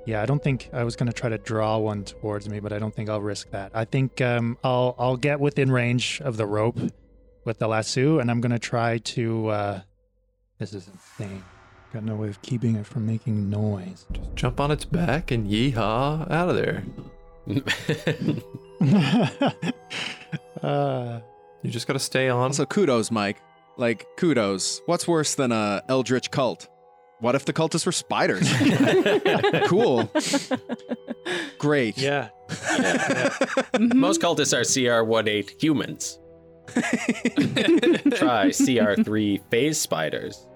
Yeah, 0.05 0.21
I 0.21 0.27
don't 0.27 0.43
think 0.43 0.69
I 0.73 0.85
was 0.85 0.97
gonna 0.97 1.13
try 1.13 1.31
to 1.31 1.39
draw 1.39 1.79
one 1.79 2.05
towards 2.05 2.49
me, 2.49 2.61
but 2.61 2.73
I 2.73 2.79
don't 2.79 2.95
think 2.95 3.09
I'll 3.09 3.23
risk 3.23 3.51
that. 3.51 3.71
I 3.75 3.85
think 3.85 4.21
um, 4.21 4.59
I'll 4.65 4.95
I'll 4.99 5.17
get 5.17 5.41
within 5.41 5.71
range 5.71 6.21
of 6.25 6.37
the 6.37 6.47
rope 6.47 6.79
with 7.45 7.59
the 7.59 7.69
lasso, 7.69 8.19
and 8.19 8.31
I'm 8.31 8.41
gonna 8.41 8.59
try 8.59 8.99
to. 8.99 9.49
Uh, 9.49 9.81
this 10.59 10.75
is 10.75 10.89
insane. 10.89 11.43
Got 11.93 12.05
no 12.05 12.17
way 12.17 12.29
of 12.29 12.41
keeping 12.43 12.77
it 12.77 12.87
from 12.87 13.07
making 13.07 13.49
noise. 13.49 14.07
Just 14.13 14.35
jump 14.35 14.61
on 14.61 14.71
its 14.71 14.85
back 14.85 15.31
and 15.31 15.49
yeehaw 15.49 16.31
out 16.31 16.49
of 16.49 16.57
there. 16.57 16.85
Uh, 20.63 21.21
You 21.63 21.71
just 21.71 21.87
gotta 21.87 22.01
stay 22.01 22.29
on. 22.29 22.41
Also, 22.43 22.67
kudos, 22.67 23.11
Mike. 23.13 23.41
Like 23.77 24.07
kudos. 24.17 24.83
What's 24.87 25.07
worse 25.07 25.37
than 25.37 25.53
a 25.53 25.83
eldritch 25.89 26.31
cult? 26.33 26.69
What 27.21 27.37
if 27.37 27.45
the 27.45 27.53
cultists 27.53 27.87
were 27.87 27.93
spiders? 27.93 28.53
cool. 29.69 30.11
Great. 31.59 31.97
yeah. 31.97 32.31
Most 33.79 34.21
cultists 34.21 34.53
are 34.53 34.63
CR18 34.63 35.63
humans. 35.63 36.19
Try 36.75 38.49
CR3 38.49 39.41
phase 39.51 39.81
spiders. 39.81 40.49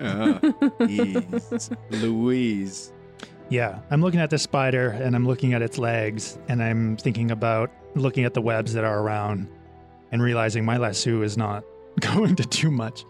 Jeez. 0.00 1.76
Louise. 1.90 2.92
Yeah, 3.48 3.78
I'm 3.90 4.00
looking 4.02 4.20
at 4.20 4.30
the 4.30 4.38
spider 4.38 4.90
and 4.90 5.14
I'm 5.14 5.26
looking 5.26 5.54
at 5.54 5.62
its 5.62 5.78
legs 5.78 6.38
and 6.48 6.62
I'm 6.62 6.96
thinking 6.96 7.30
about 7.30 7.70
looking 7.94 8.24
at 8.24 8.34
the 8.34 8.42
webs 8.42 8.72
that 8.74 8.84
are 8.84 8.98
around 9.00 9.48
and 10.12 10.20
realizing 10.22 10.64
my 10.64 10.76
lasso 10.78 11.22
is 11.22 11.36
not 11.36 11.64
going 12.00 12.34
to 12.36 12.42
do 12.44 12.70
much. 12.70 13.04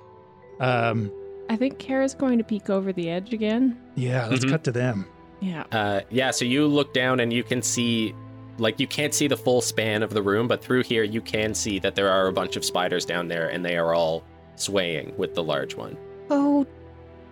Um, 0.60 1.10
I 1.48 1.56
think 1.56 1.78
Kara's 1.78 2.14
going 2.14 2.38
to 2.38 2.44
peek 2.44 2.68
over 2.70 2.92
the 2.92 3.08
edge 3.08 3.32
again. 3.32 3.78
yeah, 3.94 4.26
let's 4.26 4.44
Mhm. 4.44 4.50
cut 4.50 4.64
to 4.64 4.72
them. 4.72 5.06
Yeah. 5.40 5.64
Uh, 5.72 6.00
yeah, 6.10 6.30
so 6.30 6.44
you 6.44 6.66
look 6.66 6.92
down 6.94 7.20
and 7.20 7.32
you 7.32 7.42
can 7.44 7.62
see, 7.62 8.14
like, 8.58 8.80
you 8.80 8.86
can't 8.86 9.12
see 9.14 9.28
the 9.28 9.36
full 9.36 9.60
span 9.60 10.02
of 10.02 10.12
the 10.12 10.22
room, 10.22 10.48
but 10.48 10.62
through 10.62 10.82
here 10.82 11.02
you 11.02 11.20
can 11.20 11.54
see 11.54 11.78
that 11.78 11.94
there 11.94 12.08
are 12.10 12.26
a 12.26 12.32
bunch 12.32 12.56
of 12.56 12.64
spiders 12.64 13.04
down 13.04 13.28
there 13.28 13.48
and 13.48 13.64
they 13.64 13.76
are 13.76 13.94
all 13.94 14.22
swaying 14.56 15.14
with 15.16 15.34
the 15.34 15.42
large 15.42 15.74
one. 15.76 15.96
Oh 16.30 16.66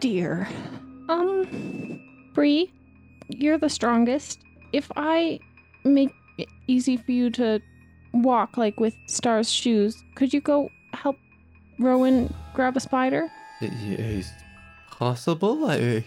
dear. 0.00 0.46
Um, 1.08 2.00
Bree, 2.34 2.72
you're 3.28 3.58
the 3.58 3.68
strongest. 3.68 4.40
If 4.72 4.90
I 4.96 5.38
make 5.84 6.10
it 6.38 6.48
easy 6.66 6.96
for 6.96 7.12
you 7.12 7.30
to 7.30 7.60
walk, 8.12 8.56
like 8.56 8.78
with 8.80 8.94
Star's 9.06 9.50
shoes, 9.50 10.02
could 10.14 10.32
you 10.32 10.40
go 10.40 10.68
help 10.92 11.16
Rowan 11.78 12.32
grab 12.54 12.76
a 12.76 12.80
spider? 12.80 13.28
It's 13.60 14.28
possible. 14.90 15.70
I, 15.70 16.04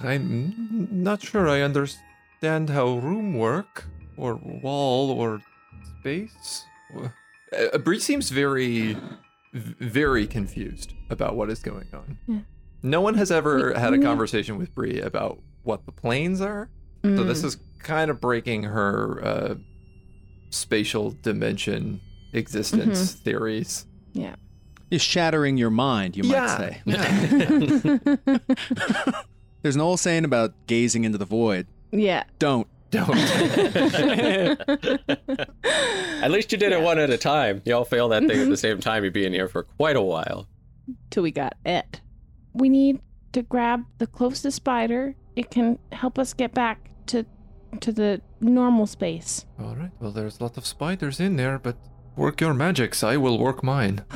I'm 0.00 0.88
not 0.90 1.22
sure 1.22 1.48
I 1.48 1.60
understand 1.62 2.70
how 2.70 2.98
room 2.98 3.34
work, 3.34 3.84
or 4.16 4.34
wall, 4.36 5.10
or 5.10 5.40
space. 6.00 6.64
Uh, 7.52 7.78
Bree 7.78 8.00
seems 8.00 8.30
very, 8.30 8.96
very 9.52 10.26
confused 10.26 10.94
about 11.10 11.36
what 11.36 11.50
is 11.50 11.60
going 11.60 11.86
on. 11.92 12.18
Yeah. 12.26 12.38
No 12.82 13.00
one 13.00 13.14
has 13.14 13.30
ever 13.30 13.72
We- 13.74 13.80
had 13.80 13.92
a 13.94 13.98
conversation 13.98 14.58
with 14.58 14.74
Bree 14.74 15.00
about 15.00 15.38
what 15.62 15.84
the 15.86 15.92
planes 15.92 16.40
are. 16.40 16.68
So 17.04 17.22
this 17.24 17.42
Mm. 17.42 17.44
is 17.44 17.56
kind 17.78 18.10
of 18.10 18.20
breaking 18.20 18.64
her 18.64 19.20
uh, 19.24 19.54
spatial 20.50 21.12
dimension 21.22 22.00
existence 22.32 23.12
Mm-hmm. 23.12 23.22
theories. 23.24 23.86
Yeah. 24.12 24.34
Is 24.90 25.00
shattering 25.02 25.56
your 25.58 25.70
mind, 25.70 26.16
you 26.16 26.24
might 26.24 26.56
say. 26.56 26.80
yeah. 26.86 27.98
There's 29.62 29.74
an 29.74 29.80
old 29.80 30.00
saying 30.00 30.24
about 30.24 30.54
gazing 30.66 31.04
into 31.04 31.18
the 31.18 31.24
void. 31.26 31.66
yeah. 31.92 32.24
Don't. 32.38 32.66
Don't. 32.90 33.10
At 36.22 36.30
least 36.30 36.50
you 36.52 36.58
did 36.58 36.72
it 36.72 36.80
one 36.80 36.98
at 36.98 37.10
a 37.10 37.18
time. 37.18 37.60
Y'all 37.64 37.84
fail 37.84 38.08
that 38.08 38.26
thing 38.26 38.40
at 38.40 38.48
the 38.48 38.56
same 38.56 38.80
time. 38.80 39.04
You'd 39.04 39.12
be 39.12 39.26
in 39.26 39.32
here 39.32 39.46
for 39.48 39.62
quite 39.64 39.96
a 39.96 40.00
while. 40.02 40.46
Till 41.10 41.22
we 41.22 41.30
got 41.30 41.54
it. 41.66 42.00
We 42.54 42.68
need 42.70 43.00
to 43.32 43.42
grab 43.42 43.84
the 43.98 44.06
closest 44.06 44.56
spider. 44.56 45.14
It 45.38 45.50
can 45.52 45.78
help 45.92 46.18
us 46.18 46.34
get 46.34 46.52
back 46.52 46.90
to 47.06 47.24
to 47.80 47.92
the 47.92 48.20
normal 48.40 48.86
space. 48.86 49.46
All 49.60 49.76
right. 49.76 49.92
Well, 50.00 50.10
there's 50.10 50.40
a 50.40 50.42
lot 50.42 50.56
of 50.58 50.66
spiders 50.66 51.20
in 51.20 51.36
there, 51.36 51.60
but 51.60 51.76
work 52.16 52.40
your 52.40 52.54
magics. 52.54 53.04
I 53.04 53.16
will 53.18 53.38
work 53.38 53.62
mine. 53.62 54.04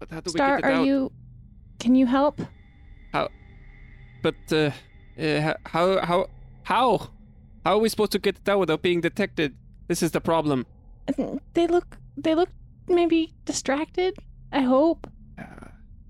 But 0.00 0.10
how 0.10 0.20
do 0.20 0.30
Star, 0.30 0.56
we 0.56 0.62
get 0.62 0.68
it 0.70 0.72
are 0.74 0.80
out? 0.80 0.86
you? 0.86 1.12
Can 1.78 1.94
you 1.94 2.06
help? 2.06 2.40
How? 3.12 3.28
But 4.22 4.34
uh, 4.50 4.70
uh, 5.22 5.54
how 5.74 6.00
how 6.10 6.26
how 6.64 6.88
how 7.64 7.72
are 7.76 7.78
we 7.78 7.88
supposed 7.88 8.12
to 8.12 8.18
get 8.18 8.36
it 8.36 8.48
out 8.48 8.58
without 8.58 8.82
being 8.82 9.00
detected? 9.00 9.54
This 9.88 10.02
is 10.02 10.10
the 10.10 10.20
problem. 10.20 10.66
They 11.54 11.68
look. 11.68 11.96
They 12.16 12.34
look 12.34 12.50
maybe 12.88 13.34
distracted. 13.44 14.14
I 14.52 14.62
hope. 14.62 15.06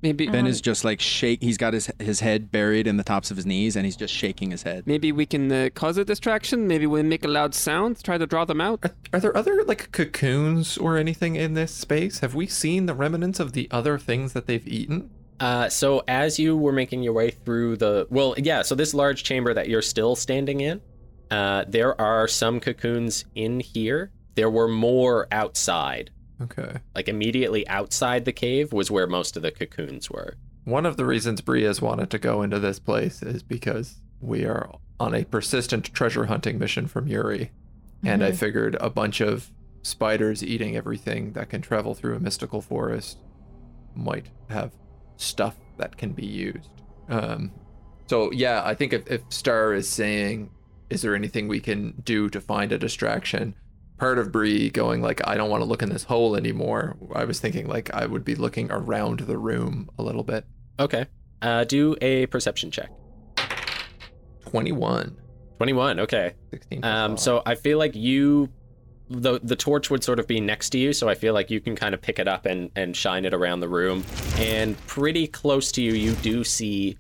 Maybe 0.04 0.26
Ben 0.26 0.40
Um, 0.44 0.46
is 0.46 0.60
just 0.60 0.84
like 0.84 1.00
shake. 1.00 1.42
He's 1.42 1.56
got 1.56 1.72
his 1.72 1.90
his 1.98 2.20
head 2.20 2.52
buried 2.52 2.86
in 2.86 2.98
the 2.98 3.02
tops 3.02 3.30
of 3.30 3.38
his 3.38 3.46
knees, 3.46 3.74
and 3.74 3.86
he's 3.86 3.96
just 3.96 4.12
shaking 4.12 4.50
his 4.50 4.62
head. 4.62 4.86
maybe 4.86 5.10
we 5.12 5.24
can 5.24 5.50
uh, 5.50 5.70
cause 5.74 5.96
a 5.96 6.04
distraction. 6.04 6.68
Maybe 6.68 6.86
we 6.86 7.02
make 7.02 7.24
a 7.24 7.28
loud 7.28 7.54
sound, 7.54 8.04
try 8.04 8.18
to 8.18 8.26
draw 8.26 8.44
them 8.44 8.60
out. 8.60 8.84
Are, 8.84 8.94
are 9.14 9.20
there 9.20 9.34
other 9.36 9.64
like 9.64 9.90
cocoons 9.92 10.76
or 10.76 10.98
anything 10.98 11.36
in 11.36 11.54
this 11.54 11.72
space? 11.72 12.18
Have 12.20 12.34
we 12.34 12.46
seen 12.46 12.84
the 12.84 12.94
remnants 12.94 13.40
of 13.40 13.52
the 13.54 13.66
other 13.70 13.98
things 13.98 14.34
that 14.34 14.46
they've 14.46 14.68
eaten? 14.68 15.08
Uh, 15.40 15.68
so 15.70 16.02
as 16.06 16.38
you 16.38 16.54
were 16.56 16.72
making 16.72 17.02
your 17.02 17.14
way 17.14 17.30
through 17.30 17.76
the 17.78 18.06
well, 18.10 18.34
yeah. 18.36 18.60
So 18.62 18.74
this 18.74 18.92
large 18.92 19.24
chamber 19.24 19.54
that 19.54 19.68
you're 19.70 19.82
still 19.82 20.14
standing 20.16 20.60
in, 20.60 20.82
uh, 21.30 21.64
there 21.66 21.98
are 21.98 22.28
some 22.28 22.60
cocoons 22.60 23.24
in 23.34 23.60
here. 23.60 24.10
There 24.34 24.50
were 24.50 24.68
more 24.68 25.28
outside, 25.32 26.10
Okay. 26.42 26.78
like 26.94 27.08
immediately 27.08 27.66
outside 27.68 28.24
the 28.24 28.32
cave 28.32 28.72
was 28.72 28.90
where 28.90 29.06
most 29.06 29.36
of 29.36 29.42
the 29.42 29.50
cocoons 29.50 30.10
were. 30.10 30.34
One 30.64 30.86
of 30.86 30.96
the 30.96 31.04
reasons 31.04 31.40
Bree 31.40 31.64
has 31.64 31.80
wanted 31.80 32.10
to 32.10 32.18
go 32.18 32.42
into 32.42 32.58
this 32.58 32.78
place 32.78 33.22
is 33.22 33.42
because 33.42 34.00
we 34.20 34.44
are 34.44 34.70
on 34.98 35.14
a 35.14 35.24
persistent 35.24 35.92
treasure 35.92 36.24
hunting 36.24 36.58
mission 36.58 36.86
from 36.86 37.06
Yuri. 37.06 37.50
And 38.06 38.22
I 38.22 38.32
figured 38.32 38.76
a 38.80 38.90
bunch 38.90 39.22
of 39.22 39.50
spiders 39.82 40.42
eating 40.42 40.76
everything 40.76 41.32
that 41.32 41.48
can 41.48 41.62
travel 41.62 41.94
through 41.94 42.16
a 42.16 42.20
mystical 42.20 42.60
forest 42.60 43.18
might 43.94 44.26
have 44.50 44.72
stuff 45.16 45.56
that 45.78 45.96
can 45.96 46.12
be 46.12 46.26
used. 46.26 46.68
Um, 47.08 47.52
so, 48.06 48.30
yeah, 48.32 48.62
I 48.64 48.74
think 48.74 48.92
if, 48.92 49.10
if 49.10 49.22
Star 49.30 49.72
is 49.72 49.88
saying, 49.88 50.50
is 50.90 51.02
there 51.02 51.14
anything 51.14 51.48
we 51.48 51.60
can 51.60 51.94
do 52.04 52.28
to 52.28 52.40
find 52.40 52.72
a 52.72 52.78
distraction? 52.78 53.54
Part 54.04 54.18
of 54.18 54.30
Bree 54.30 54.68
going 54.68 55.00
like, 55.00 55.26
I 55.26 55.38
don't 55.38 55.48
want 55.48 55.62
to 55.62 55.64
look 55.64 55.82
in 55.82 55.88
this 55.88 56.04
hole 56.04 56.36
anymore. 56.36 56.94
I 57.14 57.24
was 57.24 57.40
thinking 57.40 57.66
like 57.66 57.90
I 57.94 58.04
would 58.04 58.22
be 58.22 58.34
looking 58.34 58.70
around 58.70 59.20
the 59.20 59.38
room 59.38 59.88
a 59.98 60.02
little 60.02 60.22
bit. 60.22 60.44
Okay. 60.78 61.06
Uh, 61.40 61.64
do 61.64 61.96
a 62.02 62.26
perception 62.26 62.70
check. 62.70 62.90
21. 64.50 65.16
21. 65.56 66.00
Okay. 66.00 66.34
16. 66.50 66.84
Um, 66.84 67.16
so 67.16 67.42
I 67.46 67.54
feel 67.54 67.78
like 67.78 67.96
you, 67.96 68.50
the 69.08 69.40
the 69.42 69.56
torch 69.56 69.88
would 69.88 70.04
sort 70.04 70.18
of 70.18 70.26
be 70.26 70.38
next 70.38 70.68
to 70.70 70.78
you, 70.78 70.92
so 70.92 71.08
I 71.08 71.14
feel 71.14 71.32
like 71.32 71.50
you 71.50 71.62
can 71.62 71.74
kind 71.74 71.94
of 71.94 72.02
pick 72.02 72.18
it 72.18 72.28
up 72.28 72.44
and 72.44 72.70
and 72.76 72.94
shine 72.94 73.24
it 73.24 73.32
around 73.32 73.60
the 73.60 73.70
room. 73.70 74.04
And 74.36 74.76
pretty 74.86 75.26
close 75.28 75.72
to 75.72 75.82
you, 75.82 75.94
you 75.94 76.12
do 76.16 76.44
see 76.44 76.98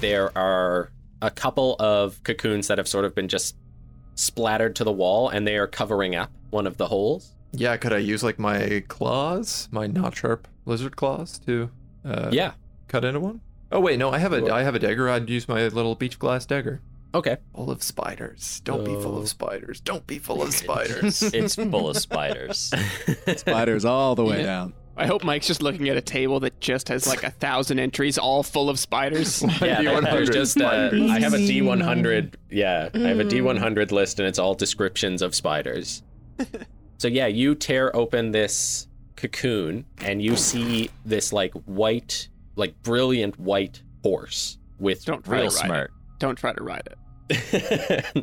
there 0.00 0.36
are 0.36 0.90
a 1.22 1.30
couple 1.30 1.76
of 1.78 2.20
cocoons 2.24 2.66
that 2.66 2.78
have 2.78 2.88
sort 2.88 3.04
of 3.04 3.14
been 3.14 3.28
just 3.28 3.54
splattered 4.16 4.74
to 4.74 4.82
the 4.82 4.92
wall, 4.92 5.28
and 5.28 5.46
they 5.46 5.56
are 5.56 5.68
covering 5.68 6.16
up 6.16 6.32
one 6.50 6.66
of 6.66 6.76
the 6.76 6.86
holes. 6.86 7.34
Yeah, 7.52 7.76
could 7.76 7.92
I 7.92 7.98
use 7.98 8.22
like 8.22 8.38
my 8.38 8.84
claws, 8.88 9.68
my 9.72 9.86
not 9.86 10.16
sharp 10.16 10.46
lizard 10.66 10.96
claws 10.96 11.38
to 11.40 11.70
uh, 12.04 12.28
yeah. 12.32 12.52
cut 12.88 13.04
into 13.04 13.20
one? 13.20 13.40
Oh 13.72 13.80
wait, 13.80 13.98
no, 13.98 14.10
I 14.10 14.18
have 14.18 14.32
a 14.32 14.52
I 14.52 14.62
have 14.62 14.74
a 14.74 14.78
dagger. 14.78 15.08
I'd 15.08 15.28
use 15.28 15.48
my 15.48 15.66
little 15.68 15.94
beach 15.94 16.18
glass 16.18 16.46
dagger. 16.46 16.80
Okay. 17.12 17.38
Full 17.56 17.70
of 17.70 17.82
spiders. 17.82 18.60
Don't 18.64 18.84
be 18.84 18.92
full 18.94 19.16
Oh. 19.16 19.22
of 19.22 19.28
spiders. 19.28 19.80
Don't 19.80 20.06
be 20.06 20.18
full 20.18 20.42
of 20.42 20.52
spiders. 20.54 21.22
It's 21.34 21.56
full 21.56 21.88
of 21.90 21.96
spiders. 21.96 22.72
Spiders 23.36 23.84
all 23.84 24.14
the 24.14 24.24
way 24.24 24.38
Yeah. 24.38 24.46
down. 24.46 24.72
I 24.96 25.06
hope 25.06 25.24
Mike's 25.24 25.46
just 25.46 25.62
looking 25.62 25.88
at 25.88 25.96
a 25.96 26.00
table 26.02 26.40
that 26.40 26.60
just 26.60 26.88
has 26.88 27.06
like 27.06 27.22
a 27.24 27.30
thousand 27.30 27.78
entries, 27.78 28.18
all 28.18 28.42
full 28.42 28.68
of 28.68 28.78
spiders. 28.78 29.42
Yeah, 29.60 29.82
there's 29.82 30.28
D100 30.28 30.32
just 30.32 30.60
uh, 30.60 30.88
spiders. 30.90 31.10
I 31.10 31.20
have 31.20 31.34
a 31.34 31.38
D100. 31.38 32.34
Yeah, 32.50 32.90
I 32.94 32.98
have 32.98 33.18
a 33.20 33.24
D100 33.24 33.92
list, 33.92 34.18
and 34.20 34.28
it's 34.28 34.38
all 34.38 34.54
descriptions 34.54 35.22
of 35.22 35.34
spiders. 35.34 36.02
So 36.98 37.08
yeah, 37.08 37.26
you 37.26 37.54
tear 37.54 37.94
open 37.96 38.30
this 38.32 38.86
cocoon, 39.16 39.84
and 39.98 40.22
you 40.22 40.36
see 40.36 40.90
this 41.04 41.32
like 41.32 41.52
white, 41.66 42.28
like 42.56 42.80
brilliant 42.82 43.38
white 43.38 43.82
horse 44.02 44.58
with 44.78 45.04
Don't 45.04 45.24
try 45.24 45.40
Real 45.42 45.50
to 45.50 45.56
ride 45.56 45.66
smart. 45.66 45.90
it. 45.90 46.18
Don't 46.18 46.36
try 46.36 46.52
to 46.52 46.62
ride 46.62 46.88
it. 46.90 46.96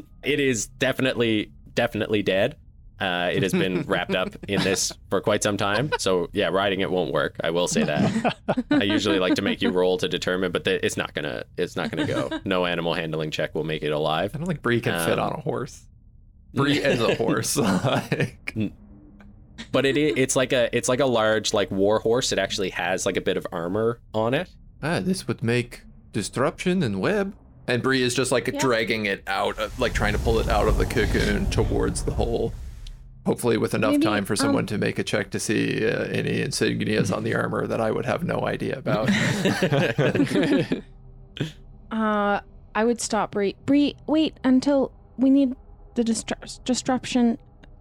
it 0.24 0.40
is 0.40 0.68
definitely 0.68 1.52
definitely 1.76 2.24
dead. 2.24 2.56
Uh, 3.00 3.30
it 3.32 3.44
has 3.44 3.52
been 3.52 3.82
wrapped 3.88 4.16
up 4.16 4.30
in 4.48 4.60
this 4.64 4.92
for 5.12 5.22
quite 5.22 5.44
some 5.44 5.56
time. 5.56 5.92
So 6.00 6.30
yeah, 6.34 6.48
riding 6.48 6.80
it 6.80 6.90
won't 6.90 7.14
work. 7.14 7.36
I 7.44 7.52
will 7.52 7.68
say 7.68 7.84
that. 7.84 8.36
I 8.72 8.84
usually 8.84 9.20
like 9.20 9.36
to 9.36 9.44
make 9.44 9.62
you 9.62 9.70
roll 9.70 10.00
to 10.00 10.08
determine, 10.08 10.52
but 10.52 10.64
the, 10.64 10.84
it's 10.84 10.98
not 10.98 11.14
gonna 11.14 11.44
it's 11.58 11.76
not 11.76 11.92
gonna 11.92 12.08
go. 12.08 12.32
No 12.46 12.66
animal 12.66 12.96
handling 12.96 13.30
check 13.30 13.54
will 13.54 13.64
make 13.64 13.84
it 13.84 13.92
alive. 13.92 14.32
I 14.34 14.40
don't 14.40 14.48
think 14.48 14.64
Bree 14.64 14.82
can 14.82 14.94
fit 15.08 15.20
Um, 15.20 15.28
on 15.32 15.34
a 15.40 15.42
horse. 15.42 15.84
Bree 16.54 16.80
is 16.80 17.02
a 17.02 17.16
horse. 17.16 17.56
like, 17.58 18.56
But 19.72 19.86
it 19.86 19.98
it's 19.98 20.36
like 20.36 20.54
a 20.54 20.76
it's 20.76 20.90
like 20.90 21.00
a 21.00 21.06
large 21.06 21.54
like 21.54 21.70
war 21.72 22.00
horse. 22.00 22.32
It 22.32 22.40
actually 22.40 22.70
has 22.72 23.06
like 23.06 23.18
a 23.18 23.22
bit 23.22 23.38
of 23.38 23.46
armor 23.52 24.00
on 24.14 24.34
it. 24.34 24.50
ah, 24.82 25.00
this 25.00 25.28
would 25.28 25.44
make 25.44 25.82
disruption 26.14 26.82
and 26.84 27.00
web. 27.00 27.34
And 27.68 27.84
Bree 27.84 28.02
is 28.02 28.14
just 28.16 28.32
like 28.32 28.48
Yeah. 28.48 28.60
dragging 28.60 29.06
it 29.08 29.24
out, 29.28 29.60
of, 29.60 29.78
like 29.80 29.94
trying 29.94 30.14
to 30.14 30.20
pull 30.20 30.40
it 30.40 30.48
out 30.48 30.68
of 30.68 30.78
the 30.78 30.86
cocoon 30.86 31.50
towards 31.50 32.04
the 32.04 32.14
hole. 32.14 32.54
Hopefully, 33.26 33.58
with 33.58 33.74
enough 33.74 33.92
Maybe, 33.92 34.04
time 34.06 34.24
for 34.24 34.38
someone 34.38 34.62
um, 34.64 34.68
to 34.68 34.78
make 34.78 34.98
a 35.00 35.04
check 35.04 35.32
to 35.32 35.40
see 35.40 35.86
uh, 35.86 36.06
any 36.06 36.42
insignias 36.42 37.14
on 37.14 37.26
the 37.26 37.36
armor 37.42 37.68
that 37.68 37.82
I 37.82 37.92
would 37.92 38.06
have 38.06 38.24
no 38.24 38.48
idea 38.48 38.78
about. 38.78 39.10
Uh, 41.92 42.42
I 42.76 42.84
would 42.84 43.00
stop 43.00 43.32
Bree. 43.32 43.56
Bree, 43.66 43.96
wait 44.08 44.38
until 44.44 44.92
we 45.18 45.30
need 45.30 45.56
the 45.98 46.04
distru- 46.04 46.64
disruption 46.64 47.38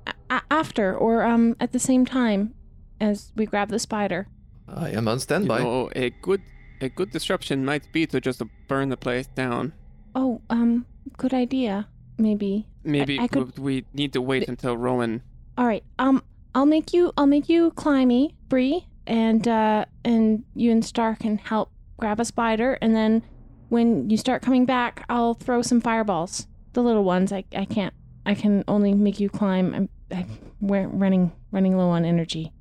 a- 0.06 0.14
a- 0.36 0.42
after 0.50 0.96
or 0.96 1.22
um 1.22 1.54
at 1.60 1.70
the 1.72 1.78
same 1.78 2.04
time 2.04 2.54
as 3.00 3.30
we 3.36 3.44
grab 3.46 3.68
the 3.68 3.78
spider. 3.78 4.26
I 4.68 4.90
am 4.90 5.06
on 5.06 5.16
You 5.16 5.20
standby. 5.20 5.58
know, 5.62 5.90
a 5.94 6.10
good 6.26 6.42
a 6.80 6.88
good 6.88 7.10
disruption 7.10 7.64
might 7.64 7.84
be 7.92 8.06
to 8.06 8.20
just 8.20 8.42
burn 8.68 8.88
the 8.88 8.96
place 8.96 9.28
down. 9.28 9.72
Oh, 10.14 10.40
um, 10.50 10.84
good 11.16 11.32
idea. 11.32 11.88
Maybe. 12.18 12.66
Maybe 12.84 13.18
I 13.20 13.28
could- 13.28 13.58
we 13.58 13.84
need 13.94 14.12
to 14.14 14.20
wait 14.22 14.48
until 14.48 14.76
Rowan. 14.76 15.22
All 15.58 15.66
right. 15.66 15.84
Um, 15.98 16.22
I'll 16.54 16.66
make 16.76 16.92
you. 16.96 17.12
I'll 17.16 17.26
make 17.36 17.48
you 17.48 17.70
climby, 17.72 18.34
Bree, 18.48 18.86
and 19.06 19.46
uh, 19.46 19.84
and 20.04 20.44
you 20.54 20.70
and 20.72 20.82
Star 20.84 21.14
can 21.16 21.36
help 21.38 21.68
grab 21.98 22.18
a 22.20 22.24
spider, 22.24 22.78
and 22.82 22.94
then 22.94 23.22
when 23.68 24.08
you 24.10 24.16
start 24.16 24.42
coming 24.42 24.64
back, 24.66 25.04
I'll 25.08 25.34
throw 25.34 25.60
some 25.62 25.80
fireballs. 25.80 26.46
The 26.72 26.82
little 26.82 27.04
ones. 27.04 27.32
I 27.32 27.44
I 27.54 27.64
can't. 27.66 27.94
I 28.26 28.34
can 28.34 28.64
only 28.68 28.92
make 28.94 29.18
you 29.20 29.28
climb. 29.30 29.72
I'm, 29.74 29.88
I'm 30.10 30.26
we're 30.60 30.88
running 30.88 31.32
running 31.52 31.76
low 31.76 31.88
on 31.88 32.04
energy. 32.04 32.52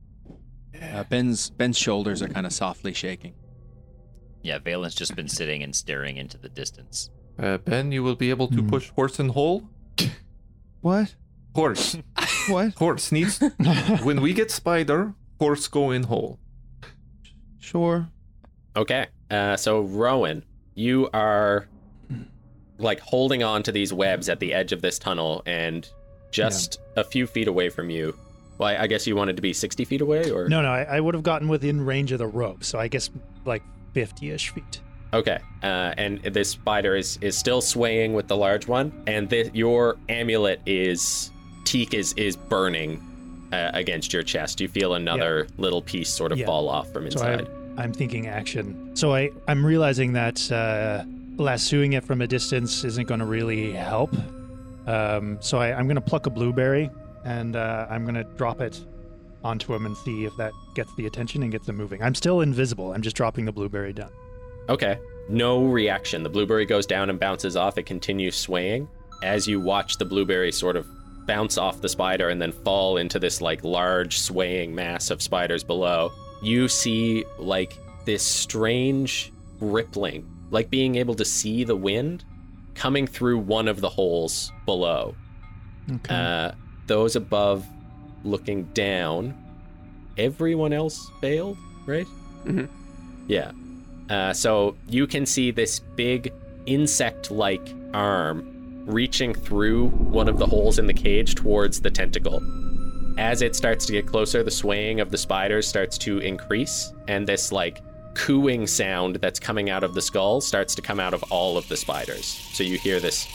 Uh, 0.82 1.04
Ben's 1.06 1.50
Ben's 1.50 1.78
shoulders 1.78 2.22
are 2.22 2.28
kind 2.30 2.46
of 2.46 2.54
softly 2.54 2.94
shaking. 2.94 3.34
Yeah, 4.44 4.60
Valen's 4.60 4.96
just 4.96 5.16
been 5.16 5.28
sitting 5.28 5.64
and 5.64 5.76
staring 5.76 6.18
into 6.18 6.38
the 6.38 6.50
distance. 6.50 7.10
Uh, 7.40 7.58
ben, 7.58 7.92
you 7.92 8.04
will 8.04 8.16
be 8.16 8.30
able 8.30 8.48
to 8.50 8.62
Hmm. 8.62 8.70
push 8.70 8.90
horse 8.92 9.20
in 9.20 9.30
hole. 9.30 9.64
What? 10.82 11.16
Horse, 11.56 11.98
What? 12.50 12.74
horse 12.76 13.12
needs. 13.12 13.40
when 14.04 14.22
we 14.22 14.34
get 14.34 14.52
spider, 14.52 15.16
horse 15.40 15.68
go 15.68 15.90
in 15.92 16.04
hole. 16.04 16.40
Sure. 17.60 18.08
Okay. 18.76 19.08
Uh, 19.32 19.58
so 19.58 19.82
Rowan, 19.82 20.44
you 20.76 21.10
are 21.14 21.68
like 22.78 23.00
holding 23.00 23.44
on 23.44 23.64
to 23.64 23.72
these 23.72 23.94
webs 23.94 24.30
at 24.30 24.40
the 24.40 24.54
edge 24.54 24.72
of 24.72 24.82
this 24.82 25.00
tunnel 25.00 25.42
and 25.46 25.88
just 26.32 26.80
a 26.98 27.04
few 27.04 27.26
feet 27.28 27.48
away 27.48 27.70
from 27.70 27.90
you. 27.90 28.18
Well, 28.58 28.70
I 28.70 28.84
I 28.84 28.88
guess 28.88 29.06
you 29.08 29.16
wanted 29.16 29.36
to 29.38 29.42
be 29.42 29.54
60 29.54 29.86
feet 29.86 30.02
away 30.02 30.30
or 30.32 30.48
No, 30.50 30.62
no, 30.62 30.70
I, 30.70 30.84
I 30.84 31.00
would 31.00 31.14
have 31.14 31.24
gotten 31.24 31.48
within 31.48 31.82
range 31.86 32.12
of 32.12 32.20
the 32.20 32.28
rope, 32.28 32.64
so 32.64 32.80
I 32.80 32.88
guess 32.88 33.10
like 33.46 33.64
50 33.94 34.32
ish 34.32 34.50
feet. 34.50 34.82
Okay, 35.14 35.38
uh, 35.64 35.94
and 35.98 36.22
this 36.24 36.50
spider 36.50 36.96
is 36.96 37.18
is 37.22 37.38
still 37.38 37.62
swaying 37.62 38.14
with 38.14 38.28
the 38.28 38.36
large 38.36 38.68
one, 38.68 38.92
and 39.08 39.30
thi- 39.30 39.50
your 39.54 39.98
amulet 40.10 40.60
is 40.66 41.32
teak 41.64 41.94
is 41.94 42.12
is 42.14 42.36
burning 42.36 43.02
uh, 43.54 43.72
against 43.74 44.12
your 44.12 44.24
chest. 44.24 44.60
You 44.60 44.68
feel 44.68 44.96
another 44.96 45.48
little 45.58 45.82
piece 45.82 46.10
sort 46.10 46.34
of 46.34 46.38
Yeah. 46.40 46.46
fall 46.48 46.68
off 46.68 46.92
from 46.92 47.10
So 47.12 47.20
inside. 47.20 47.48
I, 47.78 47.84
I'm 47.84 47.94
thinking 47.94 48.28
action. 48.28 48.92
So 48.96 49.14
I, 49.14 49.30
I'm 49.48 49.66
realizing 49.66 50.14
that 50.14 50.52
uh, 50.52 51.06
lassoing 51.38 51.94
it 51.94 52.04
from 52.04 52.22
a 52.22 52.28
distance 52.28 52.84
isn't 52.84 53.08
going 53.08 53.20
to 53.20 53.26
really 53.26 53.72
help. 53.72 54.16
Um, 54.88 55.38
so 55.42 55.58
I, 55.58 55.74
I'm 55.78 55.88
going 55.88 55.96
to 55.96 56.02
pluck 56.02 56.26
a 56.26 56.30
blueberry 56.30 56.90
and 57.24 57.56
uh, 57.56 57.88
I'm 57.90 58.04
going 58.04 58.16
to 58.16 58.24
drop 58.24 58.62
it 58.62 58.84
onto 59.44 59.74
him 59.74 59.86
and 59.86 59.96
see 59.98 60.26
if 60.26 60.36
that 60.38 60.54
gets 60.74 60.94
the 60.96 61.06
attention 61.06 61.44
and 61.44 61.52
gets 61.52 61.66
them 61.66 61.76
moving. 61.76 62.02
I'm 62.02 62.16
still 62.16 62.42
invisible. 62.42 62.94
I'm 62.94 63.02
just 63.02 63.16
dropping 63.16 63.46
the 63.46 63.52
blueberry 63.52 63.94
down. 63.94 64.12
Okay, 64.70 65.00
no 65.30 65.66
reaction. 65.66 66.24
The 66.24 66.30
blueberry 66.30 66.66
goes 66.66 66.86
down 66.86 67.10
and 67.10 67.20
bounces 67.20 67.56
off. 67.56 67.78
It 67.78 67.84
continues 67.84 68.36
swaying 68.36 68.88
as 69.24 69.48
you 69.48 69.60
watch 69.60 69.98
the 69.98 70.06
blueberry 70.06 70.52
sort 70.52 70.76
of 70.76 70.88
bounce 71.26 71.58
off 71.58 71.82
the 71.82 71.90
spider 71.90 72.30
and 72.30 72.42
then 72.42 72.52
fall 72.52 72.98
into 72.98 73.20
this 73.20 73.42
like 73.42 73.64
large 73.64 74.20
swaying 74.20 74.74
mass 74.74 75.10
of 75.10 75.22
spiders 75.22 75.64
below. 75.64 76.12
You 76.42 76.68
see 76.68 77.26
like 77.40 77.78
this 78.06 78.24
strange 78.24 79.32
rippling, 79.60 80.30
like 80.52 80.70
being 80.70 80.96
able 80.96 81.16
to 81.16 81.26
see 81.26 81.64
the 81.64 81.76
wind 81.76 82.24
coming 82.74 83.08
through 83.08 83.40
one 83.40 83.68
of 83.68 83.82
the 83.82 83.90
holes 83.90 84.52
below. 84.66 85.16
Okay. 85.92 86.16
Uh, 86.16 86.52
those 86.88 87.16
above 87.16 87.66
looking 88.24 88.64
down, 88.74 89.36
everyone 90.18 90.74
else 90.74 91.10
failed, 91.22 91.58
right? 91.86 92.08
Mm-hmm. 92.46 92.66
Yeah. 93.28 93.52
Uh, 94.10 94.34
so 94.34 94.76
you 94.88 95.08
can 95.08 95.26
see 95.26 95.52
this 95.52 95.80
big 95.80 96.32
insect 96.66 97.32
like 97.32 97.74
arm 97.94 98.84
reaching 98.86 99.34
through 99.34 99.88
one 99.88 100.28
of 100.28 100.38
the 100.38 100.46
holes 100.46 100.78
in 100.78 100.86
the 100.86 100.94
cage 100.94 101.36
towards 101.36 101.82
the 101.82 101.90
tentacle. 101.90 102.42
As 103.18 103.42
it 103.42 103.56
starts 103.56 103.86
to 103.86 103.94
get 103.94 104.06
closer, 104.06 104.44
the 104.44 104.52
swaying 104.52 105.00
of 105.00 105.10
the 105.10 105.18
spiders 105.18 105.68
starts 105.68 105.98
to 106.00 106.20
increase, 106.20 106.94
and 107.08 107.26
this 107.26 107.52
like 107.52 107.82
cooing 108.16 108.66
sound 108.66 109.18
that's 109.18 109.40
coming 109.40 109.70
out 109.70 109.84
of 109.84 109.94
the 109.94 110.02
skull 110.02 110.42
starts 110.42 110.74
to 110.76 110.82
come 110.82 111.00
out 111.00 111.14
of 111.14 111.24
all 111.32 111.58
of 111.58 111.68
the 111.68 111.78
spiders. 111.78 112.26
So 112.26 112.64
you 112.64 112.78
hear 112.78 113.00
this 113.00 113.28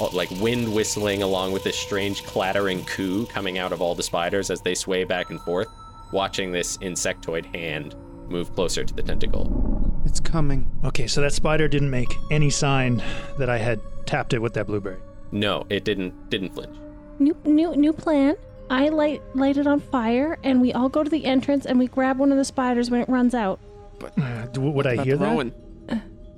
uh, 0.00 0.08
like 0.10 0.30
wind 0.32 0.72
whistling 0.72 1.22
along 1.22 1.52
with 1.52 1.64
this 1.64 1.78
strange 1.78 2.24
clattering 2.24 2.84
coo 2.84 3.26
coming 3.26 3.58
out 3.58 3.72
of 3.72 3.82
all 3.82 3.94
the 3.94 4.02
spiders 4.02 4.50
as 4.50 4.60
they 4.60 4.74
sway 4.74 5.04
back 5.04 5.30
and 5.30 5.40
forth, 5.40 5.68
watching 6.12 6.52
this 6.52 6.76
insectoid 6.78 7.44
hand 7.54 7.96
move 8.28 8.54
closer 8.54 8.84
to 8.84 8.94
the 8.94 9.02
tentacle. 9.02 10.02
It's 10.04 10.20
coming. 10.20 10.70
okay, 10.84 11.06
so 11.06 11.20
that 11.20 11.32
spider 11.32 11.68
didn't 11.68 11.90
make 11.90 12.14
any 12.30 12.50
sign 12.50 13.02
that 13.38 13.50
I 13.50 13.58
had 13.58 13.80
tapped 14.06 14.32
it 14.32 14.40
with 14.40 14.54
that 14.54 14.66
blueberry. 14.66 14.98
No, 15.32 15.66
it 15.68 15.84
didn't 15.84 16.30
didn't 16.30 16.54
flinch. 16.54 16.76
New 17.18 17.36
new 17.44 17.76
new 17.76 17.92
plan. 17.92 18.36
I 18.70 18.88
light 18.88 19.22
light 19.34 19.56
it 19.56 19.66
on 19.66 19.80
fire, 19.80 20.38
and 20.42 20.60
we 20.60 20.72
all 20.72 20.88
go 20.88 21.02
to 21.02 21.10
the 21.10 21.24
entrance, 21.24 21.66
and 21.66 21.78
we 21.78 21.86
grab 21.86 22.18
one 22.18 22.32
of 22.32 22.38
the 22.38 22.44
spiders 22.44 22.90
when 22.90 23.00
it 23.00 23.08
runs 23.08 23.34
out. 23.34 23.60
Uh, 24.04 24.46
d- 24.46 24.60
would 24.60 24.86
I 24.86 24.92
About 24.94 25.06
hear 25.06 25.16
that? 25.16 25.24
Rowan. 25.24 25.52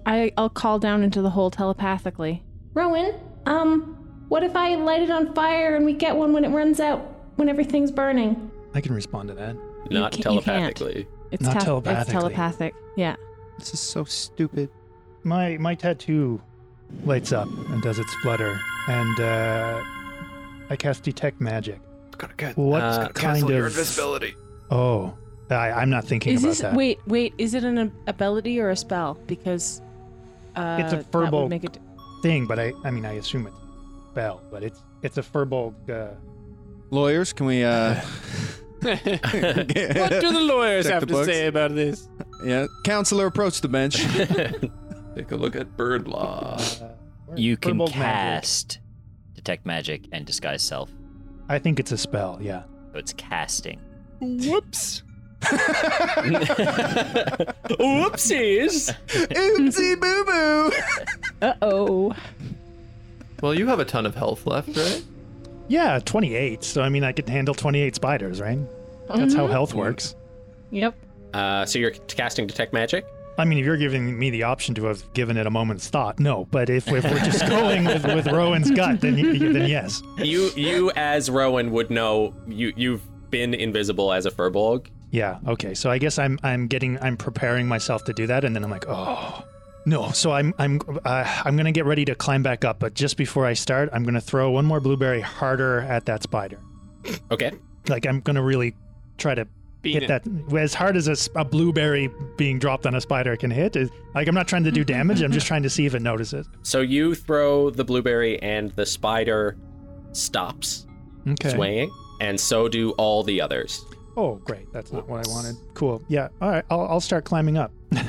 I 0.06 0.32
I'll 0.36 0.48
call 0.50 0.78
down 0.78 1.02
into 1.02 1.22
the 1.22 1.30
hole 1.30 1.50
telepathically. 1.50 2.42
Rowan, 2.74 3.14
um, 3.46 4.24
what 4.28 4.42
if 4.42 4.56
I 4.56 4.74
light 4.76 5.02
it 5.02 5.10
on 5.10 5.34
fire 5.34 5.76
and 5.76 5.84
we 5.84 5.92
get 5.92 6.16
one 6.16 6.32
when 6.32 6.44
it 6.44 6.48
runs 6.48 6.80
out, 6.80 7.00
when 7.36 7.48
everything's 7.48 7.90
burning? 7.92 8.50
I 8.74 8.80
can 8.80 8.94
respond 8.94 9.28
to 9.28 9.34
that. 9.34 9.54
Not 9.90 10.16
you 10.16 10.22
can't. 10.22 10.42
telepathically. 10.44 11.06
It's 11.30 11.42
Not 11.42 11.52
tele- 11.54 11.64
telepathically. 11.82 12.00
It's 12.02 12.10
telepathic. 12.12 12.74
Yeah. 12.96 13.16
This 13.58 13.74
is 13.74 13.80
so 13.80 14.04
stupid. 14.04 14.70
My 15.24 15.56
my 15.58 15.74
tattoo 15.74 16.40
lights 17.04 17.32
up 17.32 17.48
and 17.70 17.80
does 17.82 17.98
its 17.98 18.12
flutter, 18.16 18.58
and 18.88 19.20
uh, 19.20 19.82
I 20.70 20.76
cast 20.76 21.04
detect 21.04 21.40
magic. 21.40 21.80
It's 22.08 22.16
gonna 22.16 22.34
get 22.36 22.56
What 22.56 22.82
Uh, 22.82 23.08
kind 23.10 23.42
of? 23.44 23.50
invisibility. 23.50 24.34
Oh, 24.70 25.14
I, 25.54 25.80
I'm 25.82 25.90
not 25.90 26.04
thinking 26.04 26.32
Is 26.34 26.42
about 26.42 26.50
this 26.50 26.58
that. 26.60 26.74
wait 26.74 26.98
wait? 27.06 27.34
Is 27.38 27.54
it 27.54 27.64
an 27.64 27.92
ability 28.06 28.60
or 28.60 28.70
a 28.70 28.76
spell? 28.76 29.18
Because 29.26 29.80
uh, 30.56 30.78
It's 30.80 30.92
a 30.92 30.96
that 30.96 31.10
furbolg 31.10 31.42
would 31.42 31.50
make 31.50 31.64
it. 31.64 31.78
thing, 32.22 32.46
but 32.46 32.58
I 32.58 32.72
I 32.84 32.90
mean 32.90 33.04
I 33.04 33.12
assume 33.12 33.46
it's 33.46 33.56
spell, 34.12 34.40
but 34.50 34.62
it's 34.62 34.82
it's 35.02 35.18
a 35.18 35.22
furbolg. 35.22 35.74
Uh, 35.90 36.14
Lawyers, 36.90 37.32
can 37.32 37.46
we 37.46 37.64
uh 37.64 37.94
what 38.82 39.04
do 39.04 40.32
the 40.32 40.40
lawyers 40.44 40.86
Check 40.86 40.94
have 40.94 41.06
the 41.08 41.14
to 41.14 41.24
say 41.24 41.46
about 41.46 41.74
this? 41.74 42.08
yeah, 42.44 42.66
counselor 42.84 43.26
approach 43.26 43.60
the 43.60 43.68
bench. 43.68 43.96
Take 45.14 45.30
a 45.30 45.36
look 45.36 45.54
at 45.56 45.76
bird 45.76 46.08
law. 46.08 46.56
uh, 46.58 46.88
You 47.36 47.56
can 47.56 47.74
furbolg 47.78 47.94
magic. 47.96 48.42
cast 48.42 48.78
detect 49.34 49.66
magic 49.66 50.06
and 50.12 50.26
disguise 50.26 50.62
self. 50.62 50.90
I 51.48 51.58
think 51.58 51.78
it's 51.80 51.92
a 51.92 51.98
spell. 51.98 52.38
Yeah. 52.40 52.62
So 52.92 52.98
it's 52.98 53.12
casting. 53.14 53.78
Whoops. 54.20 55.02
Oopsies! 57.78 58.94
Oopsie 59.08 60.00
boo 60.00 60.24
boo. 60.24 60.72
Uh 61.46 61.54
oh. 61.62 62.14
Well, 63.42 63.54
you 63.54 63.66
have 63.66 63.80
a 63.80 63.84
ton 63.84 64.06
of 64.06 64.14
health 64.14 64.46
left, 64.46 64.76
right? 64.76 65.02
Yeah, 65.68 65.98
28. 66.04 66.62
So 66.64 66.82
I 66.82 66.88
mean 66.88 67.04
I 67.04 67.12
could 67.12 67.28
handle 67.28 67.54
28 67.54 67.94
spiders, 67.94 68.40
right? 68.40 68.58
That's 69.14 69.34
how 69.34 69.46
health 69.46 69.74
works. 69.74 70.14
Yep. 70.70 70.94
Uh, 71.34 71.64
so 71.66 71.78
you're 71.78 71.90
casting 71.90 72.46
detect 72.46 72.72
magic. 72.72 73.04
I 73.38 73.44
mean, 73.46 73.58
if 73.58 73.64
you're 73.64 73.78
giving 73.78 74.18
me 74.18 74.28
the 74.28 74.42
option 74.42 74.74
to 74.74 74.84
have 74.84 75.10
given 75.14 75.38
it 75.38 75.46
a 75.46 75.50
moment's 75.50 75.88
thought, 75.88 76.20
no. 76.20 76.46
But 76.50 76.68
if, 76.68 76.86
if 76.88 77.02
we're 77.04 77.18
just 77.20 77.46
going 77.48 77.84
with, 77.84 78.04
with 78.04 78.26
Rowan's 78.26 78.70
gut, 78.70 79.00
then 79.00 79.14
y- 79.16 79.38
then 79.38 79.68
yes. 79.70 80.02
You 80.18 80.50
you 80.54 80.92
as 80.96 81.30
Rowan 81.30 81.70
would 81.72 81.90
know 81.90 82.34
you 82.46 82.72
you've 82.76 83.02
been 83.30 83.54
invisible 83.54 84.12
as 84.12 84.26
a 84.26 84.30
furbolg. 84.30 84.86
Yeah. 85.12 85.38
Okay. 85.46 85.74
So 85.74 85.90
I 85.90 85.98
guess 85.98 86.18
I'm 86.18 86.38
I'm 86.42 86.66
getting 86.66 86.98
I'm 87.00 87.16
preparing 87.16 87.68
myself 87.68 88.02
to 88.04 88.12
do 88.12 88.26
that, 88.26 88.44
and 88.44 88.56
then 88.56 88.64
I'm 88.64 88.70
like, 88.70 88.86
oh 88.88 89.44
no. 89.86 90.10
So 90.10 90.32
I'm 90.32 90.52
I'm 90.58 90.80
uh, 91.04 91.42
I'm 91.44 91.56
gonna 91.56 91.70
get 91.70 91.84
ready 91.84 92.04
to 92.06 92.14
climb 92.16 92.42
back 92.42 92.64
up, 92.64 92.80
but 92.80 92.94
just 92.94 93.16
before 93.16 93.46
I 93.46 93.52
start, 93.52 93.90
I'm 93.92 94.02
gonna 94.04 94.20
throw 94.22 94.50
one 94.50 94.64
more 94.64 94.80
blueberry 94.80 95.20
harder 95.20 95.80
at 95.80 96.06
that 96.06 96.22
spider. 96.24 96.58
Okay. 97.30 97.52
Like 97.88 98.06
I'm 98.06 98.20
gonna 98.20 98.42
really 98.42 98.74
try 99.18 99.34
to 99.34 99.46
Beat 99.82 99.94
hit 99.94 100.02
it. 100.04 100.08
that 100.24 100.56
as 100.56 100.72
hard 100.72 100.96
as 100.96 101.28
a 101.36 101.44
blueberry 101.44 102.08
being 102.38 102.58
dropped 102.58 102.86
on 102.86 102.94
a 102.94 103.00
spider 103.00 103.36
can 103.36 103.50
hit. 103.50 103.76
Is 103.76 103.90
like 104.14 104.28
I'm 104.28 104.34
not 104.34 104.48
trying 104.48 104.64
to 104.64 104.70
do 104.72 104.82
damage. 104.96 105.20
I'm 105.20 105.32
just 105.32 105.46
trying 105.46 105.62
to 105.64 105.70
see 105.70 105.84
if 105.84 105.94
it 105.94 106.00
notices. 106.02 106.48
So 106.62 106.80
you 106.80 107.14
throw 107.14 107.68
the 107.68 107.84
blueberry 107.84 108.40
and 108.42 108.70
the 108.72 108.86
spider 108.86 109.58
stops 110.12 110.86
Okay. 111.28 111.50
swaying, 111.50 111.90
and 112.20 112.40
so 112.40 112.66
do 112.68 112.92
all 112.92 113.22
the 113.22 113.40
others. 113.42 113.84
Oh, 114.16 114.36
great. 114.36 114.72
That's 114.72 114.92
not 114.92 115.08
what 115.08 115.26
I 115.26 115.30
wanted. 115.30 115.56
Cool. 115.74 116.02
Yeah. 116.08 116.28
All 116.40 116.50
right. 116.50 116.64
I'll 116.70 116.82
I'll 116.82 117.00
start 117.00 117.24
climbing 117.24 117.56
up. 117.56 117.72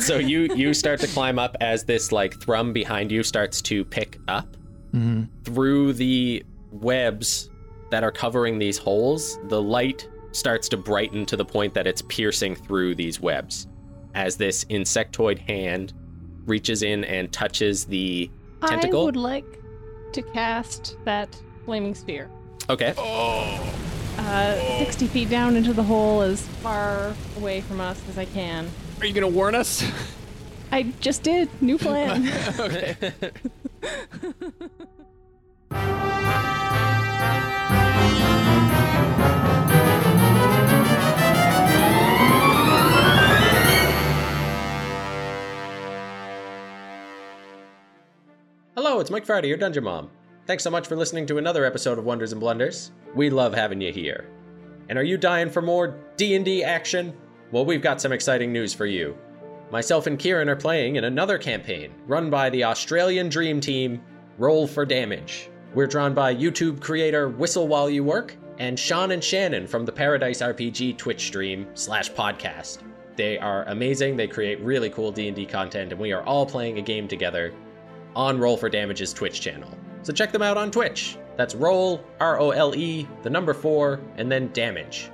So 0.00 0.16
you 0.18 0.54
you 0.54 0.74
start 0.74 1.00
to 1.00 1.08
climb 1.08 1.38
up 1.38 1.56
as 1.60 1.84
this 1.84 2.12
like 2.12 2.40
thrum 2.40 2.72
behind 2.72 3.10
you 3.10 3.22
starts 3.22 3.60
to 3.62 3.84
pick 3.84 4.18
up 4.28 4.56
hmm 4.92 5.24
through 5.44 5.92
the 5.94 6.44
webs 6.70 7.50
that 7.90 8.04
are 8.04 8.12
covering 8.12 8.58
these 8.58 8.78
holes. 8.78 9.38
The 9.48 9.60
light 9.60 10.08
starts 10.32 10.68
to 10.68 10.76
brighten 10.76 11.26
to 11.26 11.36
the 11.36 11.44
point 11.44 11.74
that 11.74 11.86
it's 11.86 12.02
piercing 12.02 12.54
through 12.54 12.94
these 12.94 13.20
webs 13.20 13.66
as 14.14 14.36
this 14.36 14.64
insectoid 14.66 15.38
hand 15.38 15.94
reaches 16.44 16.82
in 16.82 17.04
and 17.04 17.32
touches 17.32 17.84
the 17.84 18.30
tentacle. 18.66 19.02
I 19.02 19.04
would 19.04 19.16
like 19.16 19.62
to 20.12 20.22
cast 20.22 20.96
that 21.04 21.40
flaming 21.64 21.94
sphere. 21.94 22.30
Okay. 22.70 22.94
Uh, 24.18 24.78
60 24.78 25.06
feet 25.06 25.30
down 25.30 25.56
into 25.56 25.72
the 25.72 25.82
hole 25.82 26.22
as 26.22 26.46
far 26.46 27.14
away 27.36 27.60
from 27.60 27.80
us 27.80 28.00
as 28.08 28.18
I 28.18 28.24
can. 28.24 28.68
Are 29.00 29.06
you 29.06 29.14
gonna 29.14 29.28
warn 29.28 29.54
us? 29.54 29.84
I 30.72 30.82
just 31.00 31.22
did. 31.22 31.48
New 31.62 31.78
plan. 31.78 32.28
okay. 32.58 33.12
Hello, 48.74 49.00
it's 49.00 49.10
Mike 49.10 49.26
Friday, 49.26 49.48
your 49.48 49.56
Dungeon 49.56 49.84
Mom. 49.84 50.10
Thanks 50.48 50.64
so 50.64 50.70
much 50.70 50.88
for 50.88 50.96
listening 50.96 51.26
to 51.26 51.36
another 51.36 51.66
episode 51.66 51.98
of 51.98 52.06
Wonders 52.06 52.32
and 52.32 52.40
Blunders. 52.40 52.90
We 53.14 53.28
love 53.28 53.52
having 53.52 53.82
you 53.82 53.92
here. 53.92 54.30
And 54.88 54.98
are 54.98 55.04
you 55.04 55.18
dying 55.18 55.50
for 55.50 55.60
more 55.60 55.98
D&D 56.16 56.64
action? 56.64 57.12
Well, 57.52 57.66
we've 57.66 57.82
got 57.82 58.00
some 58.00 58.12
exciting 58.12 58.50
news 58.50 58.72
for 58.72 58.86
you. 58.86 59.14
myself 59.70 60.06
and 60.06 60.18
Kieran 60.18 60.48
are 60.48 60.56
playing 60.56 60.96
in 60.96 61.04
another 61.04 61.36
campaign 61.36 61.92
run 62.06 62.30
by 62.30 62.48
the 62.48 62.64
Australian 62.64 63.28
Dream 63.28 63.60
Team, 63.60 64.00
Role 64.38 64.66
for 64.66 64.86
Damage. 64.86 65.50
We're 65.74 65.86
drawn 65.86 66.14
by 66.14 66.34
YouTube 66.34 66.80
creator 66.80 67.28
Whistle 67.28 67.68
While 67.68 67.90
You 67.90 68.02
Work 68.02 68.34
and 68.58 68.78
Sean 68.78 69.10
and 69.10 69.22
Shannon 69.22 69.66
from 69.66 69.84
the 69.84 69.92
Paradise 69.92 70.40
RPG 70.40 70.96
Twitch 70.96 71.26
stream 71.26 71.66
slash 71.74 72.10
podcast. 72.12 72.78
They 73.16 73.36
are 73.36 73.64
amazing. 73.64 74.16
They 74.16 74.26
create 74.26 74.60
really 74.60 74.88
cool 74.88 75.12
D&D 75.12 75.44
content, 75.44 75.92
and 75.92 76.00
we 76.00 76.12
are 76.12 76.22
all 76.22 76.46
playing 76.46 76.78
a 76.78 76.82
game 76.82 77.06
together 77.06 77.52
on 78.16 78.38
Role 78.38 78.56
for 78.56 78.70
Damage's 78.70 79.12
Twitch 79.12 79.42
channel. 79.42 79.70
So 80.08 80.14
check 80.14 80.32
them 80.32 80.40
out 80.40 80.56
on 80.56 80.70
Twitch. 80.70 81.18
That's 81.36 81.54
Role, 81.54 82.02
R 82.18 82.40
O 82.40 82.52
L 82.52 82.74
E, 82.74 83.06
the 83.22 83.28
number 83.28 83.52
four, 83.52 84.00
and 84.16 84.32
then 84.32 84.50
Damage. 84.54 85.10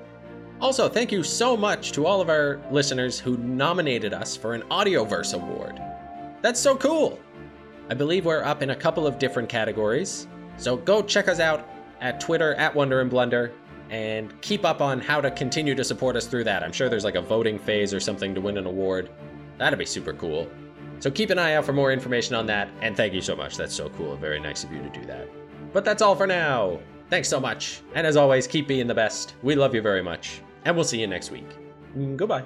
Also, 0.60 0.88
thank 0.88 1.10
you 1.10 1.24
so 1.24 1.56
much 1.56 1.90
to 1.90 2.06
all 2.06 2.20
of 2.20 2.28
our 2.28 2.60
listeners 2.70 3.18
who 3.18 3.36
nominated 3.38 4.14
us 4.14 4.36
for 4.36 4.54
an 4.54 4.62
Audioverse 4.70 5.34
Award. 5.34 5.82
That's 6.42 6.60
so 6.60 6.76
cool! 6.76 7.18
I 7.90 7.94
believe 7.94 8.24
we're 8.24 8.44
up 8.44 8.62
in 8.62 8.70
a 8.70 8.76
couple 8.76 9.04
of 9.04 9.18
different 9.18 9.48
categories, 9.48 10.28
so 10.58 10.76
go 10.76 11.02
check 11.02 11.26
us 11.26 11.40
out 11.40 11.68
at 12.00 12.20
Twitter 12.20 12.54
at 12.54 12.72
Wonder 12.72 13.00
and 13.00 13.10
Blunder 13.10 13.50
and 13.90 14.40
keep 14.42 14.64
up 14.64 14.80
on 14.80 15.00
how 15.00 15.20
to 15.20 15.32
continue 15.32 15.74
to 15.74 15.82
support 15.82 16.14
us 16.14 16.28
through 16.28 16.44
that. 16.44 16.62
I'm 16.62 16.70
sure 16.70 16.88
there's 16.88 17.02
like 17.02 17.16
a 17.16 17.20
voting 17.20 17.58
phase 17.58 17.92
or 17.92 17.98
something 17.98 18.32
to 18.32 18.40
win 18.40 18.58
an 18.58 18.66
award. 18.66 19.10
That'd 19.58 19.76
be 19.76 19.86
super 19.86 20.12
cool. 20.12 20.48
So 21.04 21.10
keep 21.10 21.28
an 21.28 21.38
eye 21.38 21.52
out 21.52 21.66
for 21.66 21.74
more 21.74 21.92
information 21.92 22.34
on 22.34 22.46
that, 22.46 22.70
and 22.80 22.96
thank 22.96 23.12
you 23.12 23.20
so 23.20 23.36
much. 23.36 23.58
That's 23.58 23.74
so 23.74 23.90
cool. 23.90 24.12
And 24.12 24.20
very 24.22 24.40
nice 24.40 24.64
of 24.64 24.72
you 24.72 24.80
to 24.80 24.88
do 24.88 25.04
that. 25.04 25.28
But 25.70 25.84
that's 25.84 26.00
all 26.00 26.16
for 26.16 26.26
now. 26.26 26.80
Thanks 27.10 27.28
so 27.28 27.38
much. 27.38 27.82
And 27.94 28.06
as 28.06 28.16
always, 28.16 28.46
keep 28.46 28.66
being 28.66 28.86
the 28.86 28.94
best. 28.94 29.34
We 29.42 29.54
love 29.54 29.74
you 29.74 29.82
very 29.82 30.02
much. 30.02 30.40
And 30.64 30.74
we'll 30.74 30.86
see 30.86 30.98
you 30.98 31.06
next 31.06 31.30
week. 31.30 31.44
Mm, 31.94 32.16
Goodbye. 32.16 32.44